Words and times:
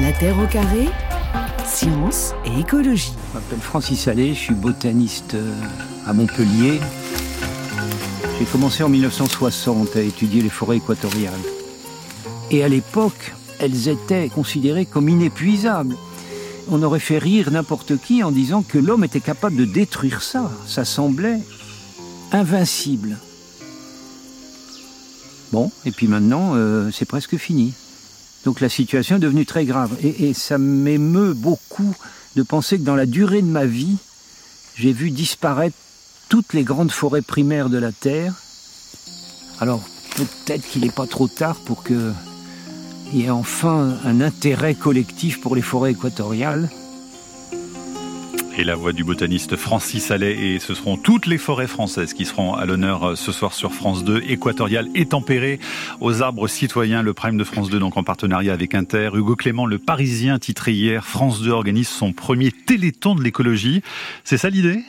La 0.00 0.12
Terre 0.12 0.38
au 0.38 0.46
carré, 0.46 0.88
science 1.66 2.32
et 2.46 2.60
écologie. 2.60 3.12
Je 3.28 3.34
m'appelle 3.34 3.58
Francis 3.58 4.08
Allais, 4.08 4.30
je 4.30 4.38
suis 4.38 4.54
botaniste 4.54 5.34
euh, 5.34 5.52
à 6.06 6.14
Montpellier. 6.14 6.80
J'ai 8.38 8.46
commencé 8.46 8.82
en 8.82 8.88
1960 8.88 9.96
à 9.96 10.00
étudier 10.00 10.40
les 10.40 10.48
forêts 10.48 10.78
équatoriales. 10.78 11.34
Et 12.50 12.64
à 12.64 12.68
l'époque, 12.68 13.34
elles 13.58 13.88
étaient 13.88 14.30
considérées 14.30 14.86
comme 14.86 15.10
inépuisables. 15.10 15.96
On 16.70 16.82
aurait 16.82 16.98
fait 16.98 17.18
rire 17.18 17.50
n'importe 17.50 18.00
qui 18.00 18.22
en 18.22 18.30
disant 18.30 18.62
que 18.62 18.78
l'homme 18.78 19.04
était 19.04 19.20
capable 19.20 19.56
de 19.56 19.66
détruire 19.66 20.22
ça. 20.22 20.50
Ça 20.66 20.86
semblait 20.86 21.40
invincible. 22.32 23.18
Bon, 25.52 25.70
et 25.84 25.90
puis 25.90 26.06
maintenant, 26.06 26.52
euh, 26.54 26.90
c'est 26.90 27.04
presque 27.04 27.36
fini. 27.36 27.74
Donc 28.44 28.60
la 28.60 28.68
situation 28.68 29.16
est 29.16 29.20
devenue 29.20 29.46
très 29.46 29.64
grave. 29.64 29.96
Et, 30.02 30.34
ça 30.34 30.58
m'émeut 30.58 31.34
beaucoup 31.34 31.94
de 32.36 32.42
penser 32.42 32.78
que 32.78 32.84
dans 32.84 32.96
la 32.96 33.06
durée 33.06 33.42
de 33.42 33.46
ma 33.46 33.66
vie, 33.66 33.96
j'ai 34.76 34.92
vu 34.92 35.10
disparaître 35.10 35.76
toutes 36.28 36.52
les 36.52 36.62
grandes 36.62 36.92
forêts 36.92 37.22
primaires 37.22 37.68
de 37.68 37.78
la 37.78 37.92
Terre. 37.92 38.34
Alors 39.60 39.82
peut-être 40.16 40.66
qu'il 40.68 40.82
n'est 40.82 40.90
pas 40.90 41.06
trop 41.06 41.28
tard 41.28 41.56
pour 41.66 41.84
qu'il 41.84 42.14
y 43.12 43.22
ait 43.22 43.30
enfin 43.30 43.98
un 44.04 44.20
intérêt 44.20 44.74
collectif 44.74 45.40
pour 45.40 45.54
les 45.54 45.62
forêts 45.62 45.92
équatoriales 45.92 46.70
et 48.60 48.64
la 48.64 48.76
voix 48.76 48.92
du 48.92 49.04
botaniste 49.04 49.56
Francis 49.56 50.10
Allais. 50.10 50.36
Et 50.38 50.58
ce 50.58 50.74
seront 50.74 50.98
toutes 50.98 51.26
les 51.26 51.38
forêts 51.38 51.66
françaises 51.66 52.12
qui 52.12 52.26
seront 52.26 52.54
à 52.54 52.66
l'honneur 52.66 53.10
euh, 53.10 53.14
ce 53.16 53.32
soir 53.32 53.54
sur 53.54 53.72
France 53.72 54.04
2, 54.04 54.22
équatoriale 54.28 54.88
et 54.94 55.06
tempérée 55.06 55.58
aux 56.00 56.20
arbres 56.20 56.46
citoyens. 56.46 57.00
Le 57.00 57.14
Prime 57.14 57.38
de 57.38 57.44
France 57.44 57.70
2, 57.70 57.78
donc 57.78 57.96
en 57.96 58.02
partenariat 58.02 58.52
avec 58.52 58.74
Inter. 58.74 59.10
Hugo 59.14 59.34
Clément, 59.34 59.64
le 59.64 59.78
Parisien, 59.78 60.38
titré 60.38 60.72
hier, 60.72 61.06
France 61.06 61.40
2 61.40 61.50
organise 61.50 61.88
son 61.88 62.12
premier 62.12 62.52
téléthon 62.52 63.14
de 63.14 63.22
l'écologie. 63.22 63.82
C'est 64.24 64.36
ça 64.36 64.50
l'idée 64.50 64.80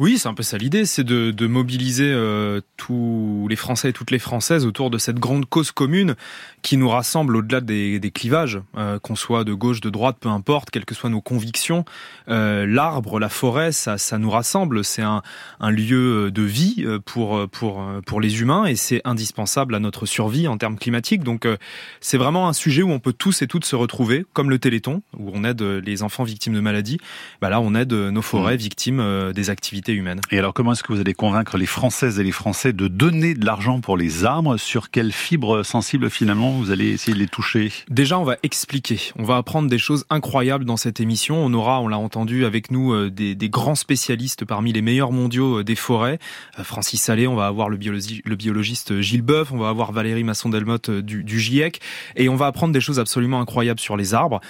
Oui, 0.00 0.18
c'est 0.18 0.28
un 0.28 0.34
peu 0.34 0.42
ça 0.42 0.58
l'idée, 0.58 0.84
c'est 0.84 1.04
de, 1.04 1.46
mobiliser 1.46 2.10
euh, 2.12 2.60
tous 2.76 3.46
les 3.48 3.56
Français 3.56 3.90
et 3.90 3.92
toutes 3.92 4.10
les 4.10 4.18
Françaises 4.18 4.66
autour 4.66 4.90
de 4.90 4.98
cette 4.98 5.20
grande 5.20 5.46
cause 5.46 5.70
commune 5.70 6.16
qui 6.62 6.76
nous 6.76 6.88
rassemble 6.88 7.36
au-delà 7.36 7.60
des, 7.60 8.10
clivages, 8.12 8.60
euh, 8.76 8.98
qu'on 8.98 9.14
soit 9.14 9.44
de 9.44 9.54
gauche, 9.54 9.80
de 9.80 9.90
droite, 9.90 10.16
peu 10.18 10.28
importe, 10.28 10.70
quelles 10.70 10.84
que 10.84 10.96
soient 10.96 11.10
nos 11.10 11.20
convictions. 11.20 11.84
Euh, 12.28 12.66
l'arbre, 12.96 13.18
la 13.18 13.28
forêt, 13.28 13.72
ça, 13.72 13.98
ça 13.98 14.16
nous 14.16 14.30
rassemble. 14.30 14.82
C'est 14.82 15.02
un, 15.02 15.22
un, 15.60 15.70
lieu 15.70 16.30
de 16.30 16.42
vie 16.42 16.76
euh, 16.78 16.98
pour 16.98 17.46
pour 17.50 17.84
pour 18.06 18.20
les 18.20 18.40
humains 18.40 18.64
et 18.64 18.74
c'est 18.74 19.02
indispensable 19.04 19.74
à 19.74 19.80
notre 19.80 20.06
survie 20.06 20.48
en 20.48 20.56
termes 20.56 20.78
climatiques. 20.78 21.22
Donc 21.22 21.44
euh, 21.44 21.58
c'est 22.00 22.16
vraiment 22.16 22.48
un 22.48 22.54
sujet 22.54 22.82
où 22.82 22.90
on 22.90 22.98
peut 22.98 23.12
tous 23.12 23.42
et 23.42 23.46
toutes 23.46 23.66
se 23.66 23.76
retrouver, 23.76 24.24
comme 24.32 24.48
le 24.48 24.58
Téléthon, 24.58 25.02
où 25.18 25.30
on 25.34 25.44
aide 25.44 25.60
les 25.60 26.02
enfants 26.02 26.24
victimes 26.24 26.54
de 26.54 26.60
maladies. 26.60 26.98
Bah 27.42 27.50
là, 27.50 27.60
on 27.60 27.74
aide 27.74 27.92
nos 27.92 28.22
forêts 28.22 28.54
mmh. 28.54 28.58
victimes 28.58 29.32
des 29.34 29.50
activités 29.50 29.92
humaines. 29.92 30.20
Et 30.30 30.38
alors, 30.38 30.54
comment 30.54 30.72
est-ce 30.72 30.82
que 30.82 30.92
vous 30.92 31.00
allez 31.00 31.14
convaincre 31.14 31.58
les 31.58 31.66
Françaises 31.66 32.18
et 32.18 32.24
les 32.24 32.32
Français 32.32 32.72
de 32.72 32.88
donner 32.88 33.34
de 33.34 33.44
l'argent 33.44 33.80
pour 33.80 33.96
les 33.96 34.24
arbres? 34.24 34.56
Sur 34.56 34.90
quelles 34.90 35.12
fibres 35.12 35.62
sensibles 35.62 36.08
finalement 36.08 36.52
vous 36.52 36.70
allez 36.70 36.90
essayer 36.90 37.12
de 37.12 37.18
les 37.18 37.28
toucher? 37.28 37.72
Déjà, 37.90 38.18
on 38.18 38.24
va 38.24 38.36
expliquer. 38.42 39.12
On 39.16 39.24
va 39.24 39.36
apprendre 39.36 39.68
des 39.68 39.78
choses 39.78 40.06
incroyables 40.08 40.64
dans 40.64 40.76
cette 40.78 41.00
émission. 41.00 41.36
On 41.44 41.52
aura, 41.52 41.80
on 41.80 41.88
l'a 41.88 41.98
entendu 41.98 42.44
avec 42.44 42.70
nous, 42.70 42.75
euh, 42.76 43.10
des, 43.10 43.48
grands 43.48 43.74
spécialistes 43.74 44.44
parmi 44.44 44.72
les 44.72 44.82
meilleurs 44.82 45.12
mondiaux 45.12 45.60
euh, 45.60 45.64
des 45.64 45.74
forêts. 45.74 46.18
Euh, 46.58 46.64
Francis 46.64 47.02
Salé, 47.02 47.26
on 47.26 47.34
va 47.34 47.46
avoir 47.46 47.68
le, 47.68 47.76
biologi 47.76 48.22
le 48.24 48.36
biologiste 48.36 49.00
Gilles 49.00 49.22
Boeuf, 49.22 49.52
on 49.52 49.58
va 49.58 49.68
avoir 49.68 49.92
Valérie 49.92 50.24
Masson-Delmotte 50.24 50.90
du, 50.90 51.40
GIEC, 51.40 51.80
et 52.16 52.28
on 52.28 52.36
va 52.36 52.46
apprendre 52.46 52.72
des 52.72 52.80
choses 52.80 52.98
absolument 52.98 53.40
incroyables 53.40 53.80
sur 53.80 53.96
les 53.96 54.14
arbres. 54.14 54.40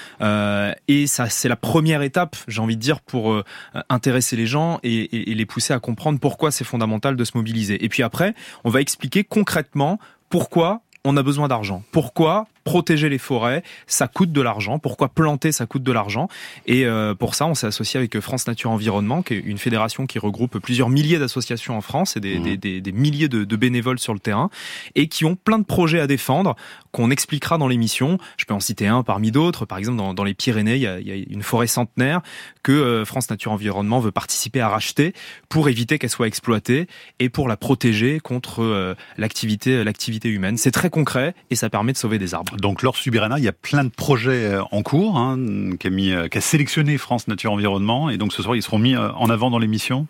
Et 0.88 1.06
ça, 1.06 1.28
c'est 1.28 1.48
la 1.48 1.56
première 1.56 2.02
étape, 2.02 2.36
j'ai 2.48 2.60
envie 2.60 2.76
de 2.76 2.80
dire, 2.80 3.00
pour 3.00 3.42
intéresser 3.88 4.36
les 4.36 4.46
gens 4.46 4.78
et, 4.82 5.30
et 5.30 5.34
les 5.34 5.46
pousser 5.46 5.72
à 5.72 5.78
comprendre 5.78 6.18
pourquoi 6.18 6.50
c'est 6.50 6.64
fondamental 6.64 7.16
de 7.16 7.24
se 7.24 7.32
mobiliser. 7.34 7.84
Et 7.84 7.88
puis 7.88 8.02
après, 8.02 8.34
on 8.64 8.70
va 8.70 8.80
expliquer 8.80 9.24
concrètement 9.24 9.98
pourquoi 10.28 10.82
on 11.04 11.16
a 11.16 11.22
besoin 11.22 11.48
d'argent. 11.48 11.82
Pourquoi 11.92 12.46
protéger 12.66 13.08
les 13.08 13.18
forêts, 13.18 13.62
ça 13.86 14.08
coûte 14.08 14.32
de 14.32 14.42
l'argent. 14.42 14.80
Pourquoi 14.80 15.08
planter, 15.08 15.52
ça 15.52 15.66
coûte 15.66 15.84
de 15.84 15.92
l'argent. 15.92 16.28
Et 16.66 16.84
euh, 16.84 17.14
pour 17.14 17.36
ça, 17.36 17.46
on 17.46 17.54
s'est 17.54 17.68
associé 17.68 17.96
avec 17.96 18.18
France 18.18 18.48
Nature 18.48 18.72
Environnement, 18.72 19.22
qui 19.22 19.34
est 19.34 19.38
une 19.38 19.56
fédération 19.56 20.04
qui 20.06 20.18
regroupe 20.18 20.58
plusieurs 20.58 20.90
milliers 20.90 21.20
d'associations 21.20 21.76
en 21.76 21.80
France 21.80 22.16
et 22.16 22.20
des, 22.20 22.40
mmh. 22.40 22.42
des, 22.42 22.56
des, 22.56 22.80
des 22.80 22.92
milliers 22.92 23.28
de, 23.28 23.44
de, 23.44 23.56
bénévoles 23.56 24.00
sur 24.00 24.14
le 24.14 24.18
terrain, 24.18 24.50
et 24.96 25.06
qui 25.06 25.24
ont 25.24 25.36
plein 25.36 25.60
de 25.60 25.64
projets 25.64 26.00
à 26.00 26.08
défendre 26.08 26.56
qu'on 26.90 27.12
expliquera 27.12 27.56
dans 27.56 27.68
l'émission. 27.68 28.18
Je 28.36 28.44
peux 28.46 28.54
en 28.54 28.60
citer 28.60 28.88
un 28.88 29.04
parmi 29.04 29.30
d'autres. 29.30 29.64
Par 29.64 29.78
exemple, 29.78 29.98
dans, 29.98 30.12
dans 30.12 30.24
les 30.24 30.34
Pyrénées, 30.34 30.74
il 30.74 30.82
y, 30.82 30.88
a, 30.88 30.98
il 30.98 31.06
y, 31.06 31.12
a, 31.12 31.24
une 31.30 31.44
forêt 31.44 31.68
centenaire 31.68 32.20
que 32.64 32.72
euh, 32.72 33.04
France 33.04 33.30
Nature 33.30 33.52
Environnement 33.52 34.00
veut 34.00 34.10
participer 34.10 34.60
à 34.60 34.68
racheter 34.68 35.12
pour 35.48 35.68
éviter 35.68 36.00
qu'elle 36.00 36.10
soit 36.10 36.26
exploitée 36.26 36.88
et 37.20 37.28
pour 37.28 37.46
la 37.46 37.56
protéger 37.56 38.18
contre 38.18 38.64
euh, 38.64 38.96
l'activité 39.18 39.84
l'activité 39.84 40.28
humaine. 40.28 40.56
C'est 40.56 40.72
très 40.72 40.90
concret 40.90 41.34
et 41.50 41.54
ça 41.54 41.70
permet 41.70 41.92
de 41.92 41.98
sauver 41.98 42.18
des 42.18 42.34
arbres. 42.34 42.55
Donc 42.60 42.82
lors 42.82 42.96
Subirana, 42.96 43.38
il 43.38 43.44
y 43.44 43.48
a 43.48 43.52
plein 43.52 43.84
de 43.84 43.90
projets 43.90 44.46
euh, 44.46 44.62
en 44.70 44.82
cours 44.82 45.16
hein, 45.16 45.38
qu'a 45.78 45.88
euh, 45.88 46.28
qu'a 46.28 46.40
sélectionné 46.40 46.98
France 46.98 47.28
Nature 47.28 47.52
Environnement, 47.52 48.10
et 48.10 48.16
donc 48.16 48.32
ce 48.32 48.42
soir 48.42 48.56
ils 48.56 48.62
seront 48.62 48.78
mis 48.78 48.94
euh, 48.94 49.12
en 49.12 49.30
avant 49.30 49.50
dans 49.50 49.58
l'émission. 49.58 50.06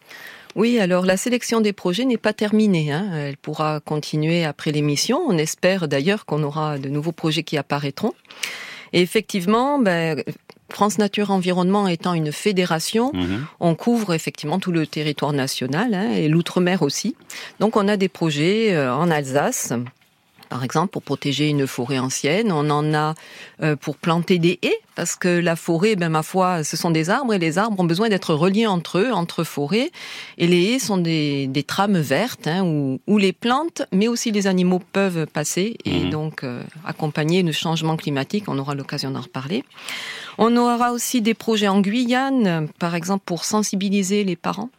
Oui, 0.55 0.79
alors 0.79 1.05
la 1.05 1.17
sélection 1.17 1.61
des 1.61 1.75
projets 1.75 2.07
n'est 2.07 2.17
pas 2.17 2.33
terminée. 2.33 2.91
Hein. 2.91 3.11
Elle 3.15 3.37
pourra 3.37 3.81
continuer 3.81 4.45
après 4.45 4.73
l'émission. 4.73 5.21
On 5.27 5.37
espère 5.37 5.87
d'ailleurs 5.87 6.25
qu'on 6.25 6.43
aura 6.43 6.79
de 6.79 6.89
nouveaux 6.89 7.13
projets 7.13 7.43
qui 7.43 7.59
apparaîtront. 7.59 8.15
Et 8.95 9.03
effectivement, 9.03 9.79
ben, 9.79 10.23
France 10.71 10.97
Nature 10.97 11.31
Environnement 11.31 11.89
étant 11.89 12.15
une 12.15 12.33
fédération, 12.33 13.13
mmh. 13.13 13.47
on 13.61 13.75
couvre 13.75 14.15
effectivement 14.15 14.59
tout 14.59 14.73
le 14.73 14.87
territoire 14.87 15.35
national 15.35 15.93
hein, 15.93 16.13
et 16.13 16.29
l'outre-mer 16.29 16.81
aussi. 16.81 17.17
Donc 17.61 17.77
on 17.77 17.87
a 17.87 17.99
des 17.99 18.09
projets 18.09 18.79
en 18.79 19.11
Alsace, 19.11 19.75
par 20.49 20.65
exemple, 20.65 20.89
pour 20.89 21.03
protéger 21.03 21.49
une 21.49 21.67
forêt 21.67 21.99
ancienne. 21.99 22.53
On 22.53 22.71
en 22.71 22.95
a 22.95 23.15
euh, 23.63 23.77
pour 23.77 23.97
planter 23.97 24.39
des 24.39 24.59
haies, 24.63 24.79
parce 24.95 25.17
que 25.17 25.29
la 25.29 25.57
forêt, 25.57 25.97
ben 25.97 26.09
ma 26.09 26.23
foi, 26.23 26.65
ce 26.65 26.77
sont 26.77 26.91
des 26.91 27.11
arbres 27.11 27.35
et 27.35 27.39
les 27.39 27.59
arbres 27.59 27.79
ont 27.81 27.85
besoin 27.85 28.09
d'être 28.09 28.35
reliés 28.35 28.67
entre 28.67 28.99
eux, 28.99 29.13
entre 29.13 29.45
forêts. 29.45 29.91
Et 30.39 30.47
les 30.47 30.65
haies 30.65 30.79
sont 30.79 30.99
des, 30.99 31.47
des 31.47 31.63
trames 31.63 31.99
vertes 31.99 32.47
hein, 32.47 32.63
où, 32.65 33.01
où, 33.07 33.19
les 33.19 33.33
plantes, 33.33 33.83
mais 33.93 34.09
aussi 34.09 34.31
les 34.31 34.47
animaux 34.47 34.81
peuvent 34.93 35.27
passer 35.27 35.77
et 35.85 36.05
mmh. 36.05 36.11
donc 36.11 36.45
euh, 36.45 36.63
accompagner 36.85 37.43
le 37.43 37.53
changement 37.53 37.97
climatique. 37.97 38.45
On 38.49 38.59
aura 38.59 38.75
l'occasion 38.75 39.11
d'en 39.11 39.21
reparler. 39.21 39.65
On 40.39 40.57
aura 40.57 40.93
aussi 40.93 41.23
des 41.23 41.35
projets 41.35 41.69
en 41.69 41.81
Guyane, 41.81 42.69
par 42.79 42.95
exemple, 42.95 43.23
pour 43.25 43.45
sensibiliser 43.45 44.25
les 44.25 44.37
parents 44.37 44.71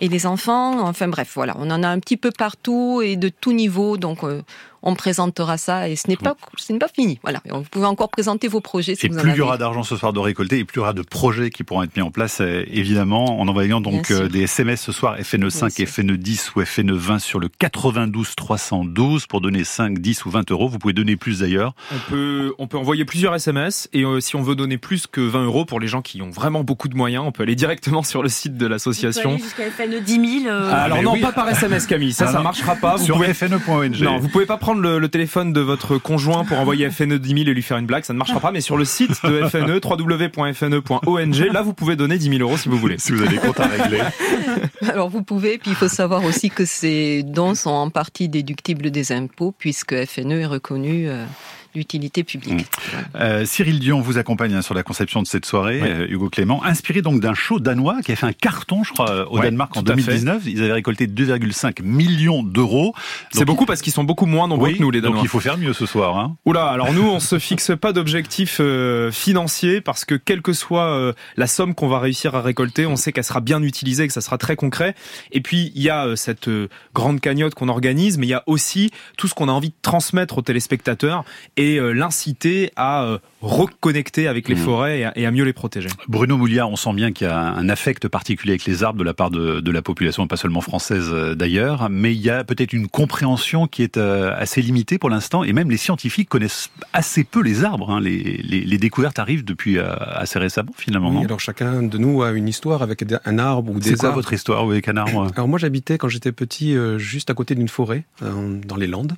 et 0.00 0.08
les 0.08 0.26
enfants. 0.26 0.80
Enfin 0.86 1.08
bref, 1.08 1.32
voilà, 1.34 1.54
on 1.58 1.70
en 1.70 1.82
a 1.82 1.88
un 1.88 1.98
petit 1.98 2.16
peu 2.16 2.30
partout 2.30 3.02
et 3.02 3.16
de 3.16 3.28
tout 3.28 3.52
niveau. 3.52 3.96
Donc 3.96 4.24
euh, 4.24 4.42
on 4.82 4.94
présentera 4.94 5.58
ça 5.58 5.88
et 5.88 5.96
ce 5.96 6.08
n'est 6.08 6.16
pas 6.16 6.36
ce 6.56 6.72
n'est 6.72 6.78
pas 6.78 6.88
fini. 6.88 7.18
Voilà, 7.22 7.40
vous 7.50 7.62
pouvez 7.62 7.86
encore 7.86 8.08
présenter 8.08 8.48
vos 8.48 8.60
projets. 8.60 8.94
Si 8.94 9.06
et 9.06 9.08
vous 9.08 9.18
plus 9.18 9.30
en 9.30 9.34
il 9.34 9.38
y 9.38 9.40
aura 9.40 9.58
d'argent 9.58 9.82
ce 9.82 9.96
soir 9.96 10.12
de 10.12 10.18
récolter, 10.18 10.58
et 10.58 10.64
plus 10.64 10.76
il 10.76 10.78
y 10.78 10.82
aura 10.82 10.92
de 10.92 11.02
projets 11.02 11.50
qui 11.50 11.64
pourront 11.64 11.82
être 11.82 11.96
mis 11.96 12.02
en 12.02 12.10
place, 12.10 12.40
euh, 12.40 12.64
évidemment, 12.68 13.40
en 13.40 13.48
envoyant 13.48 13.80
donc 13.80 14.10
euh, 14.10 14.28
des 14.28 14.42
SMS 14.42 14.80
ce 14.80 14.92
soir 14.92 15.16
FNE 15.18 15.50
5 15.50 15.80
et 15.80 15.86
FNE 15.86 16.16
10 16.16 16.52
ou 16.56 16.64
FNE 16.64 16.92
20 16.92 17.18
sur 17.18 17.40
le 17.40 17.48
92 17.48 18.34
312 18.36 19.26
pour 19.26 19.40
donner 19.40 19.64
5, 19.64 19.98
10 19.98 20.24
ou 20.26 20.30
20 20.30 20.50
euros. 20.50 20.68
Vous 20.68 20.78
pouvez 20.78 20.94
donner 20.94 21.16
plus 21.16 21.40
d'ailleurs. 21.40 21.74
On 21.92 22.10
peut 22.10 22.54
on 22.58 22.66
peut 22.66 22.78
envoyer 22.78 23.04
plusieurs 23.04 23.34
SMS 23.34 23.88
et 23.92 24.04
euh, 24.04 24.20
si 24.20 24.36
on 24.36 24.42
veut 24.42 24.54
donner 24.54 24.78
plus 24.78 25.06
que 25.06 25.20
20 25.20 25.44
euros 25.44 25.64
pour 25.64 25.80
les 25.80 25.88
gens 25.88 26.02
qui 26.02 26.22
ont 26.22 26.30
vraiment 26.30 26.64
beaucoup 26.64 26.88
de 26.88 26.96
moyens, 26.96 27.24
on 27.26 27.32
peut 27.32 27.42
aller 27.42 27.56
directement 27.56 28.02
sur 28.02 28.22
le 28.22 28.28
site 28.28 28.56
de 28.56 28.66
l'association. 28.66 29.38
Jusqu'à 29.38 29.70
FNE 29.70 30.00
10 30.00 30.42
000. 30.42 30.54
Euh... 30.54 30.70
Ah, 30.72 30.82
alors 30.82 31.02
non, 31.02 31.12
oui. 31.14 31.20
pas 31.20 31.32
par 31.32 31.48
SMS 31.48 31.86
Camille, 31.86 32.12
ça, 32.12 32.26
ah, 32.28 32.32
ça 32.34 32.40
marchera 32.40 32.76
pas. 32.76 32.96
Vous 32.96 33.04
sur 33.04 33.16
pouvez... 33.16 33.34
FNE.ong. 33.34 34.00
Non, 34.00 34.18
vous 34.18 34.28
pouvez 34.28 34.46
pas 34.46 34.56
prendre 34.56 34.67
le, 34.74 34.98
le 34.98 35.08
téléphone 35.08 35.52
de 35.52 35.60
votre 35.60 35.98
conjoint 35.98 36.44
pour 36.44 36.58
envoyer 36.58 36.90
FNE 36.90 37.18
10 37.18 37.28
000 37.28 37.40
et 37.40 37.54
lui 37.54 37.62
faire 37.62 37.78
une 37.78 37.86
blague, 37.86 38.04
ça 38.04 38.12
ne 38.12 38.18
marchera 38.18 38.40
pas. 38.40 38.52
Mais 38.52 38.60
sur 38.60 38.76
le 38.76 38.84
site 38.84 39.22
de 39.24 39.48
FNE, 39.48 39.80
www.fne.ong, 39.84 41.34
là 41.52 41.62
vous 41.62 41.74
pouvez 41.74 41.96
donner 41.96 42.18
10 42.18 42.30
000 42.30 42.42
euros 42.42 42.56
si 42.56 42.68
vous 42.68 42.78
voulez. 42.78 42.98
Si 42.98 43.12
vous 43.12 43.22
avez 43.22 43.36
des 43.36 43.38
comptes 43.38 43.60
à 43.60 43.66
régler. 43.66 44.00
Alors 44.88 45.08
vous 45.08 45.22
pouvez, 45.22 45.58
puis 45.58 45.70
il 45.70 45.76
faut 45.76 45.88
savoir 45.88 46.24
aussi 46.24 46.50
que 46.50 46.64
ces 46.64 47.22
dons 47.22 47.54
sont 47.54 47.70
en 47.70 47.90
partie 47.90 48.28
déductibles 48.28 48.90
des 48.90 49.12
impôts 49.12 49.54
puisque 49.56 49.94
FNE 50.06 50.40
est 50.40 50.46
reconnu. 50.46 51.08
Euh 51.08 51.24
d'utilité 51.74 52.24
publique. 52.24 52.60
Mmh. 52.60 52.96
Euh, 53.16 53.44
Cyril 53.44 53.78
Dion 53.78 54.00
vous 54.00 54.18
accompagne 54.18 54.54
hein, 54.54 54.62
sur 54.62 54.74
la 54.74 54.82
conception 54.82 55.22
de 55.22 55.26
cette 55.26 55.46
soirée, 55.46 55.80
euh, 55.82 56.06
Hugo 56.08 56.28
Clément, 56.28 56.64
inspiré 56.64 57.02
donc 57.02 57.20
d'un 57.20 57.34
show 57.34 57.60
danois 57.60 58.00
qui 58.02 58.12
a 58.12 58.16
fait 58.16 58.26
un 58.26 58.32
carton, 58.32 58.84
je 58.84 58.92
crois, 58.92 59.30
au 59.30 59.38
Ouais, 59.38 59.44
Danemark 59.44 59.76
en 59.76 59.82
tout 59.82 59.92
à 59.92 59.96
fait. 59.96 60.02
2019. 60.02 60.42
Ils 60.46 60.62
avaient 60.62 60.72
récolté 60.72 61.06
2,5 61.06 61.82
millions 61.82 62.42
d'euros. 62.42 62.94
C'est 63.30 63.44
beaucoup 63.44 63.66
parce 63.66 63.82
qu'ils 63.82 63.92
sont 63.92 64.04
beaucoup 64.04 64.26
moins 64.26 64.48
nombreux 64.48 64.68
oui, 64.68 64.76
que 64.76 64.82
nous 64.82 64.90
les 64.90 65.00
Danois. 65.00 65.16
donc 65.16 65.24
il 65.24 65.28
faut 65.28 65.40
faire 65.40 65.58
mieux 65.58 65.72
ce 65.72 65.86
soir. 65.86 66.18
Hein. 66.18 66.36
Oula, 66.44 66.66
alors 66.66 66.92
nous, 66.92 67.08
on 67.08 67.20
se 67.20 67.38
fixe 67.38 67.72
pas 67.80 67.92
d'objectif 67.92 68.58
euh, 68.60 69.10
financier 69.12 69.80
parce 69.80 70.04
que 70.04 70.14
quelle 70.14 70.42
que 70.42 70.52
soit 70.52 70.86
euh, 70.86 71.12
la 71.36 71.46
somme 71.46 71.74
qu'on 71.74 71.88
va 71.88 71.98
réussir 71.98 72.34
à 72.34 72.42
récolter, 72.42 72.86
on 72.86 72.96
sait 72.96 73.12
qu'elle 73.12 73.24
sera 73.24 73.40
bien 73.40 73.62
utilisée, 73.62 74.06
que 74.06 74.12
ça 74.12 74.20
sera 74.20 74.38
très 74.38 74.56
concret. 74.56 74.94
Et 75.32 75.40
puis 75.40 75.72
il 75.74 75.82
y 75.82 75.90
a 75.90 76.06
euh, 76.06 76.16
cette 76.16 76.48
euh, 76.48 76.68
grande 76.94 77.20
cagnotte 77.20 77.54
qu'on 77.54 77.68
organise, 77.68 78.18
mais 78.18 78.26
il 78.26 78.30
y 78.30 78.34
a 78.34 78.42
aussi 78.46 78.90
tout 79.16 79.28
ce 79.28 79.34
qu'on 79.34 79.48
a 79.48 79.52
envie 79.52 79.70
de 79.70 79.74
transmettre 79.82 80.38
aux 80.38 80.42
téléspectateurs. 80.42 81.24
Et 81.58 81.78
l'inciter 81.92 82.70
à 82.76 83.18
reconnecter 83.42 84.26
avec 84.26 84.48
les 84.48 84.54
mmh. 84.54 84.58
forêts 84.58 85.12
et 85.14 85.26
à, 85.26 85.30
mieux 85.30 85.44
les 85.44 85.52
protéger. 85.52 85.88
Bruno 86.08 86.36
Mouliard, 86.36 86.70
on 86.70 86.76
sent 86.76 86.92
bien 86.94 87.12
qu'il 87.12 87.26
y 87.26 87.30
a 87.30 87.38
un 87.38 87.68
affect 87.68 88.08
particulier 88.08 88.52
avec 88.52 88.64
les 88.64 88.82
arbres 88.82 88.98
de 88.98 89.04
la 89.04 89.14
part 89.14 89.30
de, 89.30 89.60
de 89.60 89.70
la 89.70 89.82
population, 89.82 90.26
pas 90.26 90.36
seulement 90.36 90.60
française 90.60 91.12
d'ailleurs, 91.36 91.88
mais 91.90 92.14
il 92.14 92.20
y 92.20 92.30
a 92.30 92.44
peut-être 92.44 92.72
une 92.72 92.88
compréhension 92.88 93.66
qui 93.66 93.82
est 93.82 93.96
assez 93.96 94.62
limitée 94.62 94.98
pour 94.98 95.10
l'instant, 95.10 95.44
et 95.44 95.52
même 95.52 95.70
les 95.70 95.76
scientifiques 95.76 96.28
connaissent 96.28 96.70
assez 96.92 97.24
peu 97.24 97.42
les 97.42 97.64
arbres. 97.64 97.90
Hein. 97.90 98.00
Les, 98.00 98.18
les, 98.22 98.60
les, 98.60 98.78
découvertes 98.78 99.18
arrivent 99.18 99.44
depuis 99.44 99.78
assez 99.78 100.38
récemment 100.38 100.72
finalement. 100.76 101.10
Oui, 101.10 101.24
alors 101.24 101.40
chacun 101.40 101.82
de 101.82 101.98
nous 101.98 102.22
a 102.22 102.30
une 102.30 102.48
histoire 102.48 102.82
avec 102.82 103.04
un 103.24 103.38
arbre 103.38 103.72
ou 103.72 103.80
des 103.80 103.90
C'est 103.90 103.96
quoi 103.96 104.10
votre 104.10 104.32
histoire 104.32 104.62
avec 104.62 104.88
un 104.88 104.96
arbre? 104.96 105.28
Alors 105.34 105.48
moi 105.48 105.58
j'habitais 105.58 105.98
quand 105.98 106.08
j'étais 106.08 106.32
petit 106.32 106.76
juste 106.98 107.30
à 107.30 107.34
côté 107.34 107.54
d'une 107.54 107.68
forêt 107.68 108.04
dans 108.20 108.76
les 108.76 108.86
Landes, 108.86 109.14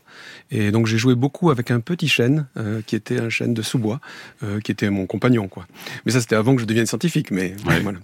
et 0.51 0.71
donc 0.71 0.87
j'ai 0.87 0.99
joué 0.99 1.15
beaucoup 1.15 1.51
avec 1.51 1.71
un 1.71 1.81
petit 1.81 2.09
chêne 2.09 2.30
qui 2.87 2.97
était 2.97 3.21
un 3.21 3.29
chêne 3.29 3.55
de 3.55 3.62
sous-bois. 3.62 4.00
Euh, 4.43 4.61
qui 4.61 4.73
était 4.73 4.88
mon 4.88 5.06
compagnon, 5.06 5.49
quoi. 5.49 5.67
Mais 6.05 6.12
ça, 6.12 6.21
c'était 6.21 6.35
avant 6.35 6.55
que 6.55 6.62
je 6.62 6.67
devienne 6.67 6.87
scientifique, 6.87 7.31
mais 7.31 7.55
voilà. 7.62 7.99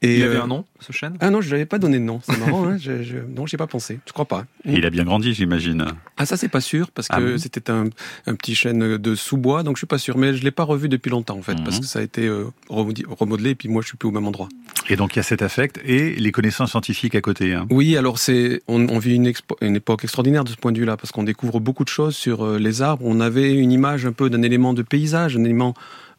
Et, 0.00 0.16
il 0.16 0.22
avait 0.22 0.36
euh, 0.36 0.42
un 0.42 0.46
nom, 0.46 0.64
ce 0.80 0.90
chêne 0.92 1.16
Ah 1.20 1.28
non, 1.28 1.42
je 1.42 1.50
l'avais 1.50 1.66
pas 1.66 1.78
donné 1.78 1.98
de 1.98 2.04
nom. 2.04 2.20
C'est 2.22 2.38
marrant, 2.38 2.66
hein, 2.66 2.76
je, 2.80 3.02
je, 3.02 3.18
non, 3.18 3.44
pas 3.58 3.66
pensé. 3.66 4.00
Je 4.06 4.12
crois 4.12 4.24
pas. 4.24 4.46
il 4.64 4.84
a 4.86 4.90
bien 4.90 5.04
grandi, 5.04 5.34
j'imagine. 5.34 5.84
Ah 6.16 6.24
ça, 6.24 6.36
c'est 6.36 6.48
pas 6.48 6.60
sûr, 6.60 6.90
parce 6.90 7.08
ah 7.10 7.18
que 7.18 7.36
c'était 7.36 7.70
un, 7.70 7.84
un, 8.26 8.34
petit 8.34 8.54
chêne 8.54 8.96
de 8.96 9.14
sous-bois, 9.14 9.62
donc 9.62 9.76
je 9.76 9.80
suis 9.80 9.86
pas 9.86 9.98
sûr. 9.98 10.16
Mais 10.16 10.34
je 10.34 10.44
l'ai 10.44 10.50
pas 10.50 10.64
revu 10.64 10.88
depuis 10.88 11.10
longtemps, 11.10 11.36
en 11.36 11.42
fait, 11.42 11.56
parce 11.62 11.76
mhm. 11.76 11.80
que 11.82 11.86
ça 11.86 11.98
a 11.98 12.02
été 12.02 12.26
euh, 12.26 12.46
remodelé, 12.68 13.50
et 13.50 13.54
puis 13.54 13.68
moi, 13.68 13.82
je 13.82 13.88
suis 13.88 13.96
plus 13.96 14.08
au 14.08 14.12
même 14.12 14.26
endroit. 14.26 14.48
Et 14.88 14.96
donc, 14.96 15.14
il 15.14 15.18
y 15.18 15.20
a 15.20 15.24
cet 15.24 15.42
affect 15.42 15.78
et 15.84 16.14
les 16.14 16.32
connaissances 16.32 16.70
scientifiques 16.70 17.14
à 17.14 17.20
côté. 17.20 17.52
Hein. 17.52 17.66
Oui, 17.70 17.96
alors 17.96 18.18
c'est, 18.18 18.62
on, 18.66 18.88
on, 18.88 18.98
vit 18.98 19.16
une, 19.16 19.32
une, 19.60 19.76
époque 19.76 20.04
extraordinaire 20.04 20.44
de 20.44 20.50
ce 20.50 20.56
point 20.56 20.72
de 20.72 20.78
vue-là, 20.78 20.96
parce 20.96 21.12
qu'on 21.12 21.24
découvre 21.24 21.60
beaucoup 21.60 21.84
de 21.84 21.90
choses 21.90 22.16
sur 22.16 22.58
les 22.58 22.80
arbres. 22.80 23.04
On 23.04 23.20
avait 23.20 23.52
une 23.58 23.72
image 23.72 24.06
un 24.06 24.12
peu 24.12 24.30
d'un 24.30 24.42
élément 24.42 24.74
de 24.74 24.82
paysage, 24.82 25.36
un 25.36 25.44
élément 25.44 25.74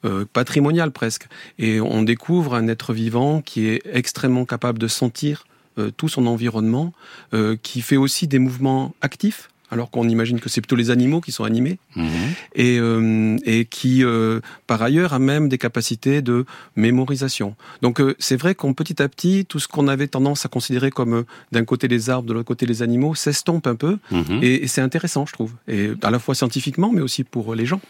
euh, 0.05 0.25
patrimonial 0.31 0.91
presque. 0.91 1.27
Et 1.57 1.81
on 1.81 2.03
découvre 2.03 2.53
un 2.53 2.67
être 2.67 2.93
vivant 2.93 3.41
qui 3.41 3.67
est 3.67 3.81
extrêmement 3.91 4.45
capable 4.45 4.79
de 4.79 4.87
sentir 4.87 5.45
euh, 5.79 5.91
tout 5.95 6.09
son 6.09 6.27
environnement, 6.27 6.93
euh, 7.33 7.55
qui 7.61 7.81
fait 7.81 7.97
aussi 7.97 8.27
des 8.27 8.39
mouvements 8.39 8.93
actifs 9.01 9.49
alors 9.71 9.91
qu'on 9.91 10.07
imagine 10.07 10.39
que 10.39 10.49
c'est 10.49 10.61
plutôt 10.61 10.75
les 10.75 10.91
animaux 10.91 11.21
qui 11.21 11.31
sont 11.31 11.43
animés, 11.43 11.79
mhm. 11.95 12.07
et, 12.55 12.77
euh, 12.79 13.37
et 13.45 13.65
qui, 13.65 14.03
euh, 14.03 14.39
par 14.65 14.81
ailleurs, 14.81 15.13
a 15.13 15.19
même 15.19 15.49
des 15.49 15.57
capacités 15.57 16.21
de 16.21 16.45
mémorisation. 16.75 17.55
Donc 17.81 17.99
euh, 17.99 18.15
c'est 18.19 18.37
vrai 18.37 18.55
qu'on 18.55 18.73
petit 18.73 19.01
à 19.01 19.09
petit, 19.09 19.45
tout 19.45 19.59
ce 19.59 19.67
qu'on 19.67 19.87
avait 19.87 20.07
tendance 20.07 20.45
à 20.45 20.49
considérer 20.49 20.91
comme 20.91 21.25
d'un 21.51 21.65
côté 21.65 21.87
les 21.87 22.09
arbres, 22.09 22.27
de 22.27 22.33
l'autre 22.33 22.47
côté 22.47 22.65
les 22.65 22.81
animaux, 22.81 23.15
s'estompe 23.15 23.67
un 23.67 23.75
peu, 23.75 23.97
mhm. 24.11 24.39
et, 24.41 24.67
c'est 24.67 24.81
intéressant, 24.81 25.25
je 25.25 25.33
trouve, 25.33 25.53
et 25.67 25.91
à 26.01 26.11
la 26.11 26.19
fois 26.19 26.35
scientifiquement, 26.35 26.91
mais 26.91 27.01
aussi 27.01 27.23
pour 27.23 27.55
les 27.55 27.65
gens. 27.65 27.81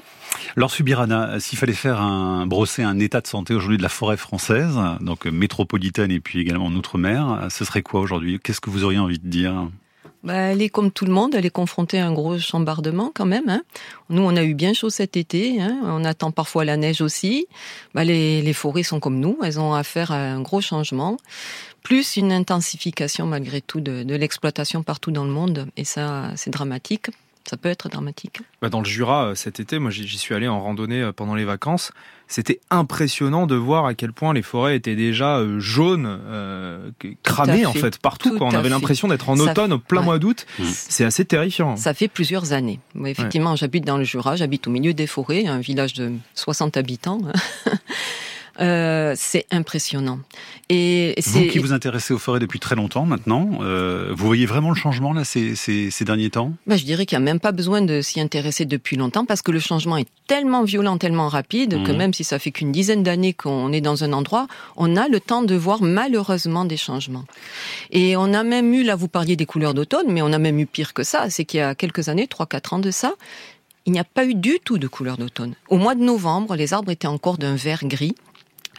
Alors 0.56 0.72
Subirana, 0.72 1.40
s'il 1.40 1.58
fallait 1.58 1.74
faire 1.74 2.02
un 2.02 2.46
brosser 2.46 2.84
un 2.84 3.00
état 3.00 3.22
de 3.22 3.28
santé 3.28 3.54
aujourd'hui 3.54 3.78
de 3.78 3.84
la 3.84 3.90
forêt 3.90 4.18
française, 4.18 4.76
donc 5.02 5.26
métropolitaine 5.26 6.12
et 6.12 6.20
puis 6.20 6.40
également 6.40 6.66
en 6.66 6.76
outre-mer, 6.76 7.48
ce 7.50 7.66
serait 7.66 7.82
quoi 7.82 8.02
aujourd'hui? 8.02 8.40
Qu'est-ce 8.44 8.62
que 8.62 8.70
vous 8.70 8.84
auriez 8.84 9.00
envie 9.00 9.20
de 9.20 9.28
dire? 9.28 9.68
Bah, 10.24 10.34
elle 10.34 10.62
est 10.62 10.70
comme 10.70 10.92
tout 10.92 11.06
le 11.06 11.12
monde, 11.12 11.36
elle 11.36 11.46
est 11.46 11.52
confrontée 11.52 12.00
à 12.00 12.08
un 12.08 12.14
gros 12.14 12.38
chambardement 12.38 13.12
quand 13.14 13.26
même. 13.26 13.50
Hein. 13.50 13.64
Nous, 14.10 14.22
on 14.22 14.36
a 14.36 14.44
eu 14.44 14.54
bien 14.54 14.74
chaud 14.74 14.90
cet 14.90 15.16
été, 15.18 15.62
hein. 15.62 15.80
on 15.84 16.04
attend 16.04 16.32
parfois 16.32 16.66
la 16.66 16.78
neige 16.78 17.02
aussi. 17.02 17.48
Bah, 17.94 18.04
les, 18.04 18.54
forêts 18.54 18.84
sont 18.84 19.00
comme 19.00 19.20
nous, 19.20 19.38
elles 19.44 19.60
ont 19.60 19.74
affaire 19.74 20.12
à 20.12 20.18
un 20.18 20.42
gros 20.42 20.62
changement, 20.62 21.18
plus 21.84 22.18
une 22.18 22.32
intensification 22.32 23.26
malgré 23.26 23.62
tout 23.62 23.80
de, 23.80 24.04
de 24.04 24.16
l'exploitation 24.16 24.84
partout 24.84 25.12
dans 25.12 25.26
le 25.26 25.32
monde, 25.32 25.68
et 25.78 25.84
ça, 25.84 26.32
c'est 26.36 26.50
dramatique 26.50 27.12
ça 27.50 27.58
peut 27.58 27.70
être 27.70 27.90
dramatique. 27.90 28.42
Bah 28.62 28.70
dans 28.70 28.80
le 28.80 28.86
Jura, 28.86 29.28
euh, 29.28 29.36
cet 29.36 29.60
été, 29.60 29.80
moi 29.80 29.92
j'y 29.92 30.18
suis 30.18 30.36
allé 30.36 30.48
en 30.48 30.62
randonnée 30.62 31.02
euh, 31.02 31.12
pendant 31.14 31.36
les 31.36 31.46
vacances. 31.46 31.92
C'était 32.28 32.60
impressionnant 32.70 33.48
de 33.48 33.56
voir 33.56 33.86
à 33.86 33.94
quel 33.94 34.12
point 34.12 34.34
les 34.34 34.42
forêts 34.42 34.76
étaient 34.76 34.98
déjà 34.98 35.38
euh, 35.38 35.60
jaunes, 35.60 36.20
cramées 37.24 37.66
en 37.66 37.74
fait, 37.74 38.00
partout. 38.00 38.38
On 38.42 38.50
avait 38.50 38.70
l'impression 38.70 39.08
d'être 39.08 39.30
en 39.30 39.40
automne, 39.40 39.74
au 39.74 39.80
plein 39.80 40.02
mois 40.02 40.20
d'août. 40.20 40.46
Mmh. 40.60 40.64
C'est 40.66 41.06
assez 41.06 41.24
terrifiant. 41.24 41.78
Ça 41.78 41.94
fait 41.94 42.10
plusieurs 42.10 42.52
années. 42.52 42.80
effectivement, 43.06 43.56
j'habite 43.56 43.86
dans 43.86 43.98
le 43.98 44.04
Jura, 44.04 44.36
j'habite 44.36 44.68
au 44.68 44.72
milieu 44.72 44.94
des 44.94 45.08
forêts, 45.08 45.48
un 45.48 45.60
village 45.60 45.94
de 45.94 46.12
60 46.36 46.76
habitants. 46.76 47.20
Euh, 48.60 49.14
c'est 49.16 49.46
impressionnant. 49.52 50.20
Et 50.70 51.16
vous 51.26 51.48
qui 51.48 51.60
vous 51.60 51.74
intéressez 51.74 52.14
aux 52.14 52.18
forêts 52.18 52.40
depuis 52.40 52.60
très 52.60 52.76
longtemps 52.76 53.06
maintenant, 53.06 53.60
euh, 53.62 54.12
vous 54.16 54.26
voyez 54.26 54.46
vraiment 54.46 54.70
le 54.70 54.76
changement 54.76 55.14
là 55.14 55.24
ces, 55.24 55.56
ces, 55.56 55.92
ces 55.92 56.06
derniers 56.06 56.30
temps? 56.30 56.54
Bah, 56.66 56.76
Je 56.76 56.84
dirais 56.84 57.06
qu'il 57.06 57.18
n'y 57.18 57.24
a 57.24 57.26
même 57.26 57.40
pas 57.40 57.52
besoin 57.52 57.82
de 57.82 58.02
s'y 58.02 58.20
intéresser 58.20 58.66
depuis 58.66 58.98
longtemps 58.98 59.26
parce 59.26 59.42
que 59.42 59.52
le 59.52 59.60
changement 59.60 59.98
est 59.98 60.08
tellement 60.26 60.64
violent, 60.64 60.98
tellement 60.98 61.28
rapide 61.28 61.84
que 61.84 61.92
mmh. 61.92 61.98
même 61.98 62.14
si 62.14 62.24
ça 62.24 62.40
fait 62.40 62.52
qu'une 62.52 62.72
dizaine 62.72 63.04
d'années 63.04 63.34
qu'on 63.34 63.72
est 63.72 63.82
dans 63.82 64.04
un 64.04 64.12
endroit, 64.12 64.48
on 64.76 64.96
a 64.96 65.08
le 65.08 65.20
temps 65.20 65.44
de 65.44 65.56
voir 65.56 65.82
malheureusement 65.82 66.66
des 66.66 66.78
changements. 66.78 67.26
Et 67.92 68.18
on 68.18 68.34
a 68.34 68.44
même 68.44 68.74
eu, 68.74 68.84
là 68.84 68.96
vous 68.96 69.08
parliez 69.08 69.36
des 69.36 69.46
couleurs 69.46 69.74
d'automne, 69.74 70.08
mais 70.10 70.22
on 70.22 70.34
a 70.34 70.40
même 70.40 70.60
eu 70.60 70.66
pire 70.66 70.94
que 70.94 71.04
ça, 71.04 71.30
c'est 71.30 71.46
qu'il 71.46 71.60
y 71.60 71.64
a 71.64 71.76
quelques 71.76 72.10
années, 72.10 72.26
3-4 72.26 72.76
ans 72.76 72.80
de 72.80 72.92
ça, 72.92 73.14
il 73.86 73.94
n'y 73.94 74.00
a 74.00 74.04
pas 74.04 74.26
eu 74.26 74.36
du 74.36 74.60
tout 74.64 74.78
de 74.78 74.88
couleur 74.88 75.18
d'automne. 75.18 75.54
Au 75.70 75.78
mois 75.78 75.96
de 75.96 76.04
novembre, 76.04 76.56
les 76.56 76.74
arbres 76.74 76.92
étaient 76.92 77.08
encore 77.08 77.38
d'un 77.38 77.56
vert 77.56 77.86
gris. 77.86 78.16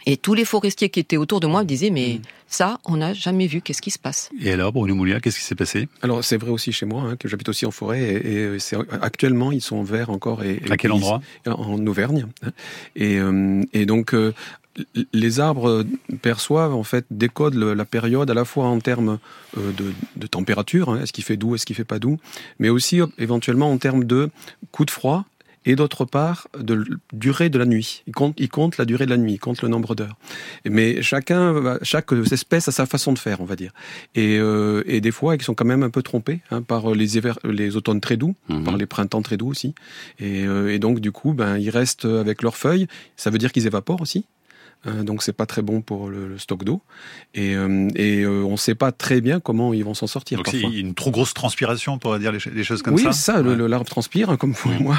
Et 0.05 0.17
tous 0.17 0.33
les 0.33 0.45
forestiers 0.45 0.89
qui 0.89 0.99
étaient 0.99 1.17
autour 1.17 1.39
de 1.39 1.47
moi 1.47 1.61
me 1.61 1.67
disaient, 1.67 1.89
mais 1.89 2.19
mm. 2.19 2.21
ça, 2.47 2.79
on 2.85 2.97
n'a 2.97 3.13
jamais 3.13 3.47
vu, 3.47 3.61
qu'est-ce 3.61 3.81
qui 3.81 3.91
se 3.91 3.99
passe? 3.99 4.29
Et 4.41 4.51
alors, 4.51 4.71
Bruno 4.71 4.95
Moulia, 4.95 5.19
qu'est-ce 5.19 5.39
qui 5.39 5.45
s'est 5.45 5.55
passé? 5.55 5.87
Alors, 6.01 6.23
c'est 6.23 6.37
vrai 6.37 6.51
aussi 6.51 6.71
chez 6.71 6.85
moi, 6.85 7.03
hein, 7.03 7.15
que 7.15 7.27
j'habite 7.27 7.49
aussi 7.49 7.65
en 7.65 7.71
forêt, 7.71 8.01
et, 8.01 8.43
et 8.43 8.57
actuellement, 9.01 9.51
ils 9.51 9.61
sont 9.61 9.83
verts 9.83 10.09
encore. 10.09 10.43
Et, 10.43 10.61
à 10.69 10.77
quel 10.77 10.91
endroit? 10.91 11.21
En 11.45 11.85
Auvergne. 11.85 12.27
Hein. 12.43 12.51
Et, 12.95 13.17
euh, 13.17 13.63
et 13.73 13.85
donc, 13.85 14.13
euh, 14.13 14.33
les 15.13 15.39
arbres 15.39 15.83
perçoivent, 16.21 16.73
en 16.73 16.83
fait, 16.83 17.05
décodent 17.11 17.55
la 17.55 17.85
période 17.85 18.29
à 18.29 18.33
la 18.33 18.45
fois 18.45 18.65
en 18.65 18.79
termes 18.79 19.19
euh, 19.57 19.71
de, 20.15 20.27
température, 20.27 20.89
hein, 20.89 21.01
est-ce 21.01 21.13
qu'il 21.13 21.23
fait 21.23 21.37
doux, 21.37 21.55
est-ce 21.55 21.65
qu'il 21.65 21.75
fait 21.75 21.83
pas 21.83 21.99
doux, 21.99 22.17
mais 22.59 22.69
aussi 22.69 22.99
éventuellement 23.17 23.71
en 23.71 23.77
termes 23.77 24.03
de 24.03 24.29
coups 24.71 24.87
de 24.87 24.91
froid, 24.91 25.25
et 25.65 25.75
d'autre 25.75 26.05
part 26.05 26.47
de 26.57 26.85
durée 27.13 27.49
de 27.49 27.59
la 27.59 27.65
nuit. 27.65 28.03
Il 28.07 28.13
compte, 28.13 28.35
il 28.37 28.49
compte 28.49 28.77
la 28.77 28.85
durée 28.85 29.05
de 29.05 29.11
la 29.11 29.17
nuit, 29.17 29.33
il 29.33 29.39
compte 29.39 29.61
le 29.61 29.67
nombre 29.67 29.95
d'heures. 29.95 30.17
Mais 30.65 31.01
chacun, 31.01 31.77
chaque 31.81 32.11
espèce 32.31 32.67
a 32.67 32.71
sa 32.71 32.85
façon 32.85 33.13
de 33.13 33.19
faire, 33.19 33.41
on 33.41 33.45
va 33.45 33.55
dire. 33.55 33.71
Et, 34.15 34.37
euh, 34.39 34.83
et 34.85 35.01
des 35.01 35.11
fois, 35.11 35.35
ils 35.35 35.41
sont 35.41 35.53
quand 35.53 35.65
même 35.65 35.83
un 35.83 35.89
peu 35.89 36.01
trompés 36.01 36.41
hein, 36.51 36.61
par 36.61 36.93
les, 36.93 37.07
les 37.43 37.75
automnes 37.75 38.01
très 38.01 38.17
doux, 38.17 38.35
mhm. 38.47 38.63
par 38.63 38.77
les 38.77 38.85
printemps 38.85 39.21
très 39.21 39.37
doux 39.37 39.49
aussi. 39.49 39.75
Et, 40.19 40.45
euh, 40.45 40.73
et 40.73 40.79
donc, 40.79 40.99
du 40.99 41.11
coup, 41.11 41.33
ben, 41.33 41.57
ils 41.57 41.69
restent 41.69 42.05
avec 42.05 42.41
leurs 42.41 42.57
feuilles. 42.57 42.87
Ça 43.15 43.29
veut 43.29 43.37
dire 43.37 43.51
qu'ils 43.51 43.67
évaporent 43.67 44.01
aussi. 44.01 44.25
Euh, 44.87 45.03
donc 45.03 45.23
c'est 45.23 45.33
pas 45.33 45.45
très 45.45 45.61
bon 45.61 45.81
pour 45.81 46.09
le, 46.09 46.37
stock 46.37 46.63
d'eau. 46.63 46.81
Et, 47.33 47.55
euh, 47.55 47.89
et 47.95 48.21
euh, 48.21 48.43
on 48.45 48.51
ne 48.51 48.57
sait 48.57 48.75
pas 48.75 48.91
très 48.91 49.19
bien 49.19 49.41
comment 49.41 49.73
ils 49.73 49.83
vont 49.83 49.93
s'en 49.93 50.07
sortir. 50.07 50.37
Donc 50.37 50.47
c'est 50.47 50.61
une 50.61 50.93
trop 50.93 51.11
grosse 51.11 51.33
transpiration, 51.33 51.97
pour 51.97 52.17
dire 52.17 52.31
les, 52.31 52.63
choses 52.63 52.81
comme 52.81 52.97
ça. 52.97 53.09
Oui, 53.09 53.13
ça. 53.13 53.41
L'arbre 53.41 53.85
transpire, 53.85 54.29
hein, 54.29 54.37
comme 54.37 54.53
vous 54.53 54.71
et 54.71 54.79
moi, 54.81 54.97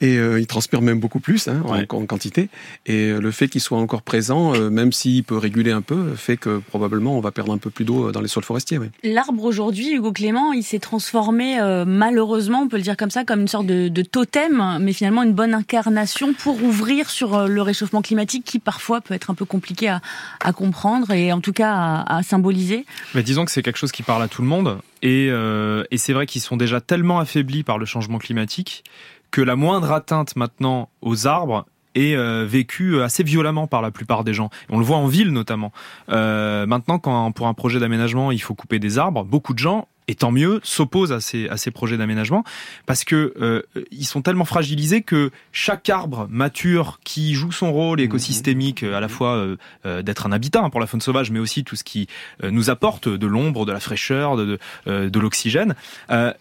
et 0.00 0.16
il 0.16 0.46
transpire 0.46 0.80
même 0.80 1.00
beaucoup 1.00 1.20
plus 1.20 1.48
hein, 1.48 1.62
en, 1.66 1.80
en, 1.80 2.06
quantité. 2.06 2.48
Et 2.86 3.12
le 3.12 3.30
fait 3.30 3.48
qu'il 3.48 3.60
soit 3.60 3.78
encore 3.78 4.02
présent, 4.02 4.58
même 4.70 4.92
s'il 4.92 5.24
peut 5.24 5.36
réguler 5.36 5.70
un 5.70 5.82
peu, 5.82 6.14
fait 6.14 6.36
que 6.36 6.58
probablement 6.58 7.16
on 7.16 7.20
va 7.20 7.30
perdre 7.30 7.52
un 7.52 7.58
peu 7.58 7.70
plus 7.70 7.84
d'eau 7.84 8.12
dans 8.12 8.20
les 8.20 8.28
sols 8.28 8.44
forestiers. 8.44 8.78
L'arbre 9.02 9.44
aujourd'hui, 9.44 9.92
Hugo 9.92 10.12
Clément, 10.12 10.52
il 10.52 10.62
s'est 10.62 10.78
transformé 10.78 11.58
malheureusement, 11.86 12.62
on 12.62 12.68
peut 12.68 12.76
le 12.76 12.82
dire 12.82 12.96
comme 12.96 13.10
ça, 13.10 13.24
comme 13.24 13.42
une 13.42 13.48
sorte 13.48 13.66
de, 13.66 13.88
de 13.88 14.02
totem, 14.02 14.78
mais 14.80 14.92
finalement 14.92 15.22
une 15.22 15.34
bonne 15.34 15.54
incarnation 15.54 16.32
pour 16.32 16.62
ouvrir 16.62 17.10
sur 17.10 17.46
le 17.46 17.62
réchauffement 17.62 18.02
climatique 18.02 18.44
qui 18.44 18.58
parfois 18.58 19.00
peut 19.00 19.09
peut 19.10 19.16
être 19.16 19.30
un 19.30 19.34
peu 19.34 19.44
compliqué 19.44 19.88
à, 19.88 20.52
comprendre 20.52 21.10
et 21.10 21.32
en 21.32 21.40
tout 21.40 21.52
cas 21.52 22.04
à, 22.06 22.22
symboliser. 22.22 22.86
Mais 23.14 23.24
disons 23.24 23.44
que 23.44 23.50
c'est 23.50 23.62
quelque 23.62 23.78
chose 23.78 23.90
qui 23.90 24.04
parle 24.04 24.22
à 24.22 24.28
tout 24.28 24.40
le 24.40 24.46
monde 24.46 24.78
et, 25.02 25.28
euh, 25.30 25.82
et 25.90 25.98
c'est 25.98 26.12
vrai 26.12 26.26
qu'ils 26.26 26.40
sont 26.40 26.56
déjà 26.56 26.80
tellement 26.80 27.18
affaiblis 27.18 27.64
par 27.64 27.76
le 27.76 27.86
changement 27.86 28.18
climatique 28.18 28.84
que 29.32 29.40
la 29.40 29.56
moindre 29.56 29.90
atteinte 29.90 30.36
maintenant 30.36 30.90
aux 31.02 31.26
arbres 31.26 31.66
est 31.96 32.14
euh, 32.14 32.44
vécue 32.46 33.02
assez 33.02 33.24
violemment 33.24 33.66
par 33.66 33.82
la 33.82 33.90
plupart 33.90 34.22
des 34.22 34.32
gens. 34.32 34.48
On 34.68 34.78
le 34.78 34.84
voit 34.84 34.98
en 34.98 35.08
ville 35.08 35.32
notamment. 35.32 35.72
Euh, 36.10 36.66
maintenant, 36.66 37.00
quand 37.00 37.32
pour 37.32 37.48
un 37.48 37.54
projet 37.54 37.80
d'aménagement, 37.80 38.30
il 38.30 38.40
faut 38.40 38.54
couper 38.54 38.78
des 38.78 38.98
arbres, 38.98 39.24
beaucoup 39.24 39.54
de 39.54 39.58
gens 39.58 39.88
et 40.10 40.16
tant 40.16 40.32
mieux, 40.32 40.58
s'opposent 40.64 41.12
à 41.12 41.20
ces, 41.20 41.48
à 41.50 41.56
ces 41.56 41.70
projets 41.70 41.96
d'aménagement 41.96 42.42
parce 42.84 43.04
que 43.04 43.32
euh, 43.40 43.62
ils 43.92 44.04
sont 44.04 44.22
tellement 44.22 44.44
fragilisés 44.44 45.02
que 45.02 45.30
chaque 45.52 45.88
arbre 45.88 46.26
mature 46.28 46.98
qui 47.04 47.34
joue 47.34 47.52
son 47.52 47.72
rôle 47.72 48.00
écosystémique 48.00 48.82
à 48.82 48.98
la 48.98 49.08
fois 49.08 49.36
euh, 49.36 49.56
euh, 49.86 50.02
d'être 50.02 50.26
un 50.26 50.32
habitat 50.32 50.68
pour 50.70 50.80
la 50.80 50.88
faune 50.88 51.00
sauvage, 51.00 51.30
mais 51.30 51.38
aussi 51.38 51.62
tout 51.62 51.76
ce 51.76 51.84
qui 51.84 52.08
nous 52.42 52.70
apporte 52.70 53.08
de 53.08 53.26
l'ombre, 53.28 53.64
de 53.66 53.72
la 53.72 53.78
fraîcheur, 53.78 54.36
de, 54.36 54.58
de, 54.86 55.08
de 55.08 55.20
l'oxygène. 55.20 55.76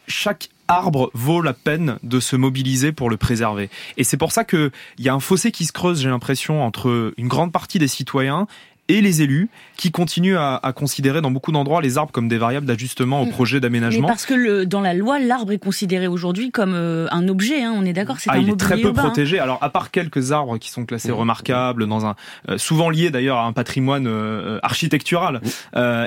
chaque 0.07 0.49
arbre 0.69 1.09
vaut 1.13 1.41
la 1.41 1.53
peine 1.53 1.97
de 2.03 2.19
se 2.19 2.35
mobiliser 2.35 2.91
pour 2.91 3.09
le 3.09 3.17
préserver. 3.17 3.69
Et 3.97 4.03
c'est 4.03 4.17
pour 4.17 4.31
ça 4.31 4.45
qu'il 4.45 4.71
y 4.99 5.09
a 5.09 5.13
un 5.13 5.19
fossé 5.19 5.51
qui 5.51 5.65
se 5.65 5.71
creuse, 5.71 6.01
j'ai 6.01 6.09
l'impression, 6.09 6.63
entre 6.63 7.13
une 7.17 7.27
grande 7.27 7.51
partie 7.51 7.79
des 7.79 7.87
citoyens 7.87 8.47
et 8.89 9.01
les 9.01 9.21
élus 9.21 9.49
qui 9.77 9.91
continuent 9.91 10.37
à, 10.37 10.59
considérer 10.75 11.21
dans 11.21 11.31
beaucoup 11.31 11.51
d'endroits 11.51 11.81
les 11.81 11.97
arbres 11.97 12.11
comme 12.11 12.27
des 12.27 12.37
variables 12.37 12.65
d'ajustement 12.65 13.21
au 13.21 13.25
mm. 13.25 13.29
projet 13.29 13.59
d'aménagement. 13.59 14.07
parce 14.07 14.25
que 14.25 14.33
le, 14.33 14.65
dans 14.65 14.81
la 14.81 14.93
loi, 14.93 15.19
l'arbre 15.19 15.53
est 15.53 15.59
considéré 15.59 16.07
aujourd'hui 16.07 16.51
comme 16.51 16.73
euh, 16.73 17.07
un 17.11 17.27
objet, 17.27 17.63
hein, 17.63 17.73
on 17.75 17.85
est 17.85 17.93
d'accord, 17.93 18.19
c'est 18.19 18.29
ah, 18.29 18.37
il 18.37 18.49
est 18.49 18.59
très 18.59 18.77
peu 18.77 18.91
protégé. 18.91 19.39
Alors 19.39 19.59
à 19.61 19.69
part 19.69 19.91
quelques 19.91 20.31
arbres 20.31 20.57
qui 20.57 20.69
sont 20.69 20.85
classés 20.85 21.11
remarquables, 21.11 21.87
dans 21.87 22.05
un 22.05 22.15
euh, 22.49 22.57
souvent 22.57 22.89
liés 22.89 23.09
d'ailleurs 23.09 23.37
à 23.37 23.45
un 23.45 23.53
patrimoine 23.53 24.07
euh, 24.07 24.59
architectural 24.63 25.41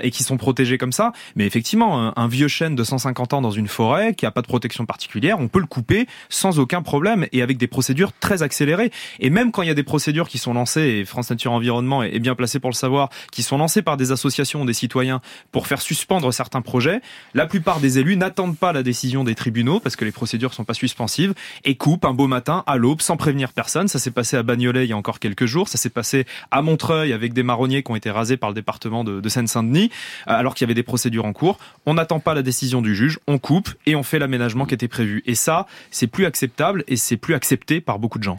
et 0.03 0.11
qui 0.11 0.25
sont 0.25 0.37
protégés 0.37 0.77
comme 0.77 0.93
ça, 0.93 1.13
mais 1.37 1.47
effectivement 1.47 2.13
un, 2.17 2.29
vieux 2.29 2.49
chêne 2.49 2.75
de 2.75 2.85
150 2.85 3.35
ans 3.35 3.41
dans 3.41 3.51
une 3.51 3.69
forêt 3.69 4.15
qui 4.15 4.27
a 4.27 4.31
pas 4.31 4.43
de 4.43 4.47
protection 4.47 4.87
particulière, 4.87 5.39
on 5.39 5.49
peut 5.49 5.61
le 5.61 5.67
couper 5.67 6.07
sans 6.29 6.59
aucun 6.59 6.83
problème 6.83 7.27
et 7.33 7.43
avec 7.43 7.59
des 7.59 7.67
procédures 7.67 8.13
très 8.19 8.43
accélérées. 8.43 8.91
Et 9.21 9.31
même 9.31 9.53
quand 9.53 9.63
il 9.63 9.69
y 9.69 9.71
a 9.71 9.75
des 9.75 9.83
procédures 9.83 10.29
qui 10.29 10.39
sont 10.39 10.55
lancées, 10.55 10.81
et 10.81 11.05
France 11.05 11.31
Nature 11.31 11.53
Environnement 11.53 12.03
est 12.03 12.19
bien 12.19 12.35
placé 12.35 12.59
pour 12.59 12.72
le 12.73 12.77
savoir, 12.77 13.09
qui 13.31 13.43
sont 13.43 13.59
lancées 13.59 13.83
par 13.83 13.97
des 13.97 14.13
associations, 14.13 14.65
des 14.65 14.73
citoyens 14.73 15.21
pour 15.53 15.67
faire 15.67 15.81
suspendre 15.81 16.33
certains 16.33 16.63
projets, 16.63 17.01
la 17.35 17.47
plupart 17.47 17.81
des 17.81 17.99
élus 17.99 18.17
n'attendent 18.17 18.59
pas 18.59 18.73
la 18.73 18.83
décision 18.83 19.25
des 19.25 19.35
tribunaux 19.35 19.81
parce 19.81 19.97
que 19.97 20.05
les 20.05 20.13
procédures 20.13 20.55
sont 20.55 20.65
pas 20.65 20.75
suspensives 20.75 21.35
et 21.65 21.77
coupent 21.77 22.05
un 22.05 22.15
beau 22.15 22.27
matin 22.27 22.65
à 22.67 22.77
l'aube 22.77 23.01
sans 23.01 23.17
prévenir 23.17 23.53
personne. 23.53 23.89
Ça 23.89 23.99
s'est 23.99 24.11
passé 24.11 24.37
à 24.37 24.43
Bagnolet 24.43 24.85
il 24.85 24.91
y 24.91 24.93
a 24.93 24.97
encore 24.97 25.21
quelques 25.21 25.47
jours. 25.47 25.69
Ça 25.69 25.79
s'est 25.79 25.91
passé 25.91 26.27
à 26.51 26.63
Montreuil 26.63 27.13
avec 27.13 27.33
des 27.33 27.43
marronniers 27.43 27.83
qui 27.83 27.91
ont 27.91 27.97
été 27.97 28.11
rasés 28.11 28.37
par 28.37 28.51
le 28.51 28.55
département 28.55 29.05
de, 29.05 29.21
de 29.21 29.29
Seine-Saint-Denis 29.29 29.91
euh, 30.29 30.33
alors 30.33 30.55
qu'il 30.55 30.65
y 30.65 30.67
avait 30.67 30.75
des 30.75 30.83
procédures 30.83 31.25
en 31.25 31.33
cours. 31.33 31.59
On 31.87 31.95
n'attend 31.95 32.21
pas 32.21 32.35
la 32.35 32.43
décision 32.43 32.83
du 32.83 32.95
juge, 32.95 33.19
on 33.27 33.39
coupe 33.39 33.71
et 33.87 33.95
on 33.97 34.03
fait 34.03 34.19
l'aménagement 34.19 34.67
qui 34.67 34.75
était 34.75 34.89
prévu. 34.89 35.23
Et 35.27 35.35
ça, 35.35 35.67
c'est 35.91 36.07
plus 36.07 36.27
acceptable 36.27 36.85
et 36.89 36.97
c'est 36.97 37.17
plus 37.17 37.35
accepté 37.35 37.81
par 37.81 37.99
beaucoup 37.99 38.19
de 38.19 38.25
gens. 38.25 38.39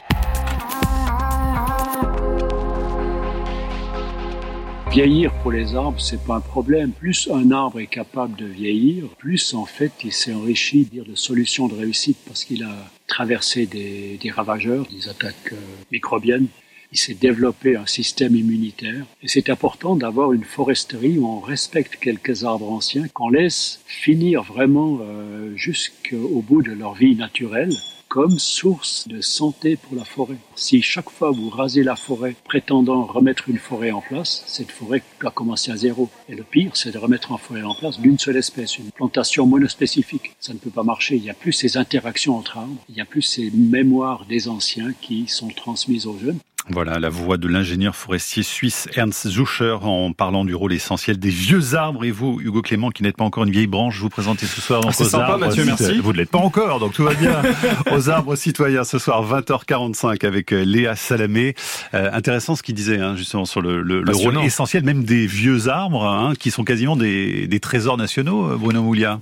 Vieillir 4.94 5.34
pour 5.42 5.52
les 5.52 5.74
arbres, 5.74 6.00
c'est 6.00 6.24
pas 6.24 6.36
un 6.36 6.40
problème. 6.40 6.92
Plus 6.92 7.28
un 7.34 7.50
arbre 7.50 7.80
est 7.80 7.88
capable 7.88 8.36
de 8.36 8.46
vieillir, 8.46 9.06
plus 9.18 9.56
en 9.56 9.66
fait 9.66 9.92
il 10.04 10.12
s'est 10.12 10.36
enrichi 10.36 10.88
de 10.94 11.16
solutions 11.16 11.68
de 11.68 11.74
réussite 11.74 12.20
parce 12.28 12.46
qu'il 12.46 12.62
a 12.62 12.76
traversé 13.08 13.66
des, 13.66 14.20
ravageurs, 14.30 14.86
des 14.86 15.10
attaques 15.10 15.54
euh, 15.54 15.56
microbiennes. 15.92 16.46
Il 16.92 17.00
s'est 17.00 17.16
développé 17.16 17.76
un 17.76 17.88
système 17.88 18.36
immunitaire 18.36 19.04
et 19.24 19.28
c'est 19.28 19.50
important 19.50 19.96
d'avoir 19.96 20.32
une 20.32 20.44
foresterie 20.44 21.18
où 21.18 21.26
on 21.26 21.40
respecte 21.40 21.96
quelques 21.96 22.44
arbres 22.44 22.72
anciens, 22.72 23.08
qu'on 23.08 23.30
laisse 23.30 23.82
finir 23.88 24.44
vraiment 24.44 25.00
euh, 25.02 25.56
jusqu'au 25.56 26.44
bout 26.48 26.62
de 26.62 26.72
leur 26.72 26.94
vie 26.94 27.16
naturelle 27.16 27.74
comme 28.14 28.38
source 28.38 29.08
de 29.08 29.22
santé 29.22 29.76
pour 29.76 29.96
la 29.96 30.06
forêt. 30.06 30.38
Si 30.56 30.84
chaque 30.84 31.10
fois 31.10 31.32
vous 31.32 31.50
rasez 31.50 31.82
la 31.82 31.96
forêt 31.96 32.36
prétendant 32.44 33.06
remettre 33.06 33.50
une 33.50 33.58
forêt 33.58 33.90
en 33.90 34.02
place, 34.02 34.44
cette 34.46 34.70
forêt 34.70 35.02
doit 35.20 35.32
commencer 35.32 35.72
à 35.72 35.78
zéro. 35.78 36.12
Et 36.30 36.36
le 36.36 36.44
pire, 36.44 36.76
c'est 36.76 36.92
de 36.92 37.00
remettre 37.00 37.32
une 37.32 37.40
forêt 37.40 37.64
en 37.64 37.74
place 37.74 38.00
d'une 38.00 38.20
seule 38.20 38.38
espèce, 38.38 38.78
une 38.78 38.92
plantation 38.92 39.48
monospécifique. 39.48 40.36
Ça 40.40 40.54
ne 40.54 40.60
peut 40.60 40.70
pas 40.70 40.84
marcher. 40.84 41.16
Il 41.16 41.24
n'y 41.24 41.32
a 41.32 41.34
plus 41.34 41.54
ces 41.54 41.76
interactions 41.76 42.38
entre 42.38 42.60
arbres, 42.60 42.84
il 42.88 42.94
n'y 42.94 43.02
a 43.02 43.06
plus 43.06 43.24
ces 43.24 43.50
mémoires 43.50 44.28
des 44.28 44.48
anciens 44.48 44.94
qui 45.02 45.28
sont 45.28 45.48
transmises 45.48 46.06
aux 46.06 46.20
jeunes. 46.20 46.38
Voilà 46.70 46.98
la 46.98 47.10
voix 47.10 47.36
de 47.38 47.50
l'ingénieur 47.50 47.94
forestier 47.94 48.42
suisse 48.42 48.88
Ernst 48.96 49.28
Zucher 49.28 49.78
en 49.82 50.14
parlant 50.14 50.46
du 50.46 50.56
rôle 50.56 50.72
essentiel 50.72 51.20
des 51.20 51.30
vieux 51.30 51.76
arbres. 51.76 52.06
Et 52.06 52.12
vous, 52.12 52.40
Hugo 52.42 52.62
Clément, 52.62 52.90
qui 52.90 53.04
n'êtes 53.04 53.18
pas 53.18 53.26
encore 53.26 53.44
une 53.44 53.52
vieille 53.52 53.68
branche, 53.68 54.00
vous 54.00 54.08
présentez 54.08 54.46
ce 54.46 54.62
soir 54.62 54.82
ah, 54.86 54.90
aux 54.90 55.16
arbres. 55.16 55.40
Mathieu, 55.40 55.66
merci. 55.66 56.00
Vous 56.00 56.14
ne 56.14 56.18
l'êtes 56.18 56.30
pas 56.30 56.40
encore, 56.40 56.80
donc 56.80 56.94
tout 56.94 57.04
va 57.04 57.16
bien. 57.16 57.42
aux 57.92 58.10
arbres 58.10 58.38
citoyens 58.38 58.86
ce 58.86 58.98
soir 58.98 59.26
20h45 59.26 60.26
avec 60.26 60.54
euh, 60.54 60.64
Léa 60.64 60.96
Salamé. 60.96 61.54
Euh, 61.94 62.10
intéressant 62.14 62.56
ce 62.56 62.64
qu'il 62.64 62.76
disait 62.76 63.00
hein, 63.00 63.18
justement 63.18 63.44
sur 63.44 63.62
le, 63.62 63.82
le, 63.82 64.04
rôle 64.16 64.38
essentiel 64.44 64.84
même 64.84 65.04
des 65.04 65.28
vieux 65.28 65.68
arbres 65.68 66.06
hein, 66.06 66.34
qui 66.40 66.50
sont 66.50 66.64
quasiment 66.64 66.96
des, 66.96 67.48
des 67.48 67.60
trésors 67.60 67.98
nationaux, 67.98 68.52
euh, 68.52 68.56
Bruno 68.56 68.84
Moulia. 68.84 69.20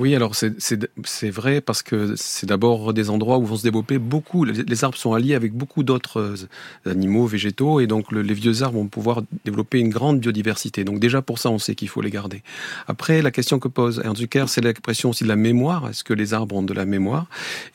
Oui, 0.00 0.16
alors 0.16 0.34
c'est 0.34 1.30
vrai 1.30 1.60
parce 1.60 1.82
que 1.84 2.14
c'est 2.16 2.46
d'abord 2.46 2.92
des 2.92 3.10
endroits 3.10 3.38
où 3.38 3.46
vont 3.46 3.56
se 3.56 3.62
développer 3.62 3.98
beaucoup. 3.98 4.44
Les, 4.44 4.84
arbres 4.84 4.98
sont 4.98 5.12
alliés 5.12 5.36
avec 5.36 5.52
beaucoup 5.52 5.84
d'autres 5.84 6.20
euh, 6.20 6.90
animaux, 6.90 7.26
végétaux, 7.26 7.78
et 7.78 7.86
donc 7.86 8.10
les 8.10 8.34
vieux 8.34 8.64
arbres 8.64 8.78
vont 8.78 8.88
pouvoir 8.88 9.22
développer 9.44 9.78
une 9.78 9.90
grande 9.90 10.18
biodiversité. 10.18 10.82
Donc 10.82 10.98
déjà 10.98 11.22
pour 11.22 11.38
ça, 11.38 11.48
on 11.50 11.60
sait 11.60 11.76
qu'il 11.76 11.88
faut 11.88 12.00
les 12.00 12.10
garder. 12.10 12.42
Après, 12.88 13.22
la 13.22 13.30
question 13.30 13.60
que 13.60 13.68
pose 13.68 14.02
Ernst 14.04 14.20
Zucker, 14.20 14.46
c'est 14.48 14.62
l'expression 14.62 15.10
aussi 15.10 15.22
de 15.22 15.28
la 15.28 15.36
mémoire. 15.36 15.88
Est-ce 15.88 16.02
que 16.02 16.12
les 16.12 16.34
arbres 16.34 16.56
ont 16.56 16.62
de 16.64 16.74
la 16.74 16.86
mémoire? 16.86 17.26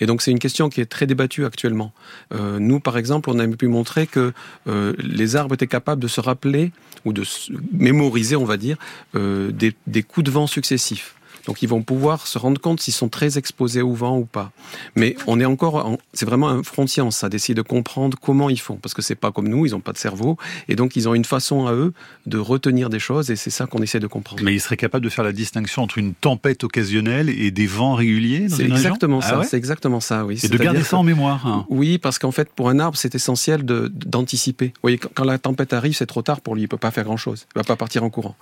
Et 0.01 0.05
donc 0.05 0.21
c'est 0.21 0.31
une 0.31 0.39
question 0.39 0.67
qui 0.67 0.81
est 0.81 0.87
très 0.87 1.07
débattue 1.07 1.45
actuellement. 1.45 1.93
Euh, 2.33 2.59
nous, 2.59 2.81
par 2.81 2.97
exemple, 2.97 3.29
on 3.29 3.39
a 3.39 3.47
pu 3.47 3.67
montrer 3.67 4.07
que 4.07 4.33
euh, 4.67 4.93
les 4.99 5.37
arbres 5.37 5.53
étaient 5.53 5.67
capables 5.67 6.01
de 6.01 6.09
se 6.09 6.19
rappeler 6.19 6.73
ou 7.05 7.13
de 7.13 7.23
mémoriser, 7.71 8.35
on 8.35 8.45
va 8.45 8.57
dire, 8.57 8.77
euh, 9.15 9.51
des, 9.51 9.73
des 9.87 10.03
coups 10.03 10.25
de 10.25 10.31
vent 10.31 10.47
successifs. 10.47 11.15
Donc 11.45 11.61
ils 11.61 11.69
vont 11.69 11.81
pouvoir 11.81 12.27
se 12.27 12.37
rendre 12.37 12.59
compte 12.59 12.79
s'ils 12.81 12.93
sont 12.93 13.09
très 13.09 13.37
exposés 13.37 13.81
au 13.81 13.93
vent 13.93 14.17
ou 14.17 14.25
pas. 14.25 14.51
Mais 14.95 15.15
on 15.27 15.39
est 15.39 15.45
encore, 15.45 15.97
c'est 16.13 16.25
vraiment 16.25 16.49
un 16.49 16.63
front 16.63 16.87
science, 16.87 17.17
ça, 17.17 17.29
d'essayer 17.29 17.55
de 17.55 17.61
comprendre 17.61 18.17
comment 18.21 18.49
ils 18.49 18.59
font, 18.59 18.75
parce 18.75 18.93
que 18.93 19.01
c'est 19.01 19.15
pas 19.15 19.31
comme 19.31 19.47
nous, 19.47 19.65
ils 19.65 19.71
n'ont 19.71 19.79
pas 19.79 19.93
de 19.93 19.97
cerveau, 19.97 20.37
et 20.67 20.75
donc 20.75 20.95
ils 20.95 21.07
ont 21.07 21.13
une 21.13 21.25
façon 21.25 21.67
à 21.67 21.73
eux 21.73 21.93
de 22.25 22.37
retenir 22.37 22.89
des 22.89 22.99
choses, 22.99 23.31
et 23.31 23.35
c'est 23.35 23.49
ça 23.49 23.65
qu'on 23.65 23.81
essaie 23.81 23.99
de 23.99 24.07
comprendre. 24.07 24.43
Mais 24.43 24.53
ils 24.53 24.59
seraient 24.59 24.77
capables 24.77 25.03
de 25.03 25.09
faire 25.09 25.23
la 25.23 25.31
distinction 25.31 25.83
entre 25.83 25.97
une 25.97 26.13
tempête 26.13 26.63
occasionnelle 26.63 27.29
et 27.29 27.51
des 27.51 27.67
vents 27.67 27.95
réguliers 27.95 28.47
C'est 28.49 28.63
exactement 28.63 29.21
ça, 29.21 29.39
ah 29.41 29.43
c'est 29.43 29.57
exactement 29.57 29.99
ça, 29.99 30.25
oui. 30.25 30.39
Et 30.43 30.47
de 30.47 30.57
garder 30.57 30.83
ça 30.83 30.97
en 30.97 31.03
mémoire. 31.03 31.45
Hein? 31.45 31.65
Oui, 31.69 31.97
parce 31.97 32.19
qu'en 32.19 32.31
fait, 32.31 32.49
pour 32.49 32.69
un 32.69 32.79
arbre, 32.79 32.97
c'est 32.97 33.15
essentiel 33.15 33.63
d'anticiper. 33.63 34.67
Vous 34.67 34.81
voyez, 34.81 34.97
quand 34.97 35.23
la 35.23 35.37
tempête 35.37 35.73
arrive, 35.73 35.95
c'est 35.95 36.05
trop 36.05 36.21
tard 36.21 36.41
pour 36.41 36.55
lui, 36.55 36.63
il 36.63 36.67
peut 36.67 36.77
pas 36.77 36.91
faire 36.91 37.03
grand 37.03 37.17
chose, 37.17 37.45
il 37.55 37.59
va 37.59 37.63
pas 37.63 37.75
partir 37.75 38.03
en 38.03 38.09
courant. 38.09 38.35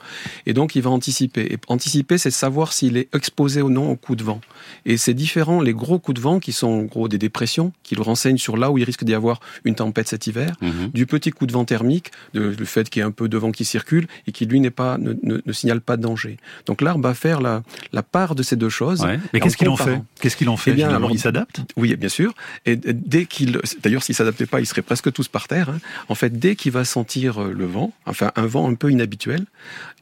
Et 0.46 0.54
donc, 0.54 0.76
il 0.76 0.82
va 0.82 0.90
anticiper. 0.90 1.54
Et 1.54 1.58
anticiper, 1.68 2.18
c'est 2.18 2.32
savoir 2.32 2.74
s'il 2.88 2.98
est 2.98 3.14
exposé 3.14 3.62
ou 3.62 3.70
non 3.70 3.92
aux 3.92 3.96
coups 3.96 4.20
de 4.20 4.24
vent. 4.24 4.42
Et 4.86 4.98
c'est 4.98 5.14
différent, 5.14 5.62
les 5.62 5.74
gros 5.74 6.00
coups 6.00 6.16
de 6.16 6.22
vent, 6.22 6.40
qui 6.40 6.54
sont 6.54 6.68
en 6.68 6.84
gros 6.84 7.08
des 7.08 7.18
dépressions, 7.18 7.74
qui 7.84 7.96
le 7.96 8.02
renseignent 8.02 8.38
sur 8.38 8.56
là 8.58 8.72
où 8.72 8.78
il 8.78 8.84
risque 8.84 9.04
d'y 9.04 9.14
avoir 9.14 9.40
une 9.66 9.76
tempête 9.76 10.08
cet 10.08 10.28
hiver, 10.28 10.56
mhm. 10.62 10.90
du 10.94 11.06
petit 11.06 11.32
coup 11.32 11.46
de 11.46 11.52
vent 11.52 11.66
thermique, 11.66 12.12
de, 12.34 12.56
le 12.58 12.66
fait 12.66 12.90
qu'il 12.90 13.02
y 13.02 13.04
ait 13.04 13.08
un 13.08 13.12
peu 13.12 13.28
de 13.28 13.38
vent 13.38 13.52
qui 13.52 13.66
circule, 13.66 14.08
et 14.26 14.32
qui 14.32 14.46
lui 14.46 14.60
n'est 14.60 14.72
pas, 14.72 14.98
ne, 14.98 15.14
ne, 15.24 15.54
signale 15.54 15.82
pas 15.82 15.98
de 15.98 16.04
danger. 16.04 16.38
Donc 16.66 16.82
l'arbre 16.82 17.04
va 17.04 17.14
faire 17.14 17.42
la, 17.42 17.64
la 17.92 18.04
part 18.04 18.36
de 18.36 18.44
ces 18.44 18.56
deux 18.56 18.70
choses. 18.70 19.06
Mais 19.34 19.40
qu'est-ce 19.40 19.58
qu'il 19.58 19.70
en 19.70 19.78
fait? 19.78 20.02
Qu'est-ce 20.22 20.38
qu'il 20.38 20.50
en 20.50 20.58
fait 20.58 20.72
eh 20.72 20.76
bien, 20.76 20.90
alors, 20.90 21.12
Il 21.12 21.20
s'adapte? 21.20 21.62
Oui, 21.76 21.96
bien 21.96 22.10
sûr. 22.10 22.34
Et 22.66 22.76
dès 22.76 23.26
qu'il, 23.26 23.60
d'ailleurs, 23.84 24.04
s'il 24.04 24.16
s'adaptait 24.16 24.46
pas, 24.46 24.60
ils 24.60 24.66
seraient 24.66 24.82
presque 24.82 25.12
tous 25.12 25.28
par 25.28 25.48
terre. 25.48 25.70
Hein. 25.70 25.80
En 26.08 26.16
fait, 26.16 26.40
dès 26.40 26.56
qu'il 26.56 26.72
va 26.72 26.86
sentir 26.86 27.42
euh, 27.42 27.52
le 27.52 27.66
vent, 27.66 27.94
enfin 28.06 28.32
un 28.36 28.46
vent 28.46 28.70
un 28.70 28.76
peu 28.76 28.92
inhabituel, 28.92 29.46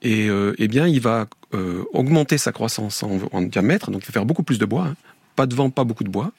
et 0.02 0.30
euh, 0.30 0.54
eh 0.58 0.68
bien, 0.68 0.88
il 0.88 1.02
va 1.02 1.28
euh, 1.56 1.84
augmenter 1.94 2.38
sa 2.38 2.52
croissance 2.52 3.04
en, 3.04 3.42
diamètre, 3.42 3.92
donc 3.92 4.04
il 4.04 4.08
va 4.08 4.12
faire 4.14 4.26
beaucoup 4.26 4.44
plus 4.44 4.60
de 4.60 4.66
bois. 4.66 4.88
Hein. 4.88 4.96
Pas 5.36 5.48
de 5.48 5.56
vent, 5.56 5.70
pas 5.70 5.84
beaucoup 5.84 6.06
de 6.06 6.10
bois. 6.10 6.32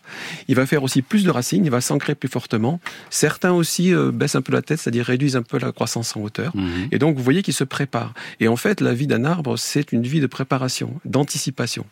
Il 0.48 0.54
va 0.54 0.64
faire 0.64 0.82
aussi 0.82 1.02
plus 1.02 1.24
de 1.24 1.30
racines, 1.30 1.66
il 1.66 1.70
va 1.70 1.82
s'ancrer 1.82 2.14
plus 2.14 2.30
fortement. 2.30 2.80
Certains 3.10 3.52
aussi 3.52 3.92
euh, 3.92 4.10
baissent 4.10 4.36
un 4.36 4.42
peu 4.42 4.52
la 4.52 4.62
tête, 4.62 4.80
c'est-à-dire 4.80 5.04
réduisent 5.04 5.36
un 5.36 5.42
peu 5.42 5.58
la 5.58 5.70
croissance 5.70 6.16
en 6.16 6.22
hauteur. 6.22 6.56
Mhm. 6.56 6.88
Et 6.92 6.98
donc, 6.98 7.16
vous 7.16 7.22
voyez 7.22 7.42
qu'il 7.42 7.52
se 7.52 7.64
prépare. 7.64 8.14
Et 8.40 8.48
en 8.48 8.56
fait, 8.56 8.80
la 8.80 8.94
vie 8.94 9.06
d'un 9.06 9.26
arbre, 9.26 9.58
c'est 9.58 9.92
une 9.92 10.02
vie 10.02 10.20
de 10.20 10.26
préparation, 10.26 10.94
d'anticipation. 11.04 11.84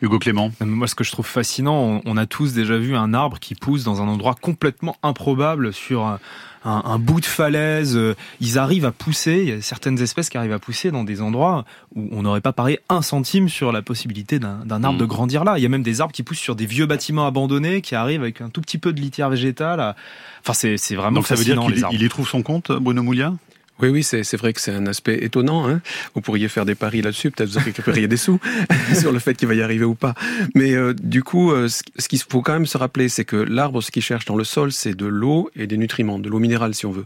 Hugo 0.00 0.18
Clément. 0.18 0.52
Moi, 0.60 0.86
ce 0.86 0.94
que 0.94 1.04
je 1.04 1.10
trouve 1.10 1.26
fascinant, 1.26 2.00
on 2.04 2.16
a 2.16 2.26
tous 2.26 2.52
déjà 2.52 2.76
vu 2.76 2.94
un 2.94 3.12
arbre 3.12 3.38
qui 3.40 3.54
pousse 3.54 3.82
dans 3.82 4.00
un 4.00 4.06
endroit 4.06 4.36
complètement 4.40 4.96
improbable 5.02 5.72
sur 5.72 6.18
un, 6.66 6.98
bout 6.98 7.20
de 7.20 7.26
falaise. 7.26 7.96
Euh, 7.96 8.14
ils 8.40 8.58
arrivent 8.58 8.84
à 8.84 8.92
pousser. 8.92 9.42
Il 9.42 9.48
y 9.48 9.52
a 9.52 9.62
certaines 9.62 10.00
espèces 10.00 10.28
qui 10.28 10.36
arrivent 10.36 10.52
à 10.52 10.58
pousser 10.58 10.90
dans 10.90 11.04
des 11.04 11.22
endroits 11.22 11.64
où 11.94 12.08
on 12.12 12.22
n'aurait 12.22 12.40
pas 12.40 12.52
parié 12.52 12.80
un 12.88 13.02
centime 13.02 13.48
sur 13.48 13.72
la 13.72 13.82
possibilité 13.82 14.38
d'un 14.38 14.84
arbre 14.84 14.98
de 14.98 15.04
mm. 15.04 15.08
grandir 15.08 15.44
là. 15.44 15.58
Il 15.58 15.62
y 15.62 15.66
a 15.66 15.68
même 15.68 15.82
des 15.82 16.00
arbres 16.00 16.12
qui 16.12 16.22
poussent 16.22 16.38
sur 16.38 16.56
des 16.56 16.66
vieux 16.66 16.86
bâtiments 16.86 17.26
abandonnés 17.26 17.80
qui 17.80 17.94
arrivent 17.94 18.22
avec 18.22 18.40
un 18.40 18.48
tout 18.48 18.60
petit 18.60 18.78
peu 18.78 18.92
de 18.92 19.00
litière 19.00 19.30
végétale. 19.30 19.94
Enfin, 20.40 20.52
c'est 20.52 20.94
vraiment 20.94 21.16
Donc 21.16 21.26
ça 21.26 21.34
veut 21.34 21.44
dire 21.44 21.60
qu'il 21.90 22.02
y 22.02 22.08
trouve 22.08 22.28
son 22.28 22.42
compte, 22.42 22.72
Bruno 22.72 23.02
Moulia 23.02 23.32
oui, 23.80 23.88
oui, 23.88 24.02
c'est 24.02 24.36
vrai 24.36 24.54
que 24.54 24.60
c'est 24.60 24.72
un 24.72 24.86
aspect 24.86 25.22
étonnant. 25.22 25.68
Hein. 25.68 25.82
Vous 26.14 26.22
pourriez 26.22 26.48
faire 26.48 26.64
des 26.64 26.74
paris 26.74 27.02
là-dessus, 27.02 27.30
peut-être 27.30 27.50
vous 27.50 27.60
récupériez 27.60 28.08
des 28.08 28.16
sous 28.16 28.40
sur 28.98 29.12
le 29.12 29.18
fait 29.18 29.34
qu'il 29.34 29.48
va 29.48 29.54
y 29.54 29.60
arriver 29.60 29.84
ou 29.84 29.94
pas. 29.94 30.14
Mais 30.54 30.72
euh, 30.72 30.94
du 30.94 31.22
coup, 31.22 31.52
euh, 31.52 31.68
ce 31.68 32.08
qu'il 32.08 32.18
faut 32.18 32.40
quand 32.40 32.54
même 32.54 32.66
se 32.66 32.78
rappeler, 32.78 33.10
c'est 33.10 33.26
que 33.26 33.36
l'arbre, 33.36 33.82
ce 33.82 33.90
qu'il 33.90 34.02
cherche 34.02 34.24
dans 34.24 34.36
le 34.36 34.44
sol, 34.44 34.72
c'est 34.72 34.94
de 34.94 35.04
l'eau 35.04 35.50
et 35.56 35.66
des 35.66 35.76
nutriments, 35.76 36.18
de 36.18 36.28
l'eau 36.30 36.38
minérale 36.38 36.74
si 36.74 36.86
on 36.86 36.90
veut. 36.90 37.04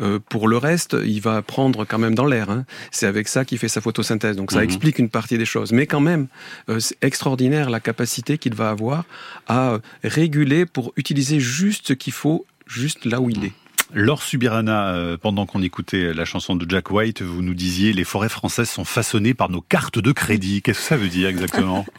Euh, 0.00 0.20
pour 0.28 0.46
le 0.46 0.58
reste, 0.58 0.96
il 1.04 1.20
va 1.20 1.42
prendre 1.42 1.84
quand 1.84 1.98
même 1.98 2.14
dans 2.14 2.26
l'air. 2.26 2.50
Hein. 2.50 2.64
C'est 2.92 3.06
avec 3.06 3.26
ça 3.26 3.44
qu'il 3.44 3.58
fait 3.58 3.68
sa 3.68 3.80
photosynthèse. 3.80 4.36
Donc 4.36 4.52
ça 4.52 4.58
mhm. 4.58 4.64
explique 4.64 4.98
une 5.00 5.08
partie 5.08 5.38
des 5.38 5.44
choses. 5.44 5.72
Mais 5.72 5.86
quand 5.86 6.00
même, 6.00 6.28
c'est 6.78 6.96
extraordinaire 7.02 7.68
la 7.68 7.80
capacité 7.80 8.38
qu'il 8.38 8.54
va 8.54 8.70
avoir 8.70 9.04
à 9.48 9.78
réguler 10.04 10.66
pour 10.66 10.92
utiliser 10.96 11.40
juste 11.40 11.88
ce 11.88 11.92
qu'il 11.94 12.12
faut, 12.12 12.46
juste 12.66 13.04
là 13.04 13.20
où 13.20 13.28
il 13.28 13.44
est. 13.44 13.52
Laure 13.94 14.22
Subirana, 14.22 14.94
euh, 14.94 15.18
pendant 15.18 15.44
qu'on 15.44 15.62
écoutait 15.62 16.14
la 16.14 16.24
chanson 16.24 16.56
de 16.56 16.68
Jack 16.68 16.90
White, 16.90 17.20
vous 17.20 17.42
nous 17.42 17.54
disiez 17.54 17.92
les 17.92 18.04
forêts 18.04 18.30
françaises 18.30 18.70
sont 18.70 18.84
façonnées 18.84 19.34
par 19.34 19.50
nos 19.50 19.60
cartes 19.60 19.98
de 19.98 20.12
crédit. 20.12 20.62
Qu'est-ce 20.62 20.78
que 20.78 20.84
ça 20.84 20.96
veut 20.96 21.08
dire 21.08 21.28
exactement? 21.28 21.84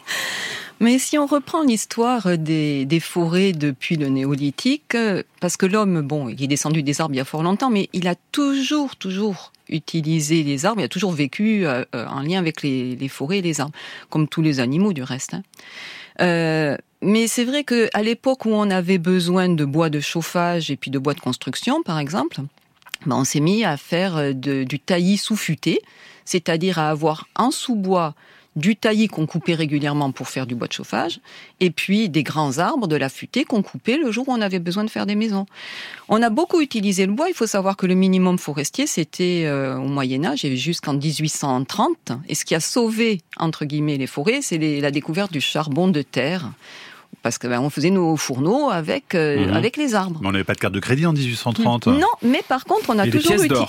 Mais 0.80 0.98
si 0.98 1.18
on 1.18 1.26
reprend 1.26 1.62
l'histoire 1.62 2.36
des, 2.36 3.00
forêts 3.00 3.52
depuis 3.52 3.96
le 3.96 4.08
néolithique, 4.08 4.96
parce 5.40 5.56
que 5.56 5.66
l'homme, 5.66 6.02
bon, 6.02 6.28
il 6.28 6.42
est 6.42 6.48
descendu 6.48 6.82
des 6.82 7.00
arbres 7.00 7.14
il 7.14 7.18
y 7.18 7.20
a 7.20 7.24
fort 7.24 7.44
longtemps, 7.44 7.70
mais 7.70 7.88
il 7.92 8.08
a 8.08 8.16
toujours, 8.32 8.96
toujours 8.96 9.52
utilisé 9.68 10.42
les 10.42 10.66
arbres, 10.66 10.80
il 10.80 10.84
a 10.84 10.88
toujours 10.88 11.12
vécu 11.12 11.64
euh, 11.64 11.84
en 11.92 12.22
lien 12.22 12.40
avec 12.40 12.62
les, 12.62 12.96
les, 12.96 13.08
forêts 13.08 13.38
et 13.38 13.42
les 13.42 13.60
arbres, 13.60 13.74
comme 14.10 14.26
tous 14.26 14.42
les 14.42 14.58
animaux 14.58 14.92
du 14.92 15.04
reste. 15.04 15.34
Hein. 15.34 15.42
Euh, 16.20 16.76
mais 17.02 17.26
c'est 17.26 17.44
vrai 17.44 17.64
qu'à 17.64 18.02
l'époque 18.02 18.46
où 18.46 18.50
on 18.50 18.70
avait 18.70 18.98
besoin 18.98 19.48
de 19.48 19.64
bois 19.64 19.90
de 19.90 20.00
chauffage 20.00 20.70
et 20.70 20.76
puis 20.76 20.90
de 20.90 20.98
bois 20.98 21.14
de 21.14 21.20
construction, 21.20 21.82
par 21.82 21.98
exemple, 21.98 22.40
ben 23.06 23.16
on 23.16 23.24
s'est 23.24 23.40
mis 23.40 23.64
à 23.64 23.76
faire 23.76 24.16
euh, 24.16 24.32
du 24.32 24.78
taillis 24.78 25.18
sous-futé, 25.18 25.80
c'est-à-dire 26.24 26.78
à 26.78 26.90
avoir 26.90 27.28
en 27.36 27.50
sous-bois 27.50 28.14
du 28.56 28.76
taillis 28.76 29.08
qu'on 29.08 29.26
coupait 29.26 29.54
régulièrement 29.54 30.12
pour 30.12 30.28
faire 30.28 30.46
du 30.46 30.54
bois 30.54 30.68
de 30.68 30.72
chauffage, 30.72 31.20
et 31.60 31.70
puis 31.70 32.08
des 32.08 32.22
grands 32.22 32.58
arbres, 32.58 32.86
de 32.86 32.96
la 32.96 33.08
futaie 33.08 33.44
qu'on 33.44 33.62
coupait 33.62 33.96
le 33.96 34.10
jour 34.12 34.28
où 34.28 34.32
on 34.32 34.40
avait 34.40 34.58
besoin 34.58 34.84
de 34.84 34.90
faire 34.90 35.06
des 35.06 35.14
maisons. 35.14 35.46
On 36.08 36.22
a 36.22 36.30
beaucoup 36.30 36.60
utilisé 36.60 37.06
le 37.06 37.12
bois. 37.12 37.28
Il 37.28 37.34
faut 37.34 37.46
savoir 37.46 37.76
que 37.76 37.86
le 37.86 37.94
minimum 37.94 38.38
forestier, 38.38 38.86
c'était 38.86 39.44
euh, 39.46 39.76
au 39.76 39.88
Moyen 39.88 40.24
Âge 40.24 40.44
et 40.44 40.56
jusqu'en 40.56 40.94
1830. 40.94 42.12
Et 42.28 42.34
ce 42.34 42.44
qui 42.44 42.54
a 42.54 42.60
sauvé, 42.60 43.22
entre 43.38 43.64
guillemets, 43.64 43.96
les 43.96 44.06
forêts, 44.06 44.40
c'est 44.42 44.58
la 44.58 44.90
découverte 44.90 45.32
du 45.32 45.40
charbon 45.40 45.88
de 45.88 46.02
terre 46.02 46.50
parce 47.22 47.38
que 47.38 47.46
ben, 47.46 47.60
on 47.60 47.70
faisait 47.70 47.90
nos 47.90 48.16
fourneaux 48.16 48.70
avec 48.70 49.14
euh, 49.14 49.46
mhm. 49.46 49.54
avec 49.54 49.76
les 49.76 49.94
arbres. 49.94 50.20
Mais 50.20 50.28
on 50.28 50.32
n'avait 50.32 50.44
pas 50.44 50.54
de 50.54 50.58
carte 50.60 50.74
de 50.74 50.80
crédit 50.80 51.06
en 51.06 51.12
1830. 51.14 51.86
Non, 51.86 52.06
mais 52.22 52.42
par 52.46 52.64
contre, 52.64 52.90
on 52.90 52.98
a 52.98 53.08
toujours 53.08 53.42
utilisé. 53.42 53.64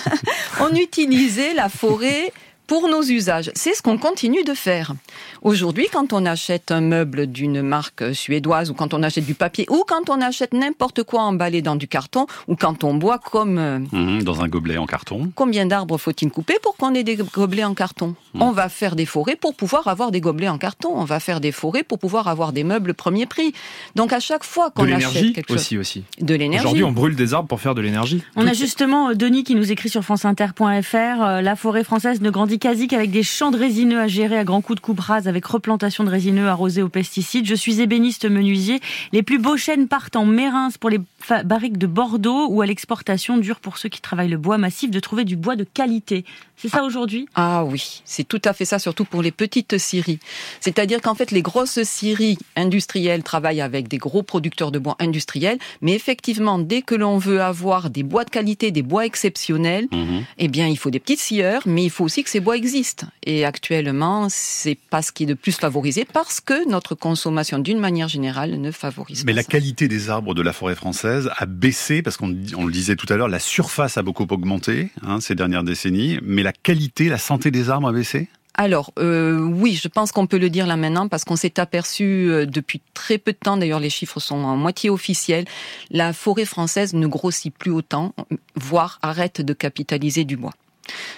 on 0.60 0.74
utilisait 0.74 1.54
la 1.54 1.68
forêt 1.68 2.32
pour 2.70 2.88
nos 2.88 3.02
usages. 3.02 3.50
C'est 3.56 3.74
ce 3.74 3.82
qu'on 3.82 3.98
continue 3.98 4.44
de 4.44 4.54
faire. 4.54 4.94
Aujourd'hui, 5.42 5.88
quand 5.92 6.12
on 6.12 6.24
achète 6.24 6.70
un 6.70 6.80
meuble 6.80 7.26
d'une 7.26 7.62
marque 7.62 8.14
suédoise 8.14 8.70
ou 8.70 8.74
quand 8.74 8.94
on 8.94 9.02
achète 9.02 9.26
du 9.26 9.34
papier 9.34 9.66
ou 9.70 9.82
quand 9.84 10.08
on 10.08 10.20
achète 10.20 10.54
n'importe 10.54 11.02
quoi 11.02 11.22
emballé 11.22 11.62
dans 11.62 11.74
du 11.74 11.88
carton 11.88 12.28
ou 12.46 12.54
quand 12.54 12.84
on 12.84 12.94
boit 12.94 13.18
comme... 13.18 13.58
Euh, 13.58 13.80
mhm, 13.90 14.22
dans 14.22 14.42
un 14.42 14.46
gobelet 14.46 14.76
en 14.76 14.86
carton. 14.86 15.32
Combien 15.34 15.66
d'arbres 15.66 15.98
faut-il 15.98 16.30
couper 16.30 16.58
pour 16.62 16.76
qu'on 16.76 16.94
ait 16.94 17.02
des 17.02 17.16
gobelets 17.16 17.64
en 17.64 17.74
carton? 17.74 18.14
Mhm. 18.34 18.42
On 18.42 18.52
va 18.52 18.68
faire 18.68 18.94
des 18.94 19.04
forêts 19.04 19.34
pour 19.34 19.56
pouvoir 19.56 19.88
avoir 19.88 20.12
des 20.12 20.20
gobelets 20.20 20.48
en 20.48 20.58
carton. 20.58 20.90
On 20.94 21.04
va 21.04 21.18
faire 21.18 21.40
des 21.40 21.50
forêts 21.50 21.82
pour 21.82 21.98
pouvoir 21.98 22.28
avoir 22.28 22.52
des 22.52 22.62
meubles 22.62 22.94
premier 22.94 23.26
prix. 23.26 23.52
Donc 23.96 24.12
à 24.12 24.20
chaque 24.20 24.44
fois 24.44 24.70
qu'on 24.70 24.92
achète 24.92 25.32
quelque 25.32 25.54
aussi, 25.54 25.74
chose... 25.74 25.80
aussi. 25.80 26.04
De 26.20 26.36
l'énergie. 26.36 26.66
Aujourd'hui, 26.66 26.84
on 26.84 26.92
brûle 26.92 27.16
des 27.16 27.34
arbres 27.34 27.48
pour 27.48 27.60
faire 27.60 27.74
de 27.74 27.80
l'énergie. 27.80 28.22
On 28.36 28.46
a 28.46 28.52
justement 28.52 29.08
euh, 29.08 29.14
Denis 29.14 29.42
qui 29.42 29.56
nous 29.56 29.72
écrit 29.72 29.88
sur 29.88 30.04
franceinter.fr 30.04 30.94
euh, 30.94 31.40
La 31.40 31.56
forêt 31.56 31.82
française 31.82 32.20
ne 32.20 32.30
grandit 32.30 32.59
qu'avec 32.60 33.10
des 33.10 33.22
champs 33.22 33.50
de 33.50 33.56
résineux 33.56 33.98
à 33.98 34.06
gérer 34.06 34.38
à 34.38 34.44
grands 34.44 34.60
coups 34.60 34.76
de 34.76 34.84
coupe 34.84 35.00
rase, 35.00 35.26
avec 35.26 35.44
replantation 35.46 36.04
de 36.04 36.10
résineux 36.10 36.48
arrosés 36.48 36.82
aux 36.82 36.88
pesticides. 36.88 37.46
Je 37.46 37.54
suis 37.54 37.80
ébéniste 37.80 38.24
menuisier. 38.24 38.80
Les 39.12 39.22
plus 39.22 39.38
beaux 39.38 39.56
chênes 39.56 39.88
partent 39.88 40.16
en 40.16 40.26
Mérins 40.26 40.68
pour 40.78 40.90
les 40.90 41.00
barriques 41.44 41.78
de 41.78 41.86
Bordeaux 41.86 42.48
ou 42.48 42.62
à 42.62 42.66
l'exportation 42.66 43.38
dur 43.38 43.60
pour 43.60 43.78
ceux 43.78 43.88
qui 43.88 44.00
travaillent 44.00 44.28
le 44.28 44.38
bois 44.38 44.58
massif 44.58 44.90
de 44.90 45.00
trouver 45.00 45.24
du 45.24 45.36
bois 45.36 45.56
de 45.56 45.64
qualité. 45.64 46.24
C'est 46.56 46.68
ça 46.68 46.84
aujourd'hui? 46.84 47.26
Ah 47.34 47.64
oui, 47.64 48.02
c'est 48.04 48.28
tout 48.28 48.42
à 48.44 48.52
fait 48.52 48.66
ça, 48.66 48.78
surtout 48.78 49.06
pour 49.06 49.22
les 49.22 49.30
petites 49.30 49.78
scieries. 49.78 50.18
C'est-à-dire 50.60 51.00
qu'en 51.00 51.14
fait, 51.14 51.30
les 51.30 51.40
grosses 51.40 51.82
scieries 51.84 52.36
industrielles 52.54 53.22
travaillent 53.22 53.62
avec 53.62 53.88
des 53.88 53.96
gros 53.96 54.22
producteurs 54.22 54.70
de 54.70 54.78
bois 54.78 54.96
industriels, 54.98 55.58
mais 55.80 55.94
effectivement, 55.94 56.58
dès 56.58 56.82
que 56.82 56.94
l'on 56.94 57.16
veut 57.16 57.40
avoir 57.40 57.88
des 57.88 58.02
bois 58.02 58.24
de 58.24 58.30
qualité, 58.30 58.72
des 58.72 58.82
bois 58.82 59.06
exceptionnels, 59.06 59.88
mhm. 59.90 60.24
eh 60.36 60.48
bien, 60.48 60.66
il 60.66 60.76
faut 60.76 60.90
des 60.90 61.00
petites 61.00 61.20
scieurs, 61.20 61.62
mais 61.64 61.84
il 61.84 61.90
faut 61.90 62.04
aussi 62.04 62.22
que 62.22 62.28
ces 62.28 62.40
bois 62.40 62.49
existent. 62.56 63.06
Et 63.24 63.44
actuellement, 63.44 64.28
c'est 64.28 64.78
pas 64.90 65.02
ce 65.02 65.12
qui 65.12 65.24
est 65.24 65.26
de 65.26 65.34
plus 65.34 65.52
favorisé 65.52 66.04
parce 66.04 66.40
que 66.40 66.68
notre 66.68 66.94
consommation, 66.94 67.58
d'une 67.58 67.78
manière 67.78 68.08
générale, 68.08 68.60
ne 68.60 68.70
favorise 68.70 69.18
mais 69.24 69.32
pas. 69.32 69.36
Mais 69.36 69.36
la 69.36 69.44
qualité 69.44 69.88
des 69.88 70.10
arbres 70.10 70.34
de 70.34 70.42
la 70.42 70.52
forêt 70.52 70.74
française 70.74 71.30
a 71.36 71.46
baissé 71.46 72.02
parce 72.02 72.16
qu'on 72.16 72.28
le 72.28 72.72
disait 72.72 72.96
tout 72.96 73.06
à 73.12 73.16
l'heure, 73.16 73.28
la 73.28 73.38
surface 73.38 73.98
a 73.98 74.02
beaucoup 74.02 74.26
augmenté 74.30 74.90
hein, 75.02 75.20
ces 75.20 75.34
dernières 75.34 75.64
décennies, 75.64 76.18
mais 76.22 76.42
la 76.42 76.52
qualité, 76.52 77.08
la 77.08 77.18
santé 77.18 77.50
des 77.50 77.70
arbres 77.70 77.88
a 77.88 77.92
baissé? 77.92 78.28
Alors 78.54 78.92
euh, 78.98 79.38
oui, 79.38 79.78
je 79.80 79.88
pense 79.88 80.12
qu'on 80.12 80.26
peut 80.26 80.38
le 80.38 80.50
dire 80.50 80.66
là 80.66 80.76
maintenant 80.76 81.08
parce 81.08 81.24
qu'on 81.24 81.36
s'est 81.36 81.58
aperçu 81.60 82.04
euh, 82.04 82.46
depuis 82.46 82.82
très 82.94 83.16
peu 83.16 83.32
de 83.32 83.38
temps, 83.38 83.56
d'ailleurs 83.56 83.80
les 83.80 83.90
chiffres 83.90 84.20
sont 84.20 84.36
en 84.36 84.56
moitié 84.56 84.90
officiels, 84.90 85.44
la 85.90 86.12
forêt 86.12 86.44
française 86.44 86.92
ne 86.92 87.06
grossit 87.06 87.54
plus 87.56 87.70
autant, 87.70 88.12
voire 88.56 88.98
arrête 89.02 89.40
de 89.40 89.52
capitaliser 89.52 90.24
du 90.24 90.36
bois 90.36 90.52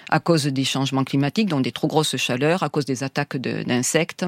à 0.09 0.21
cause 0.21 0.47
des 0.47 0.65
changements 0.65 1.05
climatiques, 1.05 1.49
donc 1.49 1.63
des 1.63 1.73
trop 1.73 1.89
grosses 1.89 2.17
chaleurs, 2.17 2.63
à 2.63 2.69
cause 2.69 2.85
des 2.85 3.03
attaques 3.03 3.37
d'insectes. 3.37 4.27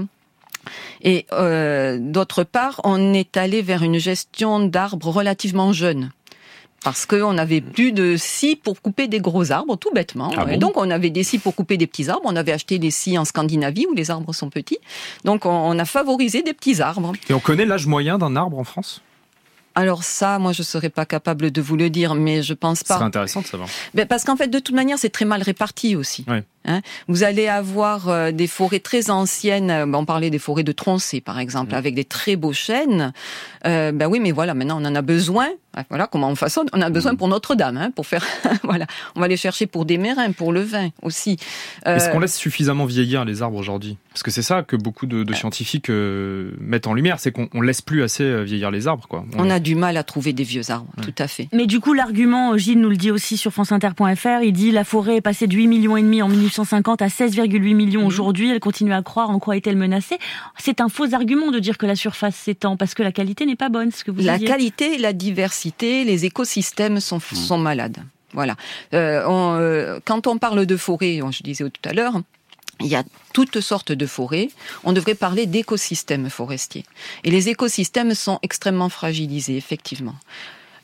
Et 1.03 1.27
euh, 1.33 1.99
d'autre 2.01 2.43
part, 2.43 2.81
on 2.85 3.13
est 3.13 3.37
allé 3.37 3.63
vers 3.63 3.83
une 3.83 3.99
gestion 3.99 4.61
d'arbres 4.61 5.09
relativement 5.09 5.73
jeunes 5.73 6.11
parce 6.85 7.07
qu'on 7.07 7.39
avait 7.39 7.63
plus 7.63 7.93
de 7.93 8.17
scie 8.17 8.57
pour 8.57 8.81
couper 8.81 9.09
des 9.09 9.19
gros 9.19 9.51
arbres, 9.51 9.77
tout 9.77 9.91
bêtement. 9.93 10.31
Ah 10.37 10.45
et 10.53 10.59
donc 10.59 10.77
on 10.77 10.91
avait 10.91 11.09
des 11.09 11.25
scies 11.25 11.39
pour 11.39 11.55
couper 11.55 11.79
des 11.79 11.87
petits 11.87 12.11
arbres. 12.11 12.25
On 12.27 12.37
avait 12.37 12.53
acheté 12.53 12.79
des 12.79 12.91
scies 12.91 13.17
en 13.17 13.25
Scandinavie 13.25 13.87
où 13.91 13.95
les 13.95 14.11
arbres 14.11 14.35
sont 14.35 14.51
petits. 14.51 14.79
Donc 15.25 15.47
on 15.47 15.79
a 15.79 15.85
favorisé 15.87 16.43
des 16.43 16.53
petits 16.53 16.83
arbres. 16.83 17.15
Et 17.31 17.33
on 17.33 17.41
connaît 17.41 17.65
l'âge 17.65 17.87
moyen 17.87 18.19
d'un 18.19 18.37
arbre 18.37 18.59
en 18.59 18.65
France? 18.65 19.01
Alors 19.75 20.05
ça, 20.05 20.39
moi, 20.39 20.53
je 20.53 20.63
serais 20.63 20.89
pas 20.89 21.05
capable 21.05 21.51
de 21.51 21.61
vous 21.61 21.77
le 21.77 21.91
dire, 21.91 22.15
mais 22.15 22.43
je 22.43 22.55
pense 22.55 22.85
pas. 22.85 22.99
C'est 22.99 23.05
intéressant 23.05 23.41
de 23.41 23.47
savoir. 23.47 23.69
Ben, 23.93 24.07
parce 24.07 24.25
qu'en 24.25 24.37
fait, 24.37 24.49
de 24.49 24.59
toute 24.59 24.75
manière, 24.75 24.99
c'est 24.99 25.11
très 25.11 25.25
mal 25.25 25.43
réparti 25.43 25.97
aussi. 25.97 26.25
Oui. 26.29 26.39
Hein 26.67 26.81
vous 27.09 27.25
allez 27.25 27.49
avoir 27.49 28.09
euh, 28.09 28.31
des 28.31 28.47
forêts 28.47 28.81
très 28.81 29.11
anciennes. 29.11 29.71
Euh, 29.71 29.87
on 29.87 30.05
parlait 30.05 30.31
des 30.31 30.39
forêts 30.39 30.63
de 30.63 30.73
Troncé, 30.73 31.21
par 31.21 31.39
exemple, 31.39 31.73
mmh. 31.73 31.79
avec 31.79 31.95
des 31.95 32.05
très 32.05 32.37
beaux 32.37 32.53
chênes. 32.53 33.13
Euh, 33.67 33.93
ben 33.93 34.07
oui, 34.09 34.21
mais 34.21 34.33
voilà, 34.33 34.55
maintenant 34.55 34.81
on 34.81 34.85
en 34.85 34.95
a 34.95 35.03
besoin. 35.03 35.49
Voilà 35.91 36.07
comment 36.07 36.31
on 36.31 36.35
façonne. 36.35 36.67
On 36.73 36.81
a 36.81 36.91
besoin 36.91 37.13
mmh. 37.13 37.17
pour 37.17 37.29
Notre-Dame, 37.29 37.77
hein, 37.77 37.91
pour 37.91 38.07
faire. 38.07 38.25
voilà, 38.63 38.87
on 39.15 39.21
va 39.21 39.29
les 39.29 39.37
chercher 39.37 39.67
pour 39.67 39.85
des 39.85 39.99
mérins, 39.99 40.33
pour 40.33 40.53
le 40.53 40.63
vin 40.63 40.89
aussi. 41.03 41.39
Est-ce 41.85 42.11
qu'on 42.11 42.21
laisse 42.21 42.37
suffisamment 42.37 42.87
vieillir 42.87 43.25
les 43.25 43.43
arbres 43.43 43.59
aujourd'hui? 43.59 43.99
Parce 44.11 44.23
que 44.23 44.31
c'est 44.31 44.43
ça 44.43 44.63
que 44.63 44.77
beaucoup 44.77 45.07
de, 45.07 45.23
de 45.25 45.35
scientifiques 45.35 45.91
mettent 45.91 46.87
en 46.87 46.95
lumière, 46.95 47.21
c'est 47.21 47.33
qu'on 47.33 47.61
laisse 47.61 47.83
plus 47.83 48.03
assez 48.03 48.45
vieillir 48.45 48.71
les 48.71 48.89
arbres, 48.89 49.07
quoi. 49.09 49.25
On, 49.37 49.51
a 49.51 49.61
du 49.61 49.75
mal 49.75 49.97
à 49.97 50.03
trouver 50.03 50.33
des 50.33 50.43
vieux 50.43 50.71
arbres, 50.71 50.91
tout 51.03 51.15
à 51.19 51.29
fait. 51.29 51.49
Mais 51.53 51.67
du 51.67 51.81
coup, 51.81 51.93
l'argument, 51.93 52.57
Gilles 52.57 52.81
nous 52.81 52.89
le 52.89 52.97
dit 52.97 53.11
aussi 53.11 53.37
sur 53.37 53.53
franceinter.fr. 53.53 54.43
Il 54.43 54.53
dit 54.53 54.71
la 54.71 54.85
forêt 54.85 55.17
est 55.17 55.21
passée 55.21 55.47
de 55.47 55.55
8 55.55 55.67
millions 55.67 55.97
et 55.97 56.03
demi 56.03 56.23
en 56.23 56.29
1800 56.29 56.55
150 56.55 57.03
à 57.03 57.09
16,8 57.09 57.75
millions 57.75 58.01
mhm. 58.01 58.07
aujourd'hui. 58.07 58.51
Elle 58.51 58.61
continue 58.61 58.93
à 58.93 59.03
croire. 59.03 59.31
En 59.31 59.39
quoi 59.39 59.57
est-elle 59.57 59.77
menacée? 59.77 60.19
C'est 60.59 60.81
un 60.81 60.89
faux 60.89 61.15
argument 61.15 61.51
de 61.51 61.59
dire 61.59 61.79
que 61.79 61.87
la 61.87 61.97
surface 61.97 62.37
s'étend 62.37 62.77
parce 62.77 62.95
que 62.95 63.03
la 63.03 63.13
qualité 63.13 63.45
n'est 63.47 63.57
pas 63.57 63.69
bonne. 63.69 63.91
Ce 63.91 64.05
que 64.05 64.11
vous 64.11 64.23
la 64.23 64.39
qualité, 64.39 64.99
la 64.99 65.13
diversité, 65.13 65.64
les 66.05 66.25
écosystèmes 66.25 67.01
sont, 67.01 67.21
sont 67.21 67.59
malades. 67.59 68.05
Voilà. 68.33 68.57
Euh, 68.93 69.23
euh, 69.29 70.01
quand 70.05 70.27
on 70.27 70.39
parle 70.39 70.67
de 70.67 70.77
forêt, 70.77 71.21
je 71.31 71.43
disais 71.43 71.65
tout 71.71 71.89
à 71.89 71.93
l'heure, 71.93 72.21
il 72.81 72.89
y 72.89 72.97
a 72.97 73.05
toutes 73.33 73.61
sortes 73.61 73.93
de 73.93 74.07
forêts. 74.07 74.51
On 74.83 74.93
devrait 74.93 75.15
parler 75.15 75.47
d'écosystèmes 75.47 76.29
forestiers. 76.29 76.85
Et 77.23 77.31
les 77.31 77.49
écosystèmes 77.49 78.15
sont 78.15 78.39
extrêmement 78.43 78.89
fragilisés, 78.89 79.57
effectivement. 79.57 80.17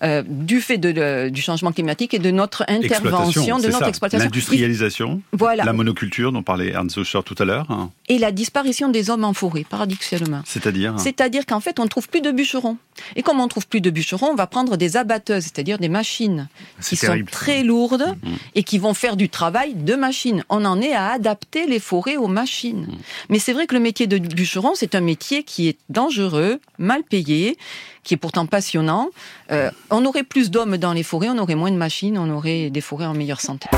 Euh, 0.03 0.23
du 0.27 0.63
fait 0.63 0.79
de, 0.79 1.29
du 1.29 1.43
changement 1.43 1.73
climatique 1.73 2.15
et 2.15 2.19
de 2.19 2.31
notre 2.31 2.65
intervention, 2.69 3.59
de 3.59 3.69
notre 3.69 3.87
exploitation. 3.87 4.25
L'industrialisation, 4.25 5.21
voilà. 5.33 5.63
la 5.63 5.75
monoculture 5.75 6.33
dont 6.33 6.43
parlait 6.43 6.71
Ernst 6.71 6.95
Zocher 6.95 7.21
tout 7.23 7.35
à 7.39 7.45
l'heure. 7.45 7.71
Hein. 7.71 7.91
Et 8.09 8.17
la 8.17 8.33
disparition 8.33 8.89
des 8.89 9.11
hommes 9.11 9.25
en 9.25 9.35
forêt, 9.35 9.67
paradoxalement. 9.69 10.41
C'est-à-dire 10.47 10.95
C'est-à-dire 10.99 11.45
qu'en 11.45 11.61
fait, 11.61 11.79
on 11.79 11.85
ne 11.85 11.89
trouve 11.89 12.09
plus 12.09 12.23
de 12.23 12.31
bûcherons. 12.31 12.79
Et 13.15 13.23
comme 13.23 13.41
on 13.41 13.45
ne 13.45 13.49
trouve 13.49 13.67
plus 13.67 13.83
de 13.83 13.91
bûcherons, 13.91 14.29
on 14.29 14.35
va 14.35 14.47
prendre 14.47 14.79
des 14.79 14.97
abatteuses, 14.97 15.43
c'est-à-dire 15.43 15.77
des 15.77 15.91
machines 15.91 16.49
qui 16.83 16.97
sont 16.97 17.23
très 17.31 17.63
lourdes 17.63 18.17
mm-hmm. 18.25 18.39
et 18.55 18.63
qui 18.63 18.79
vont 18.79 18.95
faire 18.95 19.17
du 19.17 19.29
travail 19.29 19.75
de 19.75 19.97
machines. 19.97 20.45
On 20.49 20.65
en 20.65 20.81
est 20.81 20.95
à 20.95 21.09
adapter 21.13 21.67
les 21.67 21.79
forêts 21.79 22.17
aux 22.17 22.27
machines. 22.27 22.87
Mm. 22.87 22.99
Mais 23.29 23.39
c'est 23.39 23.53
vrai 23.53 23.67
que 23.67 23.75
le 23.75 23.81
métier 23.81 24.07
de 24.07 24.17
bûcheron, 24.17 24.73
c'est 24.75 24.95
un 24.95 25.03
métier 25.03 25.43
qui 25.43 25.69
est 25.69 25.77
dangereux, 25.91 26.59
mal 26.79 27.03
payé, 27.03 27.59
qui 28.11 28.15
est 28.15 28.17
pourtant 28.17 28.45
passionnant. 28.47 29.11
Euh, 29.53 29.71
on 29.89 30.05
aurait 30.05 30.25
plus 30.25 30.51
d'hommes 30.51 30.79
dans 30.79 30.93
les 30.93 31.05
forêts, 31.05 31.29
on 31.29 31.39
aurait 31.39 31.55
moins 31.55 31.71
de 31.71 31.77
machines, 31.77 32.19
on 32.19 32.29
aurait 32.29 32.69
des 32.69 32.81
forêts 32.81 33.07
en 33.07 33.15
meilleure 33.15 33.41
santé. 33.41 33.69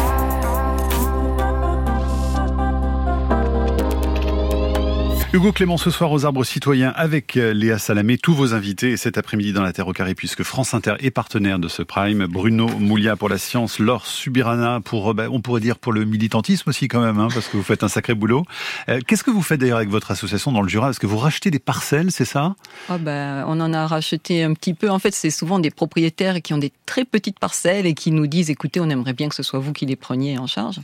Hugo 5.35 5.51
Clément 5.51 5.79
ce 5.79 5.91
soir 5.91 6.13
aux 6.13 6.27
arbres 6.27 6.45
citoyens 6.45 6.93
avec 6.95 7.39
euh, 7.39 7.55
Léa 7.55 7.79
Salamé, 7.79 8.19
tous 8.19 8.35
vos 8.35 8.53
invités 8.53 8.91
et 8.91 8.97
cet 8.99 9.17
après-midi 9.17 9.55
dans 9.55 9.63
la 9.63 9.73
Terre 9.73 9.89
au 9.89 9.95
carré 9.95 10.15
puisque 10.15 10.43
France 10.43 10.75
Inter 10.75 10.97
est 11.01 11.11
partenaire 11.11 11.59
de 11.59 11.69
ce 11.69 11.83
prime, 11.83 12.27
Bruno 12.27 12.69
Moulia 12.69 13.17
pour 13.17 13.31
la 13.31 13.39
science, 13.39 13.79
Laure 13.79 14.05
Subirana 14.05 14.81
pour, 14.85 15.13
euh, 15.13 15.15
ben, 15.15 15.31
on 15.33 15.41
pourrait 15.41 15.63
dire 15.63 15.79
pour 15.79 15.95
le 15.95 16.05
militantisme 16.05 16.69
aussi 16.69 16.87
quand 16.87 17.01
même, 17.01 17.19
hein, 17.19 17.29
parce 17.33 17.49
que 17.49 17.57
vous 17.57 17.63
faites 17.63 17.83
un 17.83 17.89
sacré 17.89 18.13
boulot. 18.15 18.45
Euh, 18.91 19.01
qu'est-ce 19.07 19.25
que 19.25 19.31
vous 19.31 19.41
faites 19.41 19.59
d'ailleurs 19.59 19.79
avec 19.79 19.89
votre 19.89 20.11
association 20.11 20.53
dans 20.53 20.61
le 20.61 20.69
Jura? 20.69 20.91
Est-ce 20.91 21.01
que 21.01 21.07
vous 21.07 21.17
rachetez 21.17 21.51
des 21.51 21.59
parcelles, 21.59 22.13
c'est 22.13 22.27
ça? 22.27 22.55
Oh 22.91 22.99
ben, 23.01 23.47
On 23.49 23.59
en 23.61 23.73
a 23.73 23.87
racheté 23.87 24.43
un 24.43 24.53
petit 24.53 24.75
peu. 24.75 24.91
En 24.91 24.99
fait, 24.99 25.15
c'est 25.15 25.31
souvent 25.31 25.61
des 25.61 25.71
propriétaires 25.71 26.43
qui 26.43 26.53
ont 26.53 26.59
des 26.59 26.73
très 26.85 27.07
petites 27.07 27.39
parcelles 27.39 27.87
et 27.87 27.95
qui 27.95 28.11
nous 28.11 28.27
disent, 28.27 28.51
écoutez, 28.51 28.81
on 28.81 28.91
aimerait 28.91 29.15
bien 29.15 29.31
que 29.31 29.35
ce 29.35 29.43
soit 29.43 29.61
vous 29.61 29.73
qui 29.73 29.87
les 29.87 29.97
preniez 29.97 30.37
en 30.37 30.47
charge. 30.47 30.81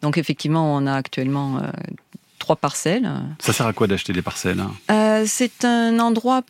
Donc 0.00 0.16
effectivement, 0.16 0.74
on 0.74 0.86
a 0.86 0.94
actuellement 0.94 1.60
trois 2.42 2.56
parcelles. 2.56 3.08
Ça 3.38 3.52
sert 3.52 3.66
à 3.66 3.72
quoi 3.72 3.86
d'acheter 3.86 4.12
des 4.12 4.20
parcelles 4.20 4.60
hein? 4.60 4.72
Euh, 4.90 5.24
C'est 5.26 5.64
un 5.64 5.98
endroit 6.00 6.42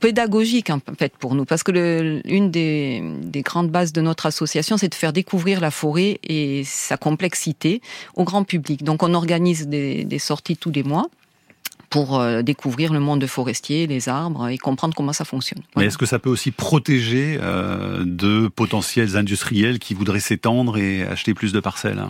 pédagogique 0.00 0.70
en 0.70 0.80
fait 0.98 1.16
pour 1.16 1.34
nous, 1.34 1.46
parce 1.46 1.62
que 1.62 1.72
le, 1.72 2.20
une 2.24 2.50
des, 2.50 3.02
des, 3.22 3.42
grandes 3.42 3.70
bases 3.70 3.92
de 3.92 4.02
notre 4.02 4.26
association, 4.26 4.76
c'est 4.76 4.90
de 4.90 4.94
faire 4.94 5.14
découvrir 5.14 5.60
la 5.60 5.70
forêt 5.70 6.20
et 6.22 6.62
sa 6.64 6.96
complexité 6.96 7.80
au 8.14 8.24
grand 8.24 8.44
public. 8.44 8.84
Donc 8.84 9.02
on 9.02 9.14
organise 9.14 9.66
des, 9.66 10.04
des 10.04 10.18
sorties 10.18 10.58
tous 10.58 10.70
les 10.70 10.82
mois 10.82 11.06
pour 11.88 12.20
euh, 12.20 12.42
découvrir 12.42 12.92
le 12.92 13.00
monde 13.00 13.26
forestier, 13.26 13.86
les 13.86 14.08
arbres 14.08 14.48
et 14.48 14.58
comprendre 14.58 14.94
comment 14.94 15.12
ça 15.12 15.24
fonctionne. 15.24 15.62
Voilà. 15.74 15.84
Mais 15.84 15.88
est-ce 15.88 15.98
que 15.98 16.06
ça 16.06 16.18
peut 16.18 16.30
aussi 16.30 16.52
protéger 16.52 17.38
euh, 17.40 18.04
de 18.04 18.46
potentiels 18.48 19.16
industriels 19.16 19.78
qui 19.78 19.94
voudraient 19.94 20.20
s'étendre 20.20 20.76
et 20.78 21.02
acheter 21.02 21.34
plus 21.34 21.52
de 21.52 21.60
parcelles 21.60 22.02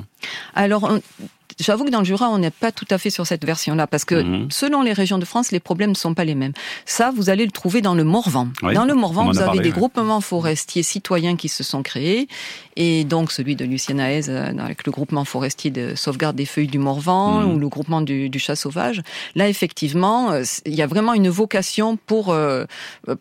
Alors, 0.55 0.99
J'avoue 1.61 1.85
que 1.85 1.91
dans 1.91 2.01
le 2.01 2.05
Jura, 2.05 2.29
on 2.31 2.39
n'est 2.39 2.51
pas 2.51 2.73
tout 2.73 2.87
à 2.91 2.99
fait 2.99 3.11
sur 3.11 3.27
cette 3.27 3.45
version-là, 3.45 3.87
parce 3.87 4.05
que 4.05 4.15
mmh. 4.15 4.51
selon 4.51 4.83
les 4.83 4.93
régions 4.93 5.19
de 5.19 5.25
France, 5.25 5.53
les 5.53 5.61
problèmes 5.61 5.91
ne 5.91 5.95
sont 5.95 6.15
pas 6.15 6.25
les 6.25 6.35
mêmes. 6.35 6.53
Ça, 6.87 7.13
vous 7.15 7.31
allez 7.31 7.45
le 7.45 7.53
trouver 7.53 7.83
dans 7.83 7.95
le 7.95 8.05
Morvan. 8.05 8.49
Oui, 8.63 8.75
dans 8.75 8.85
le 8.85 8.95
Morvan, 8.95 9.27
vous 9.27 9.39
avez 9.39 9.47
parlé, 9.47 9.61
des 9.61 9.69
ouais. 9.69 9.75
groupements 9.75 10.21
forestiers 10.21 10.83
citoyens 10.83 11.37
qui 11.37 11.49
se 11.49 11.63
sont 11.63 11.83
créés, 11.83 12.29
et 12.83 13.05
donc 13.05 13.31
celui 13.31 13.57
de 13.57 13.67
Lucien 13.67 13.99
Haez, 13.99 14.31
euh, 14.31 14.57
avec 14.59 14.87
le 14.87 14.91
groupement 14.91 15.27
forestier 15.27 15.71
de 15.71 15.95
sauvegarde 15.95 16.35
des 16.35 16.47
feuilles 16.47 16.67
du 16.67 16.79
Morvan, 16.79 17.43
mmh. 17.43 17.53
ou 17.53 17.59
le 17.59 17.69
groupement 17.69 18.01
du, 18.01 18.31
du, 18.31 18.39
chat 18.39 18.57
sauvage. 18.57 19.03
Là, 19.35 19.51
effectivement, 19.51 20.33
euh, 20.33 20.45
il 20.65 20.75
y 20.75 20.81
a 20.81 20.87
vraiment 20.87 21.13
une 21.13 21.29
vocation 21.29 21.99
pour 21.99 22.31
euh, 22.31 22.65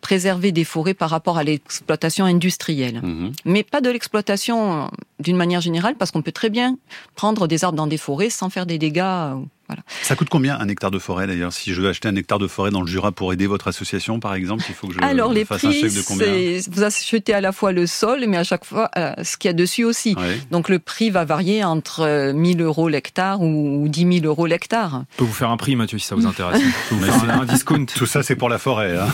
préserver 0.00 0.50
des 0.50 0.64
forêts 0.64 0.94
par 0.94 1.10
rapport 1.10 1.36
à 1.36 1.44
l'exploitation 1.44 2.24
industrielle. 2.24 3.02
Mmh. 3.02 3.32
Mais 3.44 3.62
pas 3.62 3.82
de 3.82 3.90
l'exploitation 3.90 4.90
d'une 5.18 5.36
manière 5.36 5.60
générale, 5.60 5.94
parce 5.98 6.10
qu'on 6.10 6.22
peut 6.22 6.32
très 6.32 6.48
bien 6.48 6.78
prendre 7.14 7.46
des 7.46 7.62
arbres 7.62 7.76
dans 7.76 7.86
des 7.86 7.98
forêts 7.98 8.30
sans 8.30 8.48
faire 8.48 8.64
des 8.64 8.78
dégâts. 8.78 9.34
Voilà. 9.70 9.82
Ça 10.02 10.16
coûte 10.16 10.28
combien 10.28 10.58
un 10.58 10.66
hectare 10.66 10.90
de 10.90 10.98
forêt 10.98 11.28
d'ailleurs? 11.28 11.52
Si 11.52 11.72
je 11.72 11.80
veux 11.80 11.88
acheter 11.88 12.08
un 12.08 12.16
hectare 12.16 12.40
de 12.40 12.48
forêt 12.48 12.72
dans 12.72 12.80
le 12.80 12.88
Jura 12.88 13.12
pour 13.12 13.32
aider 13.32 13.46
votre 13.46 13.68
association, 13.68 14.18
par 14.18 14.34
exemple, 14.34 14.64
il 14.68 14.74
faut 14.74 14.88
que 14.88 14.94
je 14.94 14.98
Alors, 15.00 15.32
les 15.32 15.44
fasse 15.44 15.58
prix, 15.58 15.68
un 15.68 15.88
chèque 15.88 15.94
de 15.94 16.02
combien 16.02 16.26
Vous 16.72 16.82
achetez 16.82 17.32
à 17.32 17.40
la 17.40 17.52
fois 17.52 17.70
le 17.70 17.86
sol, 17.86 18.24
mais 18.26 18.36
à 18.36 18.42
chaque 18.42 18.64
fois 18.64 18.90
euh, 18.98 19.12
ce 19.22 19.36
qu'il 19.36 19.48
y 19.48 19.50
a 19.50 19.54
dessus 19.54 19.84
aussi. 19.84 20.16
Donc 20.50 20.68
le 20.68 20.80
prix 20.80 21.10
va 21.10 21.24
varier 21.24 21.62
entre 21.62 22.32
1000 22.32 22.60
euros 22.62 22.88
l'hectare 22.88 23.40
ou 23.42 23.86
10 23.88 24.20
000 24.20 24.26
euros 24.26 24.46
l'hectare. 24.46 25.04
Je 25.12 25.18
peux 25.18 25.24
vous 25.24 25.32
faire 25.32 25.50
un 25.50 25.56
prix, 25.56 25.76
Mathieu, 25.76 25.98
si 25.98 26.06
ça 26.06 26.16
vous 26.16 26.26
intéresse. 26.26 26.60
vous 26.90 27.00
faire 27.00 27.30
un, 27.30 27.42
un 27.42 27.44
discount. 27.44 27.86
Tout 27.86 28.06
ça, 28.06 28.24
c'est 28.24 28.34
pour 28.34 28.48
la 28.48 28.58
forêt. 28.58 28.96
Hein. 28.96 29.06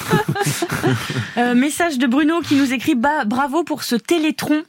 euh, 1.36 1.54
message 1.54 1.98
de 1.98 2.06
Bruno 2.06 2.40
qui 2.40 2.54
nous 2.54 2.72
écrit 2.72 2.94
bah, 2.94 3.24
bravo 3.26 3.64
pour 3.64 3.82
ce 3.82 3.96
télétron. 3.96 4.62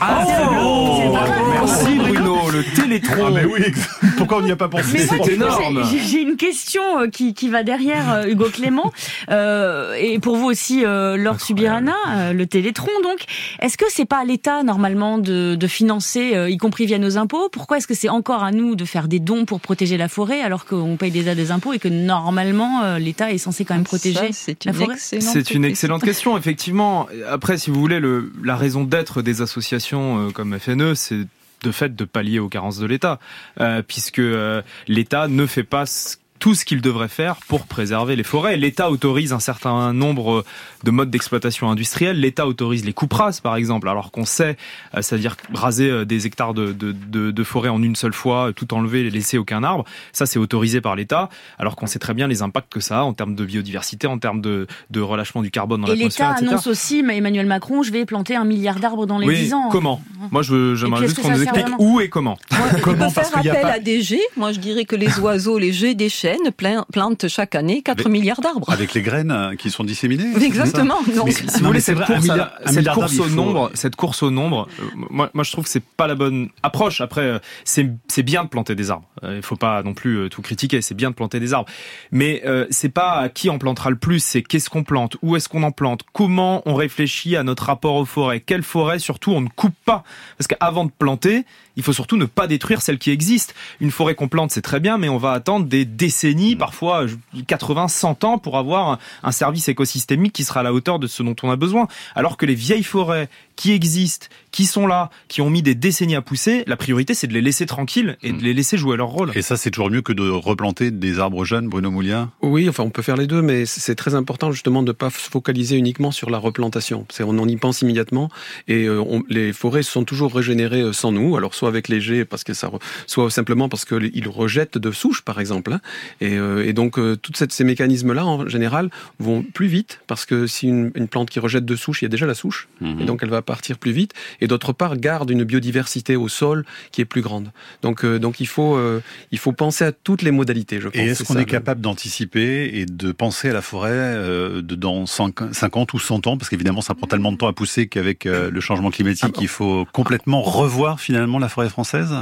Ah, 0.00 0.24
oh, 0.26 1.02
oh, 1.02 1.16
merci 1.52 1.94
Bruno, 1.98 2.50
le 2.50 2.64
télétron. 2.74 3.26
Ah, 3.26 3.30
mais 3.34 3.44
oui, 3.44 3.72
pourquoi 4.16 4.38
on 4.38 4.42
n'y 4.42 4.52
a 4.52 4.56
pas 4.56 4.68
pensé? 4.68 5.06
C'est 5.10 5.32
énorme. 5.32 5.82
J'ai 6.06 6.22
une 6.22 6.36
question 6.36 6.82
euh, 7.00 7.06
qui, 7.08 7.34
qui 7.34 7.48
va 7.48 7.62
derrière 7.62 8.12
euh, 8.12 8.26
Hugo 8.26 8.46
Clément 8.50 8.92
euh, 9.30 9.94
et 9.94 10.18
pour 10.18 10.36
vous 10.36 10.46
aussi, 10.46 10.84
euh, 10.84 11.16
Laure 11.16 11.40
Subirana, 11.40 11.94
euh, 12.08 12.32
le 12.32 12.46
Télétron. 12.46 12.90
Donc, 13.02 13.24
est-ce 13.60 13.76
que 13.76 13.84
c'est 13.88 14.04
pas 14.04 14.18
à 14.18 14.24
l'État 14.24 14.62
normalement 14.62 15.18
de, 15.18 15.54
de 15.54 15.66
financer, 15.66 16.34
euh, 16.34 16.50
y 16.50 16.56
compris 16.56 16.86
via 16.86 16.98
nos 16.98 17.18
impôts? 17.18 17.48
Pourquoi 17.50 17.78
est-ce 17.78 17.86
que 17.86 17.94
c'est 17.94 18.08
encore 18.08 18.44
à 18.44 18.52
nous 18.52 18.74
de 18.74 18.84
faire 18.84 19.08
des 19.08 19.20
dons 19.20 19.44
pour 19.44 19.60
protéger 19.60 19.96
la 19.96 20.08
forêt 20.08 20.40
alors 20.40 20.64
qu'on 20.64 20.96
paye 20.96 21.10
déjà 21.10 21.34
des 21.34 21.50
impôts 21.50 21.72
et 21.72 21.78
que 21.78 21.88
normalement 21.88 22.96
l'État 22.98 23.32
est 23.32 23.38
censé 23.38 23.64
quand 23.64 23.74
même 23.74 23.84
protéger 23.84 24.30
la 24.64 24.72
forêt? 24.72 24.96
C'est 24.98 25.50
une 25.50 25.64
excellente 25.64 26.02
question, 26.02 26.36
effectivement. 26.36 27.08
Après, 27.28 27.58
si 27.58 27.70
vous 27.70 27.80
voulez, 27.80 28.00
le, 28.00 28.32
la 28.42 28.56
raison 28.56 28.84
d'être 28.84 29.22
des 29.22 29.42
associations 29.42 30.30
comme 30.32 30.58
FNE, 30.58 30.94
c'est 30.94 31.26
de 31.62 31.72
fait 31.72 31.94
de 31.94 32.04
pallier 32.04 32.38
aux 32.38 32.48
carences 32.48 32.78
de 32.78 32.86
l'État, 32.86 33.18
euh, 33.60 33.82
puisque 33.82 34.18
euh, 34.18 34.62
l'État 34.88 35.28
ne 35.28 35.46
fait 35.46 35.64
pas 35.64 35.86
ce 35.86 36.16
tout 36.40 36.54
ce 36.54 36.64
qu'il 36.64 36.80
devrait 36.80 37.08
faire 37.08 37.36
pour 37.46 37.66
préserver 37.66 38.16
les 38.16 38.24
forêts. 38.24 38.56
L'État 38.56 38.90
autorise 38.90 39.32
un 39.32 39.40
certain 39.40 39.92
nombre 39.92 40.44
de 40.82 40.90
modes 40.90 41.10
d'exploitation 41.10 41.70
industrielle. 41.70 42.18
L'État 42.18 42.46
autorise 42.46 42.84
les 42.84 42.94
coupes 42.94 43.12
rases, 43.12 43.40
par 43.40 43.56
exemple, 43.56 43.88
alors 43.88 44.10
qu'on 44.10 44.24
sait, 44.24 44.56
c'est-à-dire 44.94 45.36
raser 45.52 46.06
des 46.06 46.26
hectares 46.26 46.54
de, 46.54 46.72
de, 46.72 46.92
de, 46.92 47.30
de, 47.30 47.44
forêt 47.44 47.68
en 47.68 47.82
une 47.82 47.94
seule 47.94 48.14
fois, 48.14 48.52
tout 48.56 48.72
enlever, 48.74 49.00
et 49.00 49.10
laisser 49.10 49.38
aucun 49.38 49.62
arbre. 49.62 49.84
Ça, 50.12 50.24
c'est 50.24 50.38
autorisé 50.38 50.80
par 50.80 50.96
l'État, 50.96 51.28
alors 51.58 51.76
qu'on 51.76 51.86
sait 51.86 51.98
très 51.98 52.14
bien 52.14 52.26
les 52.26 52.42
impacts 52.42 52.72
que 52.72 52.80
ça 52.80 53.00
a 53.00 53.02
en 53.02 53.12
termes 53.12 53.34
de 53.34 53.44
biodiversité, 53.44 54.06
en 54.06 54.18
termes 54.18 54.40
de, 54.40 54.66
de 54.90 55.00
relâchement 55.00 55.42
du 55.42 55.50
carbone 55.50 55.82
dans 55.82 55.88
l'atmosphère. 55.88 56.36
Et 56.38 56.40
l'État 56.40 56.52
annonce 56.52 56.66
aussi, 56.66 57.00
Emmanuel 57.00 57.46
Macron, 57.46 57.82
je 57.82 57.92
vais 57.92 58.06
planter 58.06 58.34
un 58.34 58.44
milliard 58.44 58.80
d'arbres 58.80 59.06
dans 59.06 59.18
les 59.18 59.26
oui, 59.26 59.36
10 59.36 59.54
ans. 59.54 59.68
Comment 59.70 60.02
Moi, 60.30 60.40
je, 60.40 60.74
j'aimerais 60.74 61.06
juste 61.06 61.20
qu'on 61.20 61.30
nous 61.30 61.42
explique 61.42 61.66
où 61.78 62.00
et 62.00 62.08
comment. 62.08 62.38
Ouais, 62.50 62.80
comment 62.82 63.06
on 63.06 63.08
peut 63.08 63.20
faire 63.22 63.38
appel 63.38 63.62
pas... 63.62 63.72
à 63.72 63.78
des 63.78 64.00
jets. 64.00 64.20
Moi, 64.36 64.52
je 64.52 64.58
dirais 64.58 64.86
que 64.86 64.96
les 64.96 65.18
oiseaux, 65.18 65.58
les 65.58 65.72
jets 65.72 65.94
des 65.94 66.08
chênes 66.30 66.84
plantent 66.92 67.28
chaque 67.28 67.54
année 67.54 67.82
4 67.82 68.00
Avec, 68.00 68.12
milliards 68.12 68.40
d'arbres. 68.40 68.70
Avec 68.70 68.94
les 68.94 69.02
graines 69.02 69.56
qui 69.58 69.70
sont 69.70 69.84
disséminées 69.84 70.32
Exactement. 70.42 70.98
Non, 71.14 71.24
mais, 71.24 71.32
si 71.32 71.44
vous 71.60 71.66
voulez, 71.66 71.80
cette, 71.80 72.00
course, 72.00 72.28
cette 72.66 72.88
course 72.88 73.18
au 73.18 73.28
nombre, 73.28 73.70
cette 73.74 73.96
course 73.96 74.22
au 74.22 74.30
nombre, 74.30 74.68
euh, 74.80 74.84
moi, 75.10 75.30
moi, 75.34 75.44
je 75.44 75.52
trouve 75.52 75.64
que 75.64 75.70
c'est 75.70 75.84
pas 75.84 76.06
la 76.06 76.14
bonne 76.14 76.48
approche. 76.62 77.00
Après, 77.00 77.22
euh, 77.22 77.38
c'est 77.64 77.90
c'est 78.08 78.22
bien 78.22 78.44
de 78.44 78.48
planter 78.48 78.74
des 78.74 78.90
arbres. 78.90 79.08
Il 79.22 79.28
euh, 79.28 79.42
faut 79.42 79.56
pas 79.56 79.82
non 79.82 79.94
plus 79.94 80.16
euh, 80.16 80.28
tout 80.28 80.42
critiquer. 80.42 80.82
C'est 80.82 80.94
bien 80.94 81.10
de 81.10 81.14
planter 81.14 81.40
des 81.40 81.54
arbres, 81.54 81.70
mais 82.10 82.42
euh, 82.44 82.66
c'est 82.70 82.88
pas 82.88 83.12
à 83.12 83.28
qui 83.28 83.50
on 83.50 83.58
plantera 83.58 83.90
le 83.90 83.96
plus. 83.96 84.22
C'est 84.22 84.42
qu'est-ce 84.42 84.70
qu'on 84.70 84.84
plante, 84.84 85.16
où 85.22 85.36
est-ce 85.36 85.48
qu'on 85.48 85.62
en 85.62 85.72
plante, 85.72 86.02
comment 86.12 86.62
on 86.66 86.74
réfléchit 86.74 87.36
à 87.36 87.42
notre 87.42 87.64
rapport 87.64 87.94
aux 87.94 88.04
forêts, 88.04 88.40
quelle 88.40 88.62
forêt 88.62 88.98
surtout 88.98 89.32
on 89.32 89.40
ne 89.40 89.48
coupe 89.48 89.74
pas, 89.84 90.04
parce 90.38 90.48
qu'avant 90.48 90.84
de 90.84 90.90
planter, 90.90 91.44
il 91.80 91.82
faut 91.82 91.94
surtout 91.94 92.18
ne 92.18 92.26
pas 92.26 92.46
détruire 92.46 92.82
celle 92.82 92.98
qui 92.98 93.10
existe. 93.10 93.54
Une 93.80 93.90
forêt 93.90 94.14
qu'on 94.14 94.28
plante, 94.28 94.50
c'est 94.50 94.60
très 94.60 94.80
bien, 94.80 94.98
mais 94.98 95.08
on 95.08 95.16
va 95.16 95.32
attendre 95.32 95.64
des 95.64 95.86
décennies, 95.86 96.54
parfois 96.54 97.06
80, 97.46 97.88
100 97.88 98.24
ans 98.24 98.36
pour 98.36 98.58
avoir 98.58 98.98
un 99.22 99.32
service 99.32 99.66
écosystémique 99.70 100.34
qui 100.34 100.44
sera 100.44 100.60
à 100.60 100.62
la 100.62 100.74
hauteur 100.74 100.98
de 100.98 101.06
ce 101.06 101.22
dont 101.22 101.36
on 101.42 101.50
a 101.50 101.56
besoin. 101.56 101.88
Alors 102.14 102.36
que 102.36 102.44
les 102.44 102.54
vieilles 102.54 102.82
forêts 102.82 103.30
qui 103.60 103.72
existent, 103.72 104.28
qui 104.52 104.64
sont 104.64 104.86
là, 104.86 105.10
qui 105.28 105.42
ont 105.42 105.50
mis 105.50 105.60
des 105.60 105.74
décennies 105.74 106.14
à 106.14 106.22
pousser, 106.22 106.64
la 106.66 106.78
priorité 106.78 107.12
c'est 107.12 107.26
de 107.26 107.34
les 107.34 107.42
laisser 107.42 107.66
tranquilles 107.66 108.16
et 108.22 108.32
de 108.32 108.42
les 108.42 108.54
laisser 108.54 108.78
jouer 108.78 108.96
leur 108.96 109.08
rôle. 109.08 109.32
Et 109.34 109.42
ça 109.42 109.58
c'est 109.58 109.70
toujours 109.70 109.90
mieux 109.90 110.00
que 110.00 110.14
de 110.14 110.26
replanter 110.30 110.90
des 110.90 111.18
arbres 111.18 111.44
jeunes, 111.44 111.68
Bruno 111.68 111.90
Moulia 111.90 112.30
Oui, 112.40 112.70
enfin 112.70 112.84
on 112.84 112.88
peut 112.88 113.02
faire 113.02 113.18
les 113.18 113.26
deux, 113.26 113.42
mais 113.42 113.66
c'est 113.66 113.96
très 113.96 114.14
important 114.14 114.50
justement 114.50 114.82
de 114.82 114.88
ne 114.88 114.92
pas 114.92 115.10
se 115.10 115.28
focaliser 115.28 115.76
uniquement 115.76 116.10
sur 116.10 116.30
la 116.30 116.38
replantation. 116.38 117.06
On 117.20 117.38
en 117.38 117.46
y 117.46 117.58
pense 117.58 117.82
immédiatement 117.82 118.30
et 118.66 118.86
euh, 118.86 118.98
on, 118.98 119.22
les 119.28 119.52
forêts 119.52 119.82
sont 119.82 120.04
toujours 120.04 120.34
régénérées 120.34 120.94
sans 120.94 121.12
nous, 121.12 121.36
alors 121.36 121.54
soit 121.54 121.68
avec 121.68 121.88
les 121.88 122.00
jets, 122.00 122.24
parce 122.24 122.44
que 122.44 122.54
ça, 122.54 122.70
soit 123.06 123.30
simplement 123.30 123.68
parce 123.68 123.84
qu'ils 123.84 124.28
rejettent 124.28 124.78
de 124.78 124.90
souches 124.90 125.20
par 125.20 125.38
exemple. 125.38 125.74
Hein, 125.74 125.80
et, 126.22 126.38
euh, 126.38 126.66
et 126.66 126.72
donc 126.72 126.98
euh, 126.98 127.14
tous 127.14 127.34
ces 127.46 127.64
mécanismes-là 127.64 128.24
en 128.24 128.48
général 128.48 128.88
vont 129.18 129.42
plus 129.42 129.66
vite 129.66 130.00
parce 130.06 130.24
que 130.24 130.46
si 130.46 130.66
une, 130.66 130.92
une, 130.94 131.08
plante 131.08 131.28
qui 131.28 131.40
rejette 131.40 131.66
de 131.66 131.76
souches, 131.76 132.00
il 132.00 132.06
y 132.06 132.06
a 132.06 132.08
déjà 132.08 132.24
la 132.24 132.34
souche 132.34 132.68
mmh. 132.80 133.00
et 133.00 133.04
donc 133.04 133.20
elle 133.22 133.28
va 133.28 133.42
partir 133.50 133.78
plus 133.78 133.90
vite 133.90 134.12
et 134.40 134.46
d'autre 134.46 134.72
part 134.72 134.96
garde 134.96 135.28
une 135.28 135.42
biodiversité 135.42 136.14
au 136.14 136.28
sol 136.28 136.64
qui 136.92 137.00
est 137.00 137.04
plus 137.04 137.20
grande. 137.20 137.50
Donc 137.82 138.04
euh, 138.04 138.20
donc 138.20 138.38
il 138.38 138.46
faut 138.46 138.76
euh, 138.76 139.02
il 139.32 139.38
faut 139.38 139.50
penser 139.50 139.84
à 139.84 139.90
toutes 139.90 140.22
les 140.22 140.30
modalités. 140.30 140.80
Je 140.80 140.86
pense. 140.86 140.96
Et 140.96 141.06
est-ce 141.06 141.24
qu'on 141.24 141.36
est, 141.36 141.42
est 141.42 141.46
capable 141.46 141.80
d'anticiper 141.80 142.70
et 142.78 142.86
de 142.86 143.10
penser 143.10 143.50
à 143.50 143.52
la 143.52 143.60
forêt 143.60 143.90
euh, 143.90 144.62
de 144.62 144.76
dans 144.76 145.04
50 145.06 145.92
ou 145.92 145.98
100 145.98 146.28
ans? 146.28 146.36
Parce 146.38 146.48
qu'évidemment 146.48 146.80
ça 146.80 146.94
prend 146.94 147.08
tellement 147.08 147.32
de 147.32 147.38
temps 147.38 147.48
à 147.48 147.52
pousser 147.52 147.88
qu'avec 147.88 148.24
le 148.24 148.60
changement 148.60 148.90
climatique 148.90 149.36
il 149.40 149.48
faut 149.48 149.84
complètement 149.92 150.42
revoir 150.42 151.00
finalement 151.00 151.40
la 151.40 151.48
forêt 151.48 151.68
française? 151.68 152.14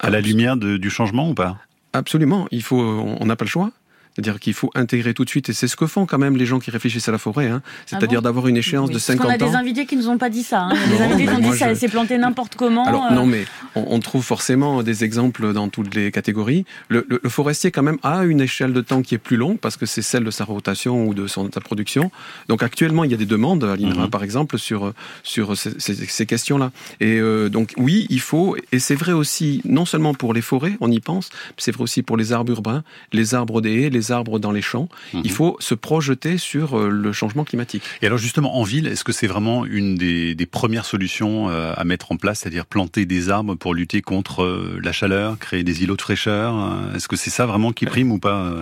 À 0.00 0.10
la 0.10 0.20
lumière 0.20 0.56
de, 0.56 0.76
du 0.76 0.90
changement 0.90 1.30
ou 1.30 1.34
pas? 1.34 1.56
Absolument, 1.92 2.48
il 2.50 2.64
faut 2.64 2.80
on 3.20 3.24
n'a 3.26 3.36
pas 3.36 3.44
le 3.44 3.50
choix. 3.50 3.70
C'est-à-dire 4.14 4.38
qu'il 4.38 4.54
faut 4.54 4.70
intégrer 4.74 5.12
tout 5.12 5.24
de 5.24 5.30
suite, 5.30 5.48
et 5.48 5.52
c'est 5.52 5.66
ce 5.66 5.76
que 5.76 5.86
font 5.86 6.06
quand 6.06 6.18
même 6.18 6.36
les 6.36 6.46
gens 6.46 6.60
qui 6.60 6.70
réfléchissent 6.70 7.08
à 7.08 7.12
la 7.12 7.18
forêt, 7.18 7.48
hein. 7.48 7.62
c'est-à-dire 7.86 8.18
ah 8.18 8.20
bon 8.20 8.24
d'avoir 8.24 8.46
une 8.48 8.56
échéance 8.56 8.88
oui. 8.88 8.94
de 8.94 8.98
50 9.00 9.26
ans. 9.26 9.28
Qu'on 9.28 9.34
a 9.34 9.38
des 9.50 9.56
invités 9.56 9.86
qui 9.86 9.96
nous 9.96 10.08
ont 10.08 10.18
pas 10.18 10.30
dit 10.30 10.44
ça. 10.44 10.62
Hein. 10.62 10.74
Des 10.88 11.02
invités 11.02 11.26
qui 11.26 11.34
ont 11.34 11.38
dit 11.38 11.52
je... 11.52 11.58
ça 11.58 11.74
s'est 11.74 11.88
planté 11.88 12.16
n'importe 12.16 12.54
comment. 12.54 12.84
Alors 12.86 13.06
euh... 13.10 13.14
non, 13.14 13.26
mais 13.26 13.44
on, 13.74 13.84
on, 13.88 14.00
trouve 14.00 14.24
forcément 14.24 14.82
des 14.82 15.02
exemples 15.02 15.52
dans 15.52 15.68
toutes 15.68 15.94
les 15.94 16.12
catégories. 16.12 16.64
Le, 16.88 17.04
le, 17.08 17.20
le, 17.22 17.28
forestier 17.28 17.70
quand 17.72 17.82
même 17.82 17.98
a 18.02 18.22
une 18.24 18.40
échelle 18.40 18.72
de 18.72 18.80
temps 18.80 19.02
qui 19.02 19.14
est 19.16 19.18
plus 19.18 19.36
longue 19.36 19.58
parce 19.58 19.76
que 19.76 19.86
c'est 19.86 20.02
celle 20.02 20.24
de 20.24 20.30
sa 20.30 20.44
rotation 20.44 21.06
ou 21.06 21.14
de 21.14 21.26
son, 21.26 21.44
de 21.44 21.52
sa 21.52 21.60
production. 21.60 22.12
Donc 22.48 22.62
actuellement, 22.62 23.02
il 23.04 23.10
y 23.10 23.14
a 23.14 23.16
des 23.16 23.26
demandes 23.26 23.64
à 23.64 23.74
l'INRA, 23.76 24.04
mm 24.04 24.06
-hmm. 24.06 24.10
par 24.10 24.22
exemple, 24.22 24.58
sur 24.58 24.92
sur 25.22 25.56
ces, 25.56 25.72
ces, 25.78 25.94
ces 25.94 26.26
questions-là. 26.26 26.70
Et 27.00 27.18
euh, 27.18 27.48
donc 27.48 27.72
oui, 27.76 28.06
il 28.10 28.20
faut, 28.20 28.56
et 28.72 28.78
c'est 28.78 28.94
vrai 28.94 29.12
aussi, 29.12 29.60
non 29.64 29.86
seulement 29.86 30.14
pour 30.14 30.32
les 30.34 30.42
forêts, 30.42 30.76
on 30.80 30.90
y 30.90 31.00
pense, 31.00 31.30
c'est 31.56 31.72
vrai 31.72 31.82
aussi 31.82 32.02
pour 32.02 32.16
les 32.16 32.32
arbres 32.32 32.52
urbains, 32.52 32.82
les 33.12 33.34
arbres 33.34 33.60
des 33.60 33.74
haies, 33.82 33.90
les 33.90 34.03
arbres 34.12 34.38
dans 34.38 34.52
les 34.52 34.62
champs. 34.62 34.88
Mmh. 35.12 35.20
Il 35.24 35.30
faut 35.30 35.56
se 35.60 35.74
projeter 35.74 36.38
sur 36.38 36.78
euh, 36.78 36.88
le 36.88 37.12
changement 37.12 37.44
climatique. 37.44 37.82
Et 38.02 38.06
alors 38.06 38.18
justement, 38.18 38.56
en 38.56 38.62
ville, 38.62 38.86
est-ce 38.86 39.04
que 39.04 39.12
c'est 39.12 39.26
vraiment 39.26 39.64
une 39.64 39.96
des, 39.96 40.34
des, 40.34 40.46
premières 40.46 40.84
solutions 40.84 41.48
euh, 41.48 41.72
à 41.76 41.84
mettre 41.84 42.12
en 42.12 42.16
place, 42.16 42.40
c'est-à-dire 42.40 42.66
planter 42.66 43.06
des 43.06 43.30
arbres 43.30 43.54
pour 43.54 43.74
lutter 43.74 44.02
contre 44.02 44.42
euh, 44.42 44.80
la 44.82 44.92
chaleur, 44.92 45.38
créer 45.38 45.62
des 45.62 45.82
îlots 45.82 45.96
de 45.96 46.02
fraîcheur 46.02 46.54
Est-ce 46.94 47.08
que 47.08 47.16
c'est 47.16 47.30
ça 47.30 47.46
vraiment 47.46 47.72
qui 47.72 47.86
prime 47.86 48.12
ou 48.12 48.18
pas 48.18 48.52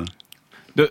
de, 0.77 0.91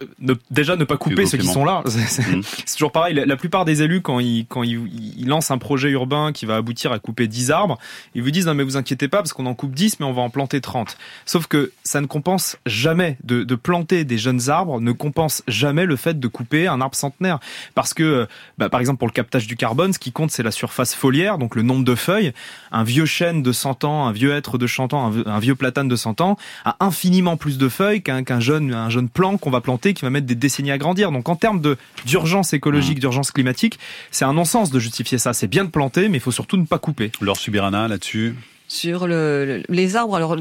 déjà 0.50 0.76
ne 0.76 0.84
pas 0.84 0.98
couper 0.98 1.26
ceux 1.26 1.38
qui 1.38 1.48
sont 1.48 1.66
là. 1.66 1.84
Mmh. 2.22 2.42
C'est 2.66 2.76
toujours 2.76 2.92
pareil. 2.92 3.14
La, 3.14 3.36
plupart 3.36 3.66
des 3.66 3.82
élus, 3.84 4.02
quand 4.02 4.20
ils 4.20 4.46
quand 4.46 4.64
ils, 4.64 5.28
lancent 5.28 5.52
un 5.52 5.58
projet 5.58 5.90
urbain 5.90 6.32
qui 6.32 6.46
va 6.46 6.56
aboutir 6.56 6.92
à 6.92 7.00
couper 7.00 7.28
10 7.28 7.52
arbres, 7.52 7.78
ils 8.16 8.22
vous 8.22 8.32
disent 8.32 8.46
non 8.46 8.54
mais 8.54 8.64
vous 8.64 8.78
inquiétez 8.78 9.08
pas 9.08 9.18
parce 9.18 9.34
qu'on 9.34 9.46
en 9.46 9.54
coupe 9.54 9.74
10 9.74 10.00
mais 10.00 10.06
on 10.06 10.14
va 10.14 10.22
en 10.22 10.30
planter 10.30 10.62
30. 10.62 10.98
Sauf 11.26 11.48
que 11.48 11.72
ça 11.84 12.02
ne 12.02 12.06
compense 12.06 12.58
jamais 12.66 13.18
de, 13.24 13.44
de 13.44 13.56
planter 13.56 14.04
des 14.04 14.18
jeunes 14.18 14.50
arbres 14.50 14.80
ne 14.80 14.92
compense 14.92 15.44
jamais 15.48 15.86
le 15.86 15.96
fait 15.96 16.20
de 16.20 16.28
couper 16.28 16.68
un 16.68 16.82
arbre 16.82 16.96
centenaire 16.96 17.40
parce 17.76 17.94
que 17.94 18.28
bah, 18.58 18.70
par 18.70 18.80
exemple 18.80 19.00
pour 19.00 19.08
le 19.08 19.14
captage 19.14 19.48
du 19.48 19.56
carbone, 19.56 19.94
ce 19.94 20.00
qui 20.00 20.12
compte 20.12 20.32
c'est 20.32 20.44
la 20.44 20.52
surface 20.52 20.94
foliaire 20.94 21.38
donc 21.38 21.56
le 21.56 21.62
nombre 21.62 21.86
de 21.86 21.96
feuilles. 21.96 22.34
Un 22.72 22.84
vieux 22.84 23.06
chêne 23.06 23.42
de 23.42 23.52
100 23.52 23.84
ans, 23.84 24.08
un 24.08 24.12
vieux 24.12 24.34
hêtre 24.34 24.58
de 24.58 24.68
100 24.68 24.94
ans, 24.94 25.12
un, 25.26 25.40
vieux 25.40 25.56
platane 25.56 25.88
de 25.88 25.96
100 25.96 26.22
ans 26.22 26.38
a 26.66 26.78
infiniment 26.80 27.38
plus 27.38 27.58
de 27.58 27.70
feuilles 27.70 28.02
qu'un 28.02 28.40
jeune 28.40 28.74
un 28.74 28.90
jeune 28.90 29.10
plant 29.10 29.38
qu'on 29.38 29.50
va 29.50 29.62
planter 29.62 29.71
qui 29.78 30.02
va 30.02 30.10
mettre 30.10 30.28
des 30.28 30.36
décennies 30.36 30.72
à 30.72 30.78
grandir. 30.78 31.12
Donc 31.12 31.30
en 31.30 31.36
termes 31.36 31.62
d'urgence 32.06 32.54
écologique, 32.54 32.98
mmh. 32.98 33.02
d'urgence 33.02 33.32
climatique, 33.32 33.80
c'est 34.12 34.26
un 34.26 34.34
non-sens 34.34 34.72
de 34.72 34.80
justifier 34.80 35.18
ça. 35.18 35.34
C'est 35.34 35.48
bien 35.48 35.66
de 35.66 35.70
planter, 35.70 36.10
mais 36.10 36.18
il 36.18 36.22
faut 36.22 36.32
surtout 36.32 36.58
ne 36.58 36.66
pas 36.66 36.80
couper. 36.80 37.12
Laure 37.22 37.38
Subirana 37.38 37.88
là-dessus 37.88 38.36
sur 38.72 39.06
le, 39.06 39.64
les 39.68 39.98
arbres. 39.98 40.16
Alors, 40.16 40.38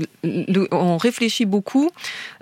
on 0.71 0.97
réfléchit 0.99 1.47
beaucoup. 1.47 1.91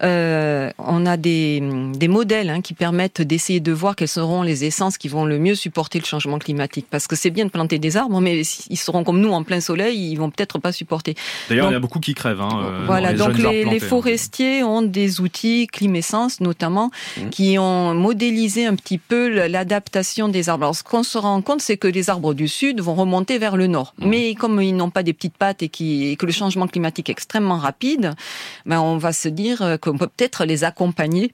Euh, 0.03 0.71
on 0.77 1.07
a 1.07 1.17
des, 1.17 1.63
des 1.95 2.09
modèles 2.09 2.51
hein, 2.51 2.61
qui 2.61 2.75
permettent 2.75 3.23
d'essayer 3.23 3.61
de 3.61 3.73
voir 3.73 3.97
quelles 3.97 4.07
seront 4.07 4.43
les 4.43 4.67
essences 4.67 4.99
qui 4.99 5.09
vont 5.09 5.25
le 5.25 5.39
mieux 5.39 5.55
supporter 5.55 5.99
le 5.99 6.05
changement 6.05 6.39
climatique. 6.39 6.87
Parce 6.91 7.07
que 7.07 7.17
c'est 7.17 7.31
bien 7.31 7.47
de 7.47 7.51
planter 7.51 7.79
des 7.79 7.97
arbres, 7.97 8.21
mais 8.21 8.43
ils 8.69 8.77
seront 8.77 9.03
comme 9.03 9.21
nous 9.21 9.31
en 9.31 9.43
plein 9.45 9.61
soleil, 9.61 10.13
ils 10.13 10.17
vont 10.17 10.29
peut-être 10.29 10.59
pas 10.59 10.73
supporter. 10.73 11.15
D'ailleurs, 11.49 11.71
il 11.71 11.73
y 11.73 11.77
a 11.77 11.81
beaucoup 11.81 12.01
qui 12.01 12.13
crèvent. 12.13 12.43
Hein, 12.43 12.65
euh, 12.65 12.85
voilà, 12.85 13.15
donc 13.15 13.39
les, 13.39 13.65
les, 13.65 13.77
hein. 13.77 13.89
forestiers 13.89 14.63
ont 14.63 14.83
des 14.83 15.23
outils, 15.23 15.69
Climessence 15.69 16.41
notamment, 16.41 16.91
mmh. 17.17 17.31
qui 17.31 17.59
ont 17.59 17.95
modélisé 17.95 18.67
un 18.67 18.75
petit 18.75 18.99
peu 18.99 19.47
l'adaptation 19.49 20.29
des 20.29 20.51
arbres. 20.51 20.65
Alors, 20.65 20.77
ce 20.77 20.83
qu'on 20.83 21.03
se 21.03 21.17
rend 21.17 21.41
compte, 21.41 21.63
c'est 21.63 21.79
que 21.79 21.89
les 21.89 22.11
arbres 22.11 22.35
du 22.35 22.47
sud 22.47 22.83
vont 22.83 22.95
remonter 22.95 23.39
vers 23.39 23.57
le 23.57 23.69
nord. 23.69 23.95
Mmh. 23.99 24.09
Mais 24.09 24.35
comme 24.35 24.61
ils 24.61 24.77
n'ont 24.77 24.91
pas 24.91 25.03
des 25.03 25.15
petites 25.15 25.39
pattes 25.39 25.63
et 25.63 25.71
et 25.81 26.17
que 26.17 26.27
le 26.27 26.33
changement 26.33 26.67
climatique 26.67 27.09
est 27.09 27.13
extrêmement 27.13 27.59
rapide, 27.59 28.15
ben 28.67 28.81
on 28.81 28.99
va 28.99 29.13
se 29.13 29.29
dire 29.29 29.79
qu'on 29.81 29.97
peut 29.97 30.09
peut-être 30.09 30.45
les 30.45 30.65
accompagner 30.65 31.33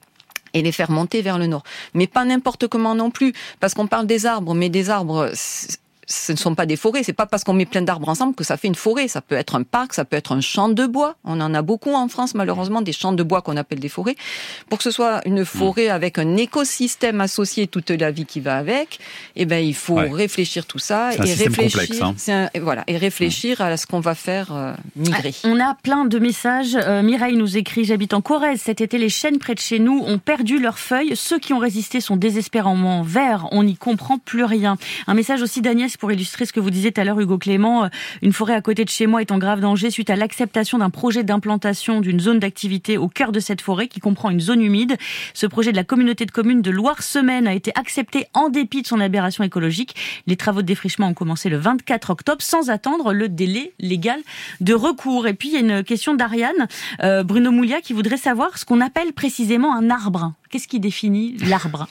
et 0.53 0.61
les 0.61 0.71
faire 0.71 0.89
monter 0.89 1.21
vers 1.21 1.37
le 1.37 1.47
nord. 1.47 1.63
Mais 1.93 2.07
pas 2.07 2.25
n'importe 2.25 2.67
comment 2.67 2.95
non 2.95 3.11
plus, 3.11 3.33
parce 3.59 3.73
qu'on 3.73 3.87
parle 3.87 4.07
des 4.07 4.25
arbres, 4.25 4.55
mais 4.55 4.69
des 4.69 4.89
arbres, 4.89 5.31
ce 6.07 6.31
ne 6.31 6.37
sont 6.37 6.55
pas 6.55 6.65
des 6.65 6.75
forêts. 6.75 7.03
C'est 7.03 7.13
pas 7.13 7.25
parce 7.25 7.43
qu'on 7.43 7.53
met 7.53 7.65
plein 7.65 7.81
d'arbres 7.81 8.09
ensemble 8.09 8.35
que 8.35 8.43
ça 8.43 8.57
fait 8.57 8.67
une 8.67 8.75
forêt. 8.75 9.07
Ça 9.07 9.21
peut 9.21 9.35
être 9.35 9.55
un 9.55 9.63
parc, 9.63 9.93
ça 9.93 10.05
peut 10.05 10.15
être 10.15 10.31
un 10.31 10.41
champ 10.41 10.69
de 10.69 10.85
bois. 10.85 11.15
On 11.23 11.39
en 11.41 11.53
a 11.53 11.61
beaucoup 11.61 11.93
en 11.93 12.07
France, 12.07 12.35
malheureusement, 12.35 12.81
des 12.81 12.91
champs 12.91 13.13
de 13.13 13.23
bois 13.23 13.41
qu'on 13.41 13.57
appelle 13.57 13.79
des 13.79 13.89
forêts. 13.89 14.15
Pour 14.69 14.77
que 14.77 14.83
ce 14.83 14.91
soit 14.91 15.21
une 15.25 15.45
forêt 15.45 15.89
avec 15.89 16.17
un 16.17 16.37
écosystème 16.37 17.21
associé 17.21 17.67
toute 17.67 17.89
la 17.89 18.11
vie 18.11 18.25
qui 18.25 18.39
va 18.39 18.57
avec, 18.57 18.99
eh 19.35 19.45
ben, 19.45 19.63
il 19.63 19.75
faut 19.75 19.95
réfléchir 19.95 20.65
tout 20.65 20.79
ça 20.79 21.13
et 21.13 21.33
réfléchir. 21.33 22.13
Hein. 22.27 22.49
voilà, 22.61 22.83
et 22.87 22.97
réfléchir 22.97 23.61
à 23.61 23.77
ce 23.77 23.87
qu'on 23.87 23.99
va 23.99 24.15
faire 24.15 24.53
euh, 24.53 24.73
migrer. 24.95 25.33
Ah, 25.43 25.47
on 25.47 25.59
a 25.59 25.75
plein 25.75 26.05
de 26.05 26.19
messages. 26.19 26.75
Euh, 26.75 27.01
Mireille 27.01 27.35
nous 27.35 27.57
écrit, 27.57 27.85
j'habite 27.85 28.13
en 28.13 28.21
Corrèze. 28.21 28.61
Cet 28.61 28.81
été, 28.81 28.97
les 28.97 29.09
chênes 29.09 29.39
près 29.39 29.55
de 29.55 29.59
chez 29.59 29.79
nous 29.79 30.03
ont 30.05 30.19
perdu 30.19 30.59
leurs 30.59 30.79
feuilles. 30.79 31.15
Ceux 31.15 31.39
qui 31.39 31.53
ont 31.53 31.59
résisté 31.59 32.01
sont 32.01 32.17
désespérément 32.17 33.01
verts. 33.01 33.47
On 33.51 33.63
n'y 33.63 33.75
comprend 33.75 34.17
plus 34.17 34.43
rien. 34.43 34.77
Un 35.07 35.13
message 35.13 35.41
aussi 35.41 35.61
d'Agnès 35.61 35.94
pour 35.97 36.11
illustrer 36.11 36.45
ce 36.45 36.53
que 36.53 36.59
vous 36.59 36.69
disiez 36.69 36.91
tout 36.91 37.01
à 37.01 37.03
l'heure, 37.03 37.19
Hugo 37.19 37.37
Clément. 37.37 37.85
Euh, 37.85 37.87
une 38.21 38.33
forêt 38.33 38.53
à 38.53 38.61
côté 38.61 38.85
de 38.85 38.89
chez 38.89 39.07
moi 39.07 39.21
est 39.21 39.31
en 39.31 39.37
grave 39.37 39.59
danger 39.59 39.89
suite 39.89 40.09
à 40.09 40.15
l'acceptation 40.15 40.77
d'un 40.77 40.89
projet 40.89 41.23
d'implantation 41.23 42.01
d'une 42.01 42.19
zone 42.19 42.39
d'activité 42.39 42.97
au 42.97 43.07
cœur 43.07 43.31
de 43.31 43.39
cette 43.39 43.61
forêt 43.61 43.87
qui 43.87 43.99
comprend 43.99 44.29
une 44.29 44.39
zone 44.39 44.61
humide. 44.61 44.97
Ce 45.33 45.45
projet 45.45 45.71
de 45.71 45.77
la 45.77 45.83
communauté 45.83 46.25
de 46.25 46.31
communes 46.31 46.61
de 46.61 46.71
Loire-Semaine 46.71 47.47
a 47.47 47.53
été 47.53 47.71
accepté 47.75 48.27
en 48.33 48.49
dépit 48.49 48.81
de 48.81 48.87
son 48.87 48.99
aberration 48.99 49.43
écologique. 49.43 49.95
Les 50.27 50.35
travaux 50.35 50.61
de 50.61 50.67
défrichement 50.67 51.07
ont 51.07 51.13
commencé 51.13 51.49
le 51.49 51.57
24 51.57 52.09
octobre 52.09 52.41
sans 52.41 52.69
attendre 52.69 53.13
le 53.13 53.29
délai 53.29 53.73
légal 53.79 54.19
de 54.61 54.73
recours. 54.73 55.27
Et 55.27 55.33
puis 55.33 55.49
il 55.49 55.53
y 55.53 55.57
a 55.57 55.59
une 55.59 55.83
question 55.83 56.13
d'Ariane, 56.13 56.67
euh, 57.03 57.23
Bruno 57.23 57.51
Moulia, 57.51 57.81
qui 57.81 57.93
voudrait 57.93 58.17
savoir 58.17 58.57
ce 58.57 58.65
qu'on 58.65 58.81
appelle 58.81 59.13
précisément 59.13 59.75
un 59.75 59.89
arbre. 59.89 60.33
Qu'est-ce 60.49 60.67
qui 60.67 60.79
définit 60.79 61.37
l'arbre? 61.37 61.87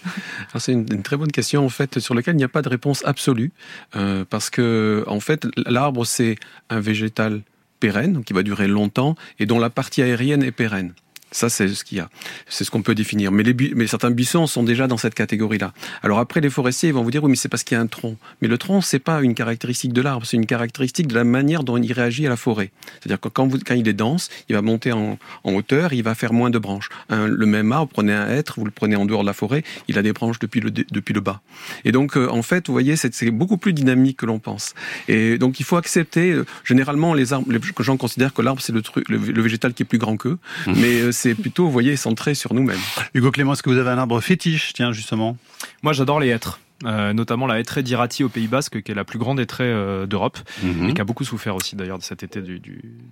C'est 0.57 0.73
une, 0.73 1.03
très 1.03 1.17
bonne 1.17 1.33
question 1.33 1.65
en 1.65 1.69
fait 1.69 1.99
sur 1.99 2.15
laquelle 2.15 2.35
il 2.35 2.39
n'y 2.39 2.45
a 2.45 2.49
pas 2.49 2.63
de 2.63 2.69
réponse 2.69 3.05
absolue 3.05 3.53
euh, 3.97 4.25
parce 4.29 4.51
que 4.51 5.05
en 5.07 5.21
fait 5.21 5.47
l'arbre 5.67 6.05
c'est 6.05 6.37
un 6.71 6.81
végétal 6.81 7.43
pérenne 7.81 8.25
qui 8.25 8.33
va 8.33 8.43
durer 8.43 8.69
longtemps 8.69 9.17
et 9.39 9.47
dont 9.47 9.59
la 9.59 9.71
partie 9.71 10.03
aérienne 10.03 10.43
est 10.43 10.53
pérenne. 10.53 10.95
Ça, 11.31 11.49
c'est 11.49 11.69
ce 11.69 11.85
qu'il 11.85 11.99
y 11.99 12.01
a. 12.01 12.09
C'est 12.49 12.65
ce 12.65 12.71
qu'on 12.71 12.83
peut 12.83 12.95
définir. 12.95 13.33
Mais, 13.33 13.43
les, 13.43 13.55
mais 13.75 13.87
certains 13.87 14.11
buissons 14.11 14.47
sont 14.47 14.63
déjà 14.63 14.87
dans 14.87 14.97
cette 14.97 15.15
catégorie-là. 15.15 15.73
Alors 16.03 16.19
après, 16.19 16.41
les 16.41 16.51
forestiers 16.51 16.91
ils 16.91 16.93
vont 16.93 17.03
vous 17.03 17.11
dire, 17.11 17.25
oui, 17.25 17.31
mais 17.31 17.37
c'est 17.37 17.49
parce 17.49 17.65
qu'il 17.65 17.77
y 17.77 17.79
a 17.79 17.83
un 17.83 17.87
tronc. 17.87 18.17
Mais 18.41 18.49
le 18.49 18.59
tronc, 18.59 18.83
c'est 18.83 18.99
pas 18.99 19.21
une 19.23 19.35
caractéristique 19.35 19.93
de 19.93 20.01
l'arbre, 20.01 20.27
c'est 20.27 20.37
une 20.37 20.47
caractéristique 20.47 21.09
de 21.09 21.15
la 21.15 21.25
manière 21.25 21.65
dont 21.65 21.77
il 21.77 21.93
réagit 21.93 22.27
à 22.27 22.31
la 22.31 22.37
forêt. 22.37 22.71
C'est-à-dire 23.01 23.21
que 23.21 23.29
quand, 23.29 23.47
vous, 23.47 23.59
quand 23.59 23.75
il 23.75 23.89
est 23.89 23.95
dense, 23.95 24.31
il 24.49 24.55
va 24.55 24.63
monter 24.63 24.93
en, 24.93 25.19
en 25.43 25.55
hauteur, 25.55 25.93
il 25.93 26.03
va 26.03 26.15
faire 26.15 26.33
moins 26.33 26.51
de 26.51 26.59
branches. 26.59 26.89
le 27.11 27.47
même 27.47 27.73
arbre, 27.73 27.91
prenez 27.93 28.13
un 28.13 28.29
hêtre, 28.29 28.55
vous 28.59 28.65
le 28.65 28.71
prenez 28.71 28.97
en 28.97 29.05
dehors 29.05 29.23
de 29.23 29.27
la 29.27 29.33
forêt, 29.33 29.65
il 29.89 29.99
a 29.99 30.03
des 30.03 30.13
branches 30.13 30.39
depuis 30.39 30.61
le, 30.61 30.71
depuis 30.71 31.15
le 31.15 31.21
bas. 31.21 31.41
Et 31.85 31.93
donc, 31.93 32.17
euh, 32.17 32.29
en 32.29 32.43
fait, 32.43 32.67
vous 32.67 32.73
voyez, 32.73 32.97
c'est 32.97 33.31
beaucoup 33.31 33.57
plus 33.57 33.73
dynamique 33.73 34.19
que 34.19 34.27
l'on 34.27 34.39
pense. 34.39 34.75
Et 35.09 35.39
donc, 35.39 35.61
il 35.61 35.65
faut 35.65 35.77
accepter, 35.77 36.33
euh, 36.33 36.47
généralement, 36.65 37.15
les 37.15 37.33
arbres, 37.33 37.51
les 37.51 37.61
gens 37.81 37.97
considèrent 37.97 38.33
que 38.33 38.43
l'arbre, 38.43 38.61
c'est 38.61 38.73
le, 38.73 38.83
le, 39.09 39.43
végétal 39.43 39.75
qui 39.75 39.83
est 39.83 39.87
plus 39.87 39.99
grand 39.99 40.17
qu'eux. 40.17 40.39
Mmh. 40.67 40.73
Mais 40.77 41.01
euh, 41.01 41.13
c'est 41.25 41.35
plutôt, 41.35 41.65
vous 41.65 41.73
voyez, 41.73 41.97
centré 41.97 42.35
sur 42.35 42.53
nous-mêmes. 42.53 42.81
Hugo 43.15 43.31
Clément, 43.31 43.55
est-ce 43.55 43.63
que 43.63 43.71
vous 43.71 43.79
avez 43.79 43.89
un 43.89 43.97
arbre 43.97 44.21
fétiche, 44.21 44.75
tiens, 44.75 44.93
justement? 44.93 45.39
Moi, 45.83 45.95
j'adore 45.95 46.21
les 46.21 46.29
hêtres. 46.29 46.61
Euh, 46.85 47.15
notamment 47.15 47.47
la 47.47 47.61
hêtraie 47.61 47.83
d'Irati 47.83 48.25
au 48.25 48.29
Pays 48.29 48.47
Basque, 48.47 48.83
qui 48.83 48.93
est 48.93 48.95
la 48.95 49.05
plus 49.05 49.19
grande 49.19 49.41
hêtraie 49.41 49.65
euh, 49.65 50.05
d'Europe, 50.05 50.39
mhm. 50.63 50.91
et 50.91 50.93
qui 50.93 51.01
a 51.01 51.05
beaucoup 51.05 51.25
souffert 51.25 51.57
aussi 51.57 51.77
d'ailleurs 51.77 51.99
de 51.99 52.03
cet 52.03 52.23
été 52.23 52.43
du, 52.43 52.61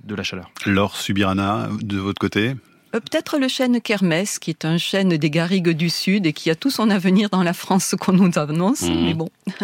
de 0.04 0.14
la 0.14 0.22
chaleur. 0.22 0.50
Laure 0.66 0.96
Subirana, 0.96 1.70
de 1.80 1.96
votre 1.96 2.18
côté? 2.18 2.54
Euh, 2.94 3.00
peut-être 3.00 3.38
le 3.38 3.48
chêne 3.48 3.80
Kermès, 3.80 4.38
qui 4.38 4.50
est 4.50 4.66
un 4.66 4.76
chêne 4.76 5.16
des 5.16 5.30
garrigues 5.30 5.70
du 5.70 5.88
Sud 5.88 6.26
et 6.26 6.34
qui 6.34 6.50
a 6.50 6.54
tout 6.54 6.70
son 6.70 6.90
avenir 6.90 7.30
dans 7.30 7.42
la 7.42 7.54
France 7.54 7.94
qu'on 7.98 8.12
nous 8.12 8.38
annonce, 8.38 8.82
mhm. 8.82 9.04
mais 9.04 9.14
bon. 9.14 9.30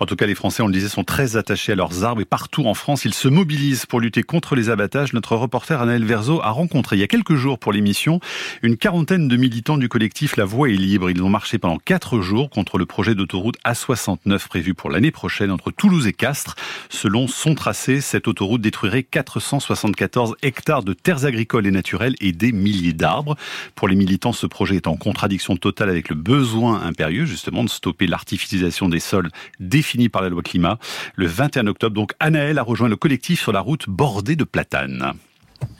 en 0.00 0.06
tout 0.06 0.14
cas, 0.14 0.26
les 0.26 0.36
Français, 0.36 0.62
on 0.62 0.68
le 0.68 0.72
disait, 0.72 0.88
sont 0.88 1.02
très 1.02 1.36
attachés 1.36 1.72
à 1.72 1.74
leurs 1.74 2.04
arbres 2.04 2.20
et 2.20 2.24
partout 2.24 2.64
en 2.66 2.74
France, 2.74 3.04
ils 3.04 3.14
se 3.14 3.26
mobilisent 3.26 3.86
pour 3.86 4.00
lutter 4.00 4.22
contre 4.22 4.54
les 4.54 4.70
abattages. 4.70 5.12
Notre 5.12 5.34
reporter 5.34 5.80
Anaël 5.80 6.04
Verzo 6.04 6.40
a 6.42 6.50
rencontré 6.50 6.96
il 6.96 7.00
y 7.00 7.02
a 7.02 7.08
quelques 7.08 7.34
jours 7.34 7.58
pour 7.58 7.72
l'émission 7.72 8.20
une 8.62 8.76
quarantaine 8.76 9.26
de 9.26 9.36
militants 9.36 9.78
du 9.78 9.88
collectif 9.88 10.36
La 10.36 10.44
Voix 10.44 10.68
est 10.68 10.74
libre. 10.74 11.10
Ils 11.10 11.22
ont 11.22 11.28
marché 11.28 11.58
pendant 11.58 11.78
quatre 11.78 12.20
jours 12.20 12.50
contre 12.50 12.78
le 12.78 12.86
projet 12.86 13.14
d'autoroute 13.14 13.56
A69 13.64 14.46
prévu 14.46 14.74
pour 14.74 14.90
l'année 14.90 15.10
prochaine 15.10 15.50
entre 15.50 15.72
Toulouse 15.72 16.06
et 16.06 16.12
Castres. 16.12 16.54
Selon 16.88 17.26
son 17.26 17.54
tracé, 17.56 18.00
cette 18.00 18.28
autoroute 18.28 18.60
détruirait 18.60 19.02
474 19.02 20.36
hectares 20.42 20.84
de 20.84 20.92
terres 20.92 21.24
agricoles 21.24 21.66
et 21.66 21.72
naturelles 21.72 22.14
et 22.20 22.30
des 22.30 22.52
milliers 22.52 22.92
d'arbres. 22.92 23.36
Pour 23.74 23.88
les 23.88 23.96
militants, 23.96 24.32
ce 24.32 24.46
projet 24.46 24.76
est 24.76 24.86
en 24.86 24.96
contradiction 24.96 25.56
totale 25.56 25.90
avec 25.90 26.10
le 26.10 26.14
besoin 26.14 26.82
impérieux, 26.82 27.24
justement, 27.24 27.64
de 27.64 27.68
stopper 27.68 28.06
l'artificialisation 28.06 28.88
des 28.88 29.00
sols 29.00 29.15
définie 29.60 30.08
par 30.08 30.22
la 30.22 30.28
loi 30.28 30.42
climat. 30.42 30.78
Le 31.14 31.26
21 31.26 31.66
octobre, 31.66 31.94
donc, 31.94 32.12
Anaël 32.20 32.58
a 32.58 32.62
rejoint 32.62 32.88
le 32.88 32.96
collectif 32.96 33.40
sur 33.40 33.52
la 33.52 33.60
route 33.60 33.88
bordée 33.88 34.36
de 34.36 34.44
platanes. 34.44 35.12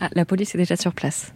Ah, 0.00 0.08
la 0.14 0.24
police 0.24 0.54
est 0.54 0.58
déjà 0.58 0.76
sur 0.76 0.92
place. 0.92 1.32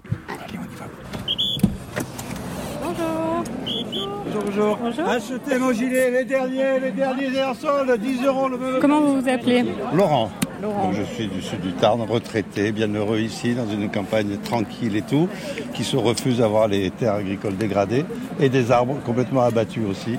Bonjour. 4.32 4.78
Bonjour. 4.80 5.08
Achetez 5.08 5.58
mon 5.58 5.72
gilet, 5.72 6.10
les 6.10 6.24
derniers, 6.24 6.80
les 6.80 6.90
derniers 6.92 7.34
airsols, 7.36 7.98
10 7.98 8.24
euros 8.24 8.48
le 8.48 8.58
même. 8.58 8.80
Comment 8.80 9.00
vous 9.00 9.20
vous 9.20 9.28
appelez 9.28 9.64
Laurent. 9.92 10.30
Laurent. 10.60 10.92
je 10.92 11.02
suis 11.02 11.26
du 11.26 11.40
sud 11.40 11.60
du 11.60 11.72
Tarn, 11.72 12.02
retraité, 12.02 12.72
bien 12.72 12.88
heureux 12.88 13.18
ici, 13.18 13.54
dans 13.54 13.66
une 13.66 13.90
campagne 13.90 14.36
tranquille 14.38 14.94
et 14.96 15.02
tout, 15.02 15.28
qui 15.72 15.84
se 15.84 15.96
refuse 15.96 16.42
à 16.42 16.48
voir 16.48 16.68
les 16.68 16.90
terres 16.90 17.14
agricoles 17.14 17.56
dégradées 17.56 18.04
et 18.38 18.48
des 18.48 18.70
arbres 18.70 18.98
complètement 19.04 19.42
abattus 19.42 19.84
aussi. 19.88 20.18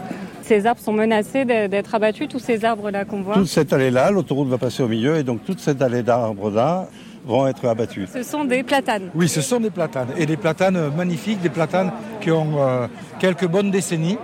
Ces 0.52 0.68
arbres 0.68 0.82
sont 0.82 0.92
menacés 0.92 1.46
d'être 1.46 1.96
abattus, 1.96 2.28
tous 2.28 2.40
ces 2.40 2.66
arbres-là 2.66 3.06
qu'on 3.06 3.22
voit 3.22 3.36
Toute 3.36 3.48
cette 3.48 3.72
allée-là, 3.72 4.12
l'autoroute 4.12 4.50
va 4.50 4.58
passer 4.58 4.84
au 4.84 4.90
milieu 4.90 5.16
et 5.16 5.24
donc 5.24 5.46
toute 5.46 5.62
cette 5.62 5.82
allée 5.82 6.04
d'arbres-là 6.04 6.90
vont 7.26 7.48
être 7.48 7.66
abattus. 7.70 8.10
Ce 8.14 8.22
sont 8.22 8.44
des 8.44 8.62
platanes 8.62 9.12
Oui, 9.16 9.30
ce 9.30 9.40
sont 9.40 9.62
des 9.62 9.70
platanes. 9.70 10.10
Et 10.18 10.26
des 10.26 10.36
platanes 10.36 10.94
magnifiques, 10.94 11.40
des 11.40 11.48
platanes 11.48 11.94
qui 12.20 12.32
ont 12.32 12.56
euh, 12.58 12.88
quelques 13.18 13.48
bonnes 13.48 13.72
décennies. 13.72 14.18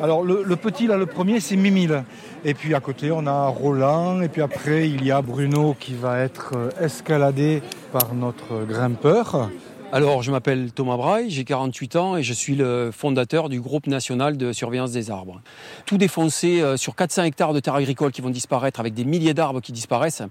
Alors 0.00 0.22
le, 0.22 0.54
petit, 0.54 0.86
là, 0.86 0.96
le 0.96 1.06
premier, 1.06 1.40
c'est 1.40 1.56
Mimile. 1.56 2.04
Et 2.44 2.54
puis 2.54 2.76
à 2.76 2.80
côté, 2.80 3.10
on 3.10 3.26
a 3.26 3.48
Roland. 3.48 4.22
Et 4.22 4.28
puis 4.28 4.40
après, 4.40 4.88
il 4.88 5.04
y 5.04 5.10
a 5.10 5.20
Bruno 5.20 5.74
qui 5.80 5.94
va 5.94 6.20
être 6.20 6.52
euh, 6.54 6.70
escaladé 6.80 7.60
par 7.90 8.14
notre 8.14 8.64
grimpeur. 8.68 9.50
Alors, 9.94 10.22
je 10.22 10.30
m'appelle 10.30 10.72
Thomas 10.72 10.96
Braille, 10.96 11.28
j'ai 11.28 11.44
48 11.44 11.96
ans 11.96 12.16
et 12.16 12.22
je 12.22 12.32
suis 12.32 12.54
le 12.54 12.90
fondateur 12.90 13.50
du 13.50 13.60
groupe 13.60 13.86
national 13.86 14.38
de 14.38 14.54
surveillance 14.54 14.90
des 14.90 15.10
arbres. 15.10 15.42
Tout 15.84 15.98
défoncer 15.98 16.62
euh, 16.62 16.78
sur 16.78 16.96
400 16.96 17.24
hectares 17.24 17.52
de 17.52 17.60
terres 17.60 17.74
agricoles 17.74 18.10
qui 18.10 18.22
vont 18.22 18.30
disparaître 18.30 18.80
avec 18.80 18.94
des 18.94 19.04
milliers 19.04 19.34
d'arbres 19.34 19.60
qui 19.60 19.70
disparaissent, 19.70 20.22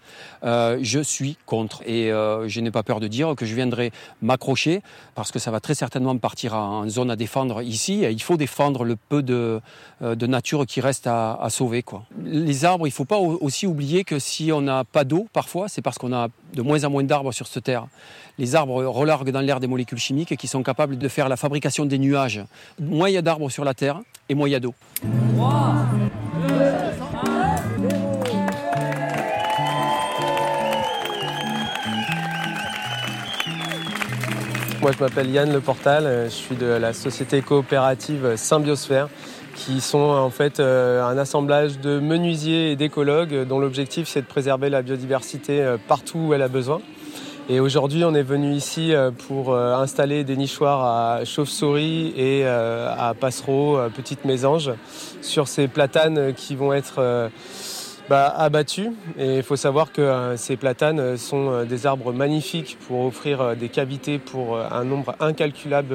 euh, 0.43 0.79
je 0.81 0.99
suis 0.99 1.37
contre. 1.45 1.83
Et 1.85 2.11
euh, 2.11 2.47
je 2.47 2.59
n'ai 2.59 2.71
pas 2.71 2.81
peur 2.81 2.99
de 2.99 3.07
dire 3.07 3.35
que 3.37 3.45
je 3.45 3.53
viendrai 3.53 3.91
m'accrocher 4.23 4.81
parce 5.13 5.31
que 5.31 5.37
ça 5.37 5.51
va 5.51 5.59
très 5.59 5.75
certainement 5.75 6.17
partir 6.17 6.55
en 6.55 6.89
zone 6.89 7.11
à 7.11 7.15
défendre 7.15 7.61
ici. 7.61 8.01
il 8.01 8.21
faut 8.23 8.37
défendre 8.37 8.83
le 8.83 8.95
peu 8.95 9.21
de, 9.21 9.61
nature 10.01 10.65
qui 10.65 10.81
reste 10.81 11.05
à, 11.05 11.37
sauver. 11.51 11.85
Les 12.23 12.65
arbres, 12.65 12.87
il 12.87 12.89
ne 12.89 12.95
faut 12.95 13.05
pas 13.05 13.19
aussi 13.19 13.67
oublier 13.67 14.05
que 14.05 14.17
si 14.17 14.51
on 14.51 14.61
n'a 14.61 14.85
pas 14.85 15.03
d'eau, 15.03 15.27
parfois, 15.33 15.67
c'est 15.67 15.83
parce 15.83 15.99
qu'on 15.99 16.13
a 16.13 16.29
de 16.55 16.61
moins 16.63 16.83
en 16.83 16.89
moins 16.89 17.03
d'arbres 17.03 17.31
sur 17.31 17.45
cette 17.45 17.65
terre. 17.65 17.87
Les 18.37 18.55
arbres 18.55 18.83
relarguent 18.85 19.31
dans 19.31 19.41
des 19.59 19.67
molécules 19.67 19.99
chimiques 19.99 20.35
qui 20.37 20.47
sont 20.47 20.63
capables 20.63 20.97
de 20.97 21.07
faire 21.07 21.29
la 21.29 21.37
fabrication 21.37 21.85
des 21.85 21.97
nuages. 21.97 22.43
Moins 22.79 23.09
il 23.09 23.13
y 23.13 23.17
a 23.17 23.21
d'arbres 23.21 23.49
sur 23.49 23.65
la 23.65 23.73
terre 23.73 23.99
et 24.29 24.35
moins 24.35 24.47
il 24.47 24.51
y 24.51 24.55
a 24.55 24.59
d'eau. 24.59 24.73
Moi, 34.81 34.91
je 34.97 34.99
m'appelle 34.99 35.29
Yann 35.29 35.53
Le 35.53 35.59
Portal, 35.59 36.25
je 36.25 36.29
suis 36.29 36.55
de 36.55 36.65
la 36.65 36.93
société 36.93 37.43
coopérative 37.43 38.35
Symbiosphère, 38.35 39.09
qui 39.55 39.79
sont 39.79 39.99
en 39.99 40.31
fait 40.31 40.59
euh, 40.59 41.03
un 41.03 41.19
assemblage 41.19 41.79
de 41.79 41.99
menuisiers 41.99 42.71
et 42.71 42.75
d'écologues 42.75 43.45
dont 43.45 43.59
l'objectif 43.59 44.07
c'est 44.07 44.21
de 44.21 44.25
préserver 44.25 44.71
la 44.71 44.81
biodiversité 44.81 45.61
euh, 45.61 45.77
partout 45.87 46.17
où 46.17 46.33
elle 46.33 46.41
a 46.41 46.47
besoin. 46.47 46.81
Et 47.51 47.59
aujourd'hui, 47.59 48.05
on 48.05 48.13
est 48.13 48.23
venu 48.23 48.53
ici 48.53 48.95
euh, 48.95 49.11
pour 49.11 49.53
euh, 49.53 49.75
installer 49.75 50.23
des 50.23 50.37
nichoirs 50.37 50.85
à 50.85 51.25
chauve-souris 51.25 52.13
et 52.15 52.45
euh, 52.45 52.87
à 52.97 53.13
passereaux, 53.13 53.77
petites 53.93 54.23
mésanges, 54.23 54.71
sur 55.21 55.49
ces 55.49 55.67
platanes 55.67 56.33
qui 56.33 56.55
vont 56.55 56.71
être 56.71 57.29
bah, 58.09 58.33
abattus. 58.37 58.91
Et 59.19 59.39
il 59.39 59.43
faut 59.43 59.57
savoir 59.57 59.91
que 59.91 60.35
ces 60.37 60.55
platanes 60.55 61.17
sont 61.17 61.65
des 61.65 61.85
arbres 61.85 62.13
magnifiques 62.13 62.77
pour 62.87 63.03
offrir 63.03 63.57
des 63.57 63.67
cavités 63.67 64.17
pour 64.17 64.57
un 64.57 64.85
nombre 64.85 65.13
incalculable 65.19 65.93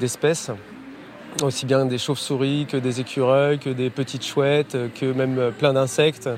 d'espèces 0.00 0.50
aussi 1.42 1.66
bien 1.66 1.84
des 1.84 1.98
chauves-souris 1.98 2.66
que 2.66 2.78
des 2.78 3.00
écureuils, 3.00 3.58
que 3.58 3.70
des 3.70 3.90
petites 3.90 4.24
chouettes, 4.24 4.76
que 4.98 5.12
même 5.12 5.52
plein 5.56 5.74
d'insectes, 5.74 6.28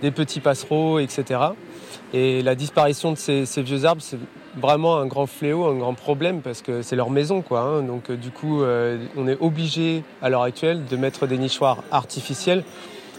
des 0.00 0.10
petits 0.10 0.40
passereaux, 0.40 0.98
etc. 0.98 1.50
Et 2.14 2.42
la 2.42 2.54
disparition 2.54 3.12
de 3.12 3.16
ces, 3.16 3.62
vieux 3.62 3.84
arbres, 3.84 4.00
c'est 4.02 4.18
vraiment 4.56 4.96
un 4.96 5.06
grand 5.06 5.26
fléau, 5.26 5.66
un 5.66 5.76
grand 5.76 5.94
problème 5.94 6.40
parce 6.40 6.62
que 6.62 6.80
c'est 6.80 6.96
leur 6.96 7.10
maison. 7.10 7.42
Quoi, 7.42 7.60
hein. 7.60 7.82
Donc 7.82 8.10
euh, 8.10 8.16
du 8.16 8.30
coup, 8.30 8.62
euh, 8.62 8.98
on 9.16 9.28
est 9.28 9.36
obligé 9.40 10.02
à 10.22 10.30
l'heure 10.30 10.42
actuelle 10.42 10.86
de 10.86 10.96
mettre 10.96 11.26
des 11.26 11.36
nichoirs 11.36 11.82
artificiels 11.90 12.64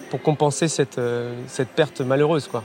pour 0.09 0.21
compenser 0.23 0.67
cette, 0.67 0.97
euh, 0.97 1.33
cette 1.45 1.69
perte 1.69 2.01
malheureuse. 2.01 2.47
Quoi. 2.47 2.63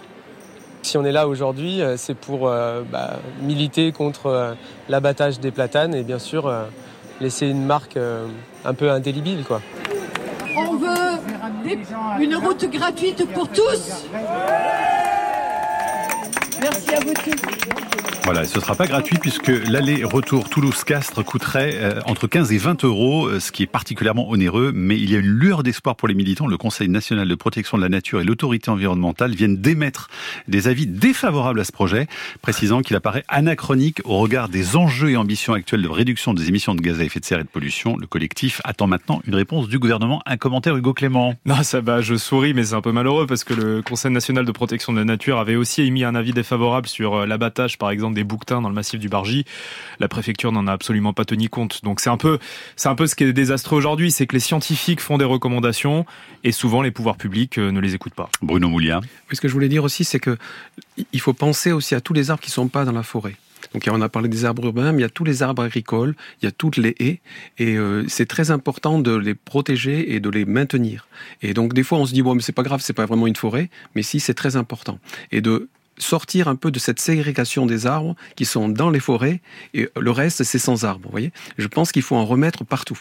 Si 0.81 0.97
on 0.97 1.05
est 1.05 1.13
là 1.13 1.29
aujourd'hui, 1.29 1.81
c'est 1.97 2.15
pour 2.15 2.41
bah, 2.41 3.19
militer 3.41 3.91
contre 3.91 4.55
l'abattage 4.91 5.41
des 5.41 5.51
platanes 5.51 5.95
et 5.95 6.03
bien 6.03 6.19
sûr 6.19 6.53
laisser 7.23 7.47
une 7.47 7.65
marque 7.65 7.99
un 8.67 8.75
peu 8.75 8.91
indélébile. 8.91 9.45
Quoi. 9.45 9.63
On 10.59 10.77
veut 10.77 11.15
une 12.21 12.37
route 12.37 12.71
gratuite 12.71 13.27
pour 13.33 13.49
tous. 13.49 14.05
Merci 16.65 16.95
à 16.95 17.01
vous 17.01 17.13
tous. 17.13 17.84
Voilà, 18.25 18.47
ce 18.47 18.57
ne 18.57 18.63
sera 18.63 18.75
pas 18.75 18.87
gratuit 18.87 19.19
puisque 19.19 19.49
l'aller-retour 19.49 20.49
Toulouse-Castres 20.49 21.23
coûterait 21.23 21.73
euh, 21.75 22.01
entre 22.07 22.27
15 22.27 22.53
et 22.53 22.57
20 22.57 22.83
euros, 22.85 23.27
euh, 23.27 23.39
ce 23.39 23.53
qui 23.53 23.63
est 23.63 23.67
particulièrement 23.67 24.31
onéreux, 24.31 24.73
mais 24.75 24.99
il 24.99 25.11
y 25.11 25.15
a 25.15 25.19
une 25.19 25.27
lueur 25.27 25.63
d'espoir 25.63 25.95
pour 25.95 26.09
les 26.09 26.15
militants. 26.15 26.47
Le 26.47 26.57
Conseil 26.57 26.89
national 26.89 27.29
de 27.29 27.35
protection 27.35 27.77
de 27.77 27.83
la 27.83 27.91
nature 27.91 28.23
et 28.23 28.25
l'autorité 28.25 28.71
environnementale 28.71 29.35
viennent 29.35 29.59
d'émettre 29.59 30.09
des 30.49 30.69
avis 30.69 30.87
défavorables 30.87 31.61
à 31.61 31.65
ce 31.65 31.73
projet, 31.73 32.07
précisant 32.41 32.81
qu'il 32.81 32.97
apparaît 32.97 33.25
anachronique 33.29 34.01
au 34.05 34.17
regard 34.17 34.49
des 34.49 34.75
enjeux 34.75 35.11
et 35.11 35.19
ambitions 35.19 35.53
actuelles 35.53 35.83
de 35.83 35.89
réduction 35.89 36.33
des 36.33 36.49
émissions 36.49 36.75
de 36.75 36.81
gaz 36.81 37.01
à 37.01 37.05
effet 37.05 37.21
de 37.21 37.27
serre 37.27 37.41
et 37.41 37.45
de 37.45 37.49
pollution. 37.49 37.99
Le 37.99 38.07
collectif 38.07 38.63
attend 38.65 38.87
maintenant 38.87 39.21
une 39.27 39.35
réponse 39.35 39.69
du 39.69 39.79
gouvernement. 39.79 40.23
Un 40.25 40.39
commentaire, 40.39 40.75
Hugo 40.79 40.95
Clément. 40.95 41.35
Non, 41.45 41.63
ça 41.63 41.83
va, 41.83 42.01
je 42.01 42.15
souris, 42.15 42.55
mais 42.55 42.65
c'est 42.65 42.75
un 42.75 42.81
peu 42.81 42.93
malheureux 42.93 43.27
parce 43.27 43.45
que 43.45 43.53
le 43.53 43.83
Conseil 43.83 44.13
national 44.13 44.47
de 44.47 44.53
protection 44.53 44.95
de 44.95 44.99
la 44.99 45.05
nature 45.05 45.39
avait 45.39 45.57
aussi 45.57 45.83
émis 45.83 46.05
un 46.05 46.15
avis 46.15 46.33
défavorable 46.33 46.89
sur 46.89 47.17
euh, 47.17 47.27
l'abattage, 47.27 47.77
par 47.77 47.91
exemple, 47.91 48.14
des 48.15 48.25
bouquetins 48.25 48.61
dans 48.61 48.69
le 48.69 48.75
massif 48.75 48.99
du 49.01 49.09
Bargy. 49.09 49.45
La 50.01 50.09
préfecture 50.09 50.53
n'en 50.53 50.67
a 50.67 50.73
absolument 50.73 51.13
pas 51.13 51.25
tenu 51.25 51.49
compte. 51.49 51.85
Donc 51.85 52.01
c'est 52.01 52.11
un 52.11 52.17
peu, 52.17 52.39
c'est 52.77 52.89
un 52.89 52.95
peu 52.95 53.07
ce 53.07 53.15
qui 53.15 53.25
est 53.25 53.33
désastreux 53.33 53.77
aujourd'hui, 53.77 54.11
c'est 54.11 54.27
que 54.27 54.35
les 54.35 54.41
scientifiques 54.41 55.01
font 55.01 55.19
des 55.19 55.25
recommandations 55.25 56.07
et 56.43 56.53
souvent 56.53 56.83
les 56.83 56.91
pouvoirs 56.91 57.17
publics 57.17 57.59
euh, 57.59 57.71
ne 57.71 57.81
les 57.81 57.95
écoutent 57.95 58.15
pas. 58.15 58.31
Bruno 58.43 58.69
Moulia. 58.69 59.01
ce 59.33 59.41
que 59.41 59.49
je 59.49 59.53
voulais 59.53 59.69
dire 59.69 59.85
aussi, 59.85 60.05
c'est 60.05 60.21
que 60.21 60.39
il 61.13 61.21
faut 61.21 61.33
penser 61.33 61.73
aussi 61.73 61.95
à 61.95 62.01
tous 62.01 62.13
les 62.13 62.31
arbres 62.31 62.43
qui 62.43 62.51
sont 62.51 62.69
pas 62.69 62.85
dans 62.85 62.93
la 62.93 63.03
forêt. 63.03 63.37
Donc 63.73 63.89
on 63.91 64.01
a 64.01 64.09
parlé 64.09 64.29
des 64.29 64.45
arbres 64.45 64.65
urbains, 64.67 64.93
mais 64.93 64.99
il 64.99 65.03
y 65.03 65.07
a 65.07 65.11
tous 65.11 65.25
les 65.25 65.43
arbres 65.43 65.63
agricoles, 65.63 66.15
il 66.41 66.45
y 66.45 66.49
a 66.49 66.53
toutes 66.53 66.77
les 66.77 66.95
haies, 66.99 67.21
et 67.59 67.77
euh, 67.77 68.05
c'est 68.09 68.27
très 68.27 68.51
important 68.51 68.99
de 68.99 69.15
les 69.15 69.35
protéger 69.35 70.15
et 70.15 70.21
de 70.21 70.29
les 70.29 70.45
maintenir. 70.45 71.09
Et 71.43 71.55
donc 71.55 71.73
des 71.73 71.83
fois 71.83 71.99
on 71.99 72.07
se 72.07 72.13
dit 72.13 72.23
bon 72.23 72.35
mais 72.35 72.43
c'est 72.43 72.53
pas 72.53 72.63
grave, 72.63 72.81
c'est 72.83 72.93
pas 72.93 73.07
vraiment 73.07 73.27
une 73.27 73.37
forêt, 73.37 73.71
mais 73.95 74.03
si 74.03 74.21
c'est 74.21 74.35
très 74.35 74.57
important. 74.57 74.99
Et 75.33 75.41
de 75.41 75.69
sortir 75.99 76.49
un 76.49 76.57
peu 76.57 76.71
de 76.71 76.79
cette 76.79 77.01
ségrégation 77.01 77.67
des 77.67 77.87
arbres 77.87 78.15
qui 78.37 78.45
sont 78.45 78.69
dans 78.69 78.91
les 78.91 79.01
forêts 79.01 79.41
et 79.75 79.89
le 79.99 80.11
reste 80.11 80.45
c'est 80.45 80.59
sans 80.59 80.85
arbres. 80.85 81.05
Vous 81.05 81.11
voyez, 81.11 81.33
je 81.59 81.67
pense 81.67 81.93
qu'il 81.93 82.03
faut 82.03 82.17
en 82.17 82.25
remettre 82.25 82.65
partout. 82.65 82.99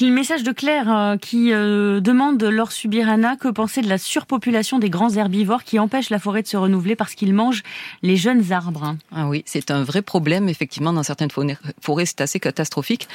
Le 0.00 0.10
message 0.10 0.42
de 0.42 0.52
Claire 0.52 0.94
euh, 0.94 1.16
qui 1.16 1.52
euh, 1.52 2.00
demande 2.00 2.42
Laure 2.42 2.72
Subirana 2.72 3.36
que 3.36 3.48
penser 3.48 3.80
de 3.80 3.88
la 3.88 3.96
surpopulation 3.96 4.78
des 4.78 4.90
grands 4.90 5.14
herbivores 5.14 5.64
qui 5.64 5.78
empêchent 5.78 6.10
la 6.10 6.18
forêt 6.18 6.42
de 6.42 6.46
se 6.46 6.56
renouveler 6.56 6.96
parce 6.96 7.14
qu'ils 7.14 7.32
mangent 7.32 7.62
les 8.02 8.16
jeunes 8.16 8.52
arbres? 8.52 8.96
Ah 9.10 9.28
oui, 9.28 9.42
c'est 9.46 9.70
un 9.70 9.82
vrai 9.82 10.02
problème 10.02 10.48
effectivement 10.48 10.92
dans 10.92 11.02
certaines 11.02 11.30
forêts, 11.30 12.06
c'est 12.06 12.20
assez 12.20 12.40
catastrophique. 12.40 13.08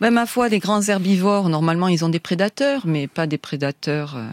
Ben, 0.00 0.10
ma 0.10 0.26
foi, 0.26 0.48
les 0.48 0.58
grands 0.58 0.82
herbivores, 0.82 1.48
normalement, 1.48 1.88
ils 1.88 2.04
ont 2.04 2.08
des 2.08 2.18
prédateurs, 2.18 2.82
mais 2.86 3.06
pas 3.06 3.26
des 3.26 3.38
prédateurs. 3.38 4.16
Euh, 4.16 4.28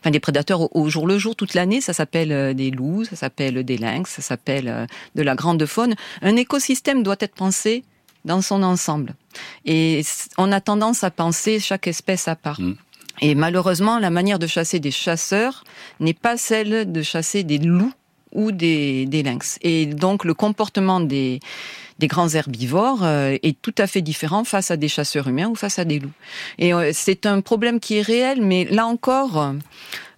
enfin 0.00 0.10
des 0.10 0.20
prédateurs 0.20 0.74
au, 0.74 0.88
jour 0.88 1.06
le 1.06 1.18
jour 1.18 1.36
toute 1.36 1.54
l'année. 1.54 1.80
Ça 1.80 1.92
s'appelle 1.92 2.32
euh, 2.32 2.54
des 2.54 2.70
loups, 2.70 3.04
ça 3.04 3.16
s'appelle 3.16 3.64
des 3.64 3.78
lynx, 3.78 4.10
ça 4.10 4.22
s'appelle 4.22 4.68
euh, 4.68 4.86
de 5.14 5.22
la 5.22 5.34
grande 5.34 5.64
faune. 5.66 5.94
Un 6.22 6.36
écosystème 6.36 7.02
doit 7.02 7.16
être 7.20 7.34
pensé 7.34 7.84
dans 8.24 8.40
son 8.42 8.62
ensemble. 8.62 9.14
Et 9.64 10.02
on 10.36 10.52
a 10.52 10.60
tendance 10.60 11.04
à 11.04 11.10
penser 11.10 11.60
chaque 11.60 11.86
espèce 11.86 12.28
à 12.28 12.36
part. 12.36 12.60
Mm. 12.60 12.76
Et 13.20 13.34
malheureusement, 13.34 13.98
la 13.98 14.10
manière 14.10 14.38
de 14.38 14.46
chasser 14.46 14.78
des 14.78 14.90
chasseurs 14.90 15.64
n'est 15.98 16.14
pas 16.14 16.36
celle 16.36 16.92
de 16.92 17.02
chasser 17.02 17.42
des 17.42 17.58
loups 17.58 17.92
ou 18.32 18.52
des, 18.52 19.06
des 19.06 19.22
lynx. 19.22 19.58
Et 19.62 19.86
donc 19.86 20.24
le 20.24 20.34
comportement 20.34 21.00
des, 21.00 21.40
des 21.98 22.06
grands 22.06 22.28
herbivores 22.28 23.00
euh, 23.02 23.36
est 23.42 23.60
tout 23.60 23.74
à 23.78 23.86
fait 23.86 24.02
différent 24.02 24.44
face 24.44 24.70
à 24.70 24.76
des 24.76 24.88
chasseurs 24.88 25.28
humains 25.28 25.48
ou 25.48 25.54
face 25.54 25.78
à 25.78 25.84
des 25.84 25.98
loups. 25.98 26.12
Et 26.58 26.72
euh, 26.72 26.90
c'est 26.92 27.26
un 27.26 27.40
problème 27.40 27.80
qui 27.80 27.98
est 27.98 28.02
réel, 28.02 28.42
mais 28.42 28.64
là 28.64 28.86
encore, 28.86 29.54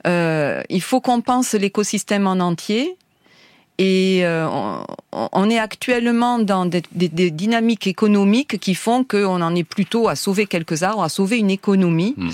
euh, 0.07 0.63
il 0.69 0.83
faut 0.83 1.01
qu'on 1.01 1.21
pense 1.21 1.55
l'écosystème 1.55 2.27
en 2.27 2.41
entier 2.41 2.97
et 3.81 4.27
euh, 4.27 4.47
on, 5.11 5.49
est 5.49 5.59
actuellement 5.59 6.39
dans 6.39 6.67
des, 6.67 6.83
dynamiques 7.31 7.87
économiques 7.87 8.61
qui 8.61 8.75
font 8.75 9.05
qu'on 9.05 9.41
en 9.41 9.55
est 9.55 9.65
plutôt 9.65 10.07
à 10.09 10.17
sauver 10.17 10.45
quelques 10.45 10.83
arbres, 10.83 11.03
à 11.03 11.09
sauver 11.09 11.39
une 11.39 11.49
économie. 11.49 12.13
Hmm. 12.19 12.29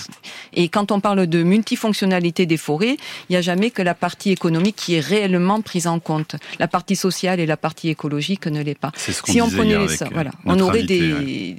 Et 0.55 0.69
quand 0.69 0.91
on 0.91 0.99
parle 0.99 1.29
de 1.29 1.45
multifonctionnalité 1.45 2.47
des 2.47 2.57
forêts, 2.57 2.97
il 3.29 3.33
n'y 3.33 3.37
a 3.37 3.43
jamais 3.43 3.71
que 3.71 3.81
la 3.81 3.95
partie 3.95 4.33
économique 4.33 4.75
qui 4.75 4.97
est 4.97 5.01
réellement 5.01 5.61
prise 5.61 5.87
en 5.87 6.01
compte. 6.01 6.35
La 6.59 6.67
partie 6.67 6.97
sociale 6.97 7.39
et 7.39 7.47
la 7.47 7.57
partie 7.57 7.91
écologique 7.91 8.49
ne 8.49 8.61
l'est 8.61 8.75
pas. 8.77 8.91
si 8.97 9.41
on 9.41 9.49
prenait 9.49 9.87
ça, 9.87 10.09
voilà, 10.13 10.33
on 10.47 10.59
aurait 10.59 10.83
des 10.83 11.57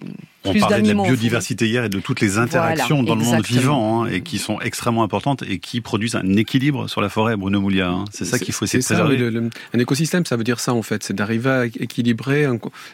on 0.48 0.60
parlait 0.60 0.82
de 0.82 0.88
la 0.88 1.04
biodiversité 1.04 1.68
hier 1.68 1.86
et 1.86 1.90
de 1.90 2.00
toutes 2.00 2.22
les 2.22 2.38
interactions 2.38 3.04
dans 3.04 3.16
le 3.16 3.24
monde 3.24 3.46
vivant 3.46 4.04
hein, 4.04 4.10
et 4.12 4.22
qui 4.22 4.38
sont 4.38 4.60
extrêmement 4.62 5.04
importantes 5.04 5.44
et 5.48 5.60
qui 5.60 5.82
produisent 5.82 6.16
un 6.16 6.36
équilibre 6.36 6.88
sur 6.88 7.02
la 7.02 7.10
forêt, 7.10 7.36
Bruno 7.36 7.62
Moulia. 7.62 7.90
Hein. 7.90 8.06
C'est 8.12 8.26
ça 8.26 8.40
qu'il 8.40 8.54
faut 8.54 8.66
essayer 8.66 8.80
de 8.80 8.86
préserver. 8.86 9.50
un 9.74 9.80
écosystème, 9.80 10.26
ça 10.26 10.36
veut 10.36 10.44
dire 10.44 10.60
ça 10.60 10.74
en 10.74 10.82
fait, 10.82 11.04
c'est 11.04 11.16
d'arriver 11.16 11.50
à 11.50 11.66
équilibrer 11.66 12.48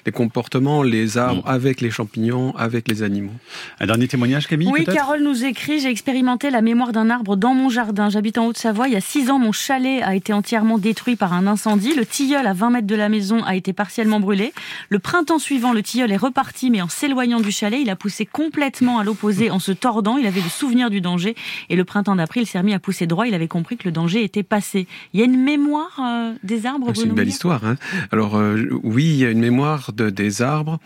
les 0.06 0.12
comportements, 0.12 0.84
les 0.84 1.18
arbres 1.18 1.44
mm. 1.46 1.50
avec 1.50 1.82
les 1.82 1.92
champignons, 1.92 2.56
avec 2.56 2.88
les 2.88 3.04
animaux. 3.04 3.34
Un 3.80 3.88
dernier 3.88 4.08
témoignage, 4.08 4.48
Camille 4.48 4.70
Oui, 4.72 4.86
Carole 4.86 5.24
nous 5.24 5.46
écrit, 5.46 5.80
j'ai 5.80 5.90
expérimenté 5.90 6.50
la 6.50 6.62
mémoire 6.62 6.92
d'un 6.92 7.10
arbre 7.10 7.36
dans 7.36 7.54
mon 7.54 7.70
jardin. 7.70 8.10
J'habite 8.10 8.38
en 8.38 8.48
Haute-Savoie. 8.48 8.88
Il 8.88 8.94
y 8.94 8.98
a 8.98 9.02
six 9.02 9.30
ans, 9.30 9.40
mon 9.40 9.52
chalet 9.52 10.02
a 10.04 10.16
été 10.16 10.34
entièrement 10.34 10.78
détruit 10.78 11.16
par 11.16 11.34
un 11.34 11.48
incendie. 11.48 11.94
Le 11.94 12.06
tilleul 12.06 12.48
à 12.48 12.54
20 12.54 12.70
mètres 12.70 12.88
de 12.88 12.96
la 12.96 13.10
maison 13.10 13.44
a 13.44 13.56
été 13.56 13.74
partiellement 13.74 14.20
brûlé. 14.20 14.54
Le 14.90 15.00
printemps 15.00 15.40
suivant, 15.40 15.74
le 15.74 15.82
tilleul 15.82 16.12
est 16.12 16.18
reparti, 16.18 16.70
mais 16.70 16.82
en 16.82 16.90
s'éloignant 16.90 17.40
du 17.44 17.52
chalet, 17.52 17.80
il 17.82 17.90
a 17.90 17.96
poussé 17.96 18.26
complètement 18.26 18.98
à 18.98 19.04
l'opposé 19.04 19.52
en 19.52 19.60
se 19.60 19.72
tordant. 19.72 20.18
Il 20.18 20.26
avait 20.26 20.42
le 20.42 20.50
souvenir 20.50 20.90
du 20.90 21.02
danger. 21.02 21.36
Et 21.70 21.76
le 21.76 21.86
printemps 21.86 22.16
d'après, 22.16 22.42
il 22.42 22.48
s'est 22.48 22.58
remis 22.58 22.74
à 22.74 22.80
pousser 22.80 23.06
droit. 23.06 23.28
Il 23.28 23.36
avait 23.36 23.48
compris 23.48 23.78
que 23.78 23.84
le 23.86 23.92
danger 23.92 24.24
était 24.24 24.44
passé. 24.44 24.88
Il 25.14 25.20
y 25.20 25.24
a 25.24 25.26
une 25.26 25.40
mémoire 25.40 26.00
euh, 26.02 26.34
des 26.44 26.66
arbres. 26.66 26.92
C'est 26.96 27.04
une 27.04 27.14
belle 27.14 27.28
histoire. 27.28 27.64
Hein 27.66 27.78
Alors 28.12 28.38
euh, 28.38 28.68
oui, 28.84 29.06
il 29.06 29.18
y 29.18 29.26
a 29.26 29.30
une 29.30 29.40
mémoire 29.40 29.94
de, 29.94 30.10
des 30.10 30.42
arbres 30.42 30.80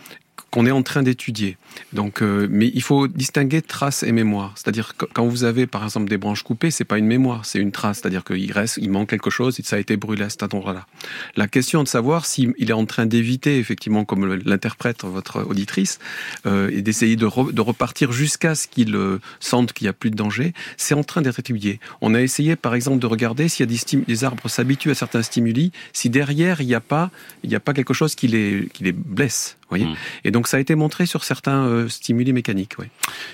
qu'on 0.57 0.65
est 0.65 0.71
en 0.71 0.81
train 0.81 1.03
d'étudier. 1.03 1.55
Donc, 1.93 2.23
euh, 2.23 2.47
mais 2.49 2.71
il 2.73 2.81
faut 2.81 3.07
distinguer 3.07 3.61
trace 3.61 4.01
et 4.01 4.11
mémoire. 4.11 4.53
C'est-à-dire 4.55 4.95
quand 5.13 5.27
vous 5.27 5.43
avez, 5.43 5.67
par 5.67 5.83
exemple, 5.83 6.09
des 6.09 6.17
branches 6.17 6.41
coupées, 6.41 6.71
c'est 6.71 6.83
pas 6.83 6.97
une 6.97 7.05
mémoire, 7.05 7.45
c'est 7.45 7.59
une 7.59 7.71
trace. 7.71 7.99
C'est-à-dire 7.99 8.23
qu'il 8.23 8.51
reste, 8.51 8.79
il 8.81 8.89
manque 8.89 9.07
quelque 9.07 9.29
chose, 9.29 9.55
ça 9.63 9.75
a 9.75 9.79
été 9.79 9.97
brûlé 9.97 10.23
à 10.23 10.29
cet 10.29 10.41
endroit-là. 10.55 10.87
La 11.35 11.47
question 11.47 11.83
de 11.83 11.87
savoir 11.87 12.25
s'il 12.25 12.55
est 12.57 12.71
en 12.71 12.87
train 12.87 13.05
d'éviter, 13.05 13.59
effectivement, 13.59 14.03
comme 14.03 14.33
l'interprète 14.33 15.03
votre 15.03 15.43
auditrice, 15.43 15.99
euh, 16.47 16.71
et 16.73 16.81
d'essayer 16.81 17.17
de, 17.17 17.27
repartir 17.27 18.11
jusqu'à 18.11 18.55
ce 18.55 18.67
qu'il 18.67 18.95
euh, 18.95 19.19
sente 19.39 19.73
qu'il 19.73 19.85
n'y 19.85 19.89
a 19.89 19.93
plus 19.93 20.09
de 20.09 20.15
danger, 20.15 20.55
c'est 20.75 20.95
en 20.95 21.03
train 21.03 21.21
d'être 21.21 21.37
étudié. 21.37 21.79
On 22.01 22.15
a 22.15 22.21
essayé, 22.21 22.55
par 22.55 22.73
exemple, 22.73 22.97
de 22.97 23.05
regarder 23.05 23.47
s'il 23.47 23.69
y 23.69 23.71
a 23.71 23.77
des, 23.77 24.03
des 24.03 24.23
arbres 24.23 24.49
s'habituent 24.49 24.89
à 24.89 24.95
certains 24.95 25.21
stimuli, 25.21 25.71
si 25.93 26.09
derrière 26.09 26.61
il 26.61 26.65
n'y 26.65 26.73
a 26.73 26.81
pas, 26.81 27.11
il 27.43 27.49
n'y 27.51 27.55
a 27.55 27.59
pas 27.59 27.73
quelque 27.73 27.93
chose 27.93 28.15
qui 28.15 28.27
les, 28.27 28.69
qui 28.73 28.83
les 28.83 28.91
blesse. 28.91 29.56
Voyez 29.69 29.85
mmh. 29.85 29.95
Et 30.23 30.31
donc 30.31 30.47
ça 30.47 30.57
a 30.57 30.59
été 30.59 30.75
montré 30.75 31.05
sur 31.05 31.23
certains 31.23 31.65
euh, 31.65 31.89
stimuli 31.89 32.31
mécaniques. 32.31 32.73
Oui. 32.79 32.85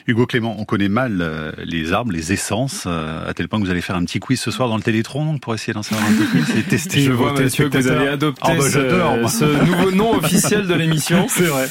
Hugo 0.07 0.25
Clément, 0.25 0.55
on 0.57 0.65
connaît 0.65 0.89
mal 0.89 1.19
euh, 1.21 1.51
les 1.63 1.93
arbres, 1.93 2.11
les 2.11 2.34
essences, 2.34 2.86
euh, 2.88 3.29
à 3.29 3.34
tel 3.34 3.47
point 3.47 3.59
que 3.59 3.65
vous 3.65 3.71
allez 3.71 3.81
faire 3.81 3.95
un 3.95 4.03
petit 4.03 4.19
quiz 4.19 4.39
ce 4.39 4.49
soir 4.49 4.67
dans 4.67 4.77
le 4.77 4.84
Télétron 4.84 5.38
pour 5.38 5.53
essayer 5.53 5.73
d'en 5.73 5.84
savoir 5.84 6.07
un 6.07 6.13
peu 6.13 6.25
plus 6.25 6.57
et 6.57 6.63
tester. 6.63 7.01
Je 7.01 7.11
vois, 7.11 7.34
monsieur, 7.34 7.69
que 7.69 7.77
vous 7.77 7.88
avez 7.88 8.07
adopté 8.07 8.41
ah, 8.45 8.55
bah, 8.55 9.27
ce, 9.29 9.65
nouveau 9.65 9.91
nom 9.91 10.13
officiel 10.17 10.67
de 10.67 10.73
l'émission. 10.73 11.27
C'est 11.29 11.43
vrai. 11.43 11.67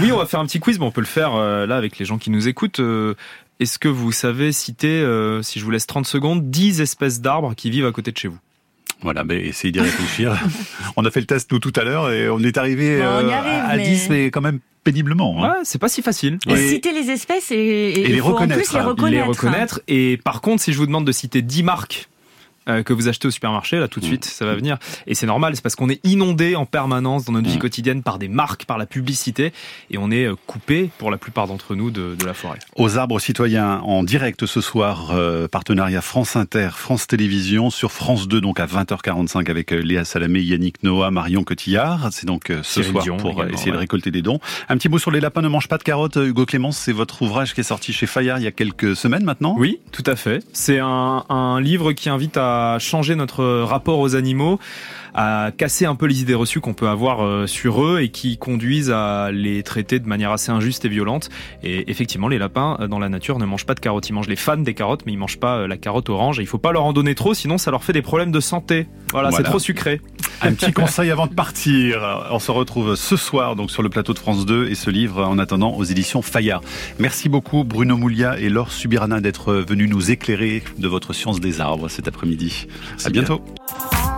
oui, 0.00 0.12
on 0.12 0.18
va 0.18 0.26
faire 0.26 0.40
un 0.40 0.46
petit 0.46 0.60
quiz. 0.60 0.78
Bon, 0.78 0.86
on 0.86 0.92
peut 0.92 1.00
le 1.00 1.06
faire 1.06 1.34
là 1.34 1.76
avec 1.76 1.98
les 1.98 2.04
gens 2.04 2.18
qui 2.18 2.30
nous 2.30 2.48
écoutent. 2.48 2.80
Est-ce 3.60 3.78
que 3.78 3.88
vous 3.88 4.12
savez 4.12 4.52
citer, 4.52 5.02
si 5.42 5.60
je 5.60 5.64
vous 5.64 5.70
laisse 5.70 5.86
30 5.86 6.06
secondes, 6.06 6.50
10 6.50 6.80
espèces 6.82 7.20
d'arbres 7.20 7.54
qui 7.54 7.70
vivent 7.70 7.86
à 7.86 7.92
côté 7.92 8.12
de 8.12 8.18
chez 8.18 8.28
vous? 8.28 8.38
Voilà, 9.02 9.24
mais 9.24 9.40
essayez 9.40 9.72
d'y 9.72 9.80
réfléchir. 9.80 10.38
on 10.96 11.04
a 11.04 11.10
fait 11.10 11.20
le 11.20 11.26
test 11.26 11.50
nous 11.52 11.58
tout 11.58 11.72
à 11.76 11.84
l'heure 11.84 12.10
et 12.10 12.28
on 12.28 12.38
est 12.40 12.56
arrivé 12.56 13.00
euh, 13.00 13.28
à 13.30 13.76
10, 13.76 14.08
mais 14.10 14.30
quand 14.30 14.40
même 14.40 14.60
péniblement. 14.84 15.44
Hein. 15.44 15.48
Ouais, 15.48 15.56
c'est 15.64 15.80
pas 15.80 15.88
si 15.88 16.02
facile. 16.02 16.38
Et, 16.48 16.56
citer 16.56 16.92
les 16.92 17.10
espèces 17.10 17.50
et, 17.50 17.56
et, 17.56 18.08
les, 18.08 18.20
reconnaître, 18.20 18.60
en 18.60 18.62
plus 18.62 18.74
les 18.74 18.80
reconnaître. 18.80 19.12
Les 19.12 19.22
reconnaître. 19.22 19.80
Et 19.88 20.18
par 20.18 20.40
contre, 20.40 20.62
si 20.62 20.72
je 20.72 20.78
vous 20.78 20.86
demande 20.86 21.06
de 21.06 21.12
citer 21.12 21.42
10 21.42 21.62
marques 21.62 22.08
euh, 22.68 22.82
que 22.82 22.92
vous 22.92 23.08
achetez 23.08 23.28
au 23.28 23.30
supermarché, 23.30 23.78
là 23.78 23.88
tout 23.88 24.00
de 24.00 24.04
mm. 24.04 24.08
suite, 24.08 24.24
ça 24.24 24.44
va 24.44 24.54
venir. 24.54 24.78
Et 25.06 25.14
c'est 25.14 25.26
normal, 25.26 25.56
c'est 25.56 25.62
parce 25.62 25.74
qu'on 25.74 25.88
est 25.88 26.00
inondé 26.04 26.54
en 26.56 26.66
permanence 26.66 27.24
dans 27.24 27.32
notre 27.32 27.48
vie 27.48 27.56
mm. 27.56 27.60
quotidienne 27.60 28.02
par 28.02 28.18
des 28.18 28.28
marques, 28.28 28.64
par 28.64 28.78
la 28.78 28.86
publicité, 28.86 29.52
et 29.90 29.98
on 29.98 30.10
est 30.10 30.26
euh, 30.26 30.36
coupé, 30.46 30.90
pour 30.98 31.10
la 31.10 31.18
plupart 31.18 31.46
d'entre 31.46 31.74
nous, 31.74 31.90
de, 31.90 32.14
de, 32.14 32.26
la 32.26 32.34
forêt. 32.34 32.58
Aux 32.76 32.98
arbres 32.98 33.18
citoyens, 33.18 33.80
en 33.80 34.02
direct 34.04 34.46
ce 34.46 34.60
soir, 34.60 35.10
euh, 35.12 35.48
partenariat 35.48 36.00
France 36.00 36.36
Inter, 36.36 36.70
France 36.76 37.06
Télévisions, 37.06 37.70
sur 37.70 37.92
France 37.92 38.28
2, 38.28 38.40
donc 38.40 38.60
à 38.60 38.66
20h45 38.66 39.50
avec 39.50 39.70
Léa 39.70 40.04
Salamé, 40.04 40.40
Yannick 40.40 40.82
Noah, 40.82 41.10
Marion 41.10 41.44
Cotillard. 41.44 42.08
C'est 42.12 42.26
donc 42.26 42.52
ce 42.62 42.82
soir 42.82 43.04
pour 43.18 43.44
essayer 43.44 43.72
de 43.72 43.76
récolter 43.76 44.10
des 44.10 44.22
dons. 44.22 44.40
Un 44.68 44.76
petit 44.76 44.88
mot 44.88 44.98
sur 44.98 45.10
les 45.10 45.20
lapins 45.20 45.42
ne 45.42 45.48
mangent 45.48 45.68
pas 45.68 45.78
de 45.78 45.82
carottes, 45.82 46.16
Hugo 46.16 46.46
Clémence, 46.46 46.76
c'est 46.76 46.92
votre 46.92 47.22
ouvrage 47.22 47.54
qui 47.54 47.60
est 47.60 47.64
sorti 47.64 47.92
chez 47.92 48.06
Fayard 48.06 48.38
il 48.38 48.44
y 48.44 48.48
a 48.48 48.52
quelques 48.52 48.96
semaines 48.96 49.24
maintenant? 49.24 49.54
Oui, 49.58 49.80
tout 49.90 50.04
à 50.06 50.16
fait. 50.16 50.44
C'est 50.52 50.78
un, 50.78 51.24
un 51.28 51.60
livre 51.60 51.92
qui 51.92 52.08
invite 52.08 52.36
à 52.36 52.51
changer 52.78 53.14
notre 53.14 53.44
rapport 53.62 53.98
aux 53.98 54.14
animaux 54.14 54.58
à 55.14 55.50
casser 55.56 55.84
un 55.84 55.94
peu 55.94 56.06
les 56.06 56.22
idées 56.22 56.34
reçues 56.34 56.60
qu'on 56.60 56.74
peut 56.74 56.88
avoir 56.88 57.24
euh, 57.24 57.46
sur 57.46 57.84
eux 57.84 58.00
et 58.00 58.08
qui 58.08 58.38
conduisent 58.38 58.90
à 58.90 59.30
les 59.30 59.62
traiter 59.62 59.98
de 59.98 60.08
manière 60.08 60.32
assez 60.32 60.50
injuste 60.50 60.84
et 60.84 60.88
violente. 60.88 61.28
Et 61.62 61.90
effectivement, 61.90 62.28
les 62.28 62.38
lapins 62.38 62.76
euh, 62.80 62.88
dans 62.88 62.98
la 62.98 63.08
nature 63.08 63.38
ne 63.38 63.44
mangent 63.44 63.66
pas 63.66 63.74
de 63.74 63.80
carottes. 63.80 64.08
Ils 64.08 64.12
mangent 64.12 64.28
les 64.28 64.36
fans 64.36 64.56
des 64.56 64.74
carottes, 64.74 65.04
mais 65.06 65.12
ils 65.12 65.18
mangent 65.18 65.40
pas 65.40 65.58
euh, 65.58 65.66
la 65.66 65.76
carotte 65.76 66.08
orange. 66.08 66.38
Et 66.38 66.42
il 66.42 66.46
faut 66.46 66.58
pas 66.58 66.72
leur 66.72 66.84
en 66.84 66.92
donner 66.92 67.14
trop, 67.14 67.34
sinon 67.34 67.58
ça 67.58 67.70
leur 67.70 67.84
fait 67.84 67.92
des 67.92 68.02
problèmes 68.02 68.32
de 68.32 68.40
santé. 68.40 68.86
Voilà, 69.12 69.30
c'est 69.32 69.42
trop 69.42 69.58
sucré. 69.58 70.00
Un 70.40 70.54
petit 70.54 70.72
conseil 70.72 71.10
avant 71.10 71.26
de 71.26 71.34
partir. 71.34 72.26
On 72.30 72.38
se 72.38 72.50
retrouve 72.50 72.96
ce 72.96 73.16
soir 73.16 73.54
donc 73.54 73.70
sur 73.70 73.82
le 73.82 73.90
plateau 73.90 74.12
de 74.12 74.18
France 74.18 74.44
2 74.44 74.68
et 74.68 74.74
ce 74.74 74.90
livre 74.90 75.24
en 75.24 75.38
attendant 75.38 75.74
aux 75.74 75.84
éditions 75.84 76.22
Fayard. 76.22 76.62
Merci 76.98 77.28
beaucoup 77.28 77.62
Bruno 77.62 77.96
Moulia 77.96 78.38
et 78.38 78.48
Laure 78.48 78.72
Subirana 78.72 79.20
d'être 79.20 79.52
venus 79.54 79.88
nous 79.88 80.10
éclairer 80.10 80.64
de 80.78 80.88
votre 80.88 81.12
science 81.12 81.38
des 81.38 81.60
arbres 81.60 81.88
cet 81.88 82.08
après-midi. 82.08 82.66
À 83.04 83.10
bientôt. 83.10 83.40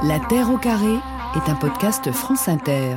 La 0.07 0.21
Terre 0.21 0.51
au 0.51 0.59
carré 0.59 0.97
est 1.35 1.49
un 1.49 1.55
podcast 1.55 2.13
France 2.13 2.47
Inter. 2.49 2.97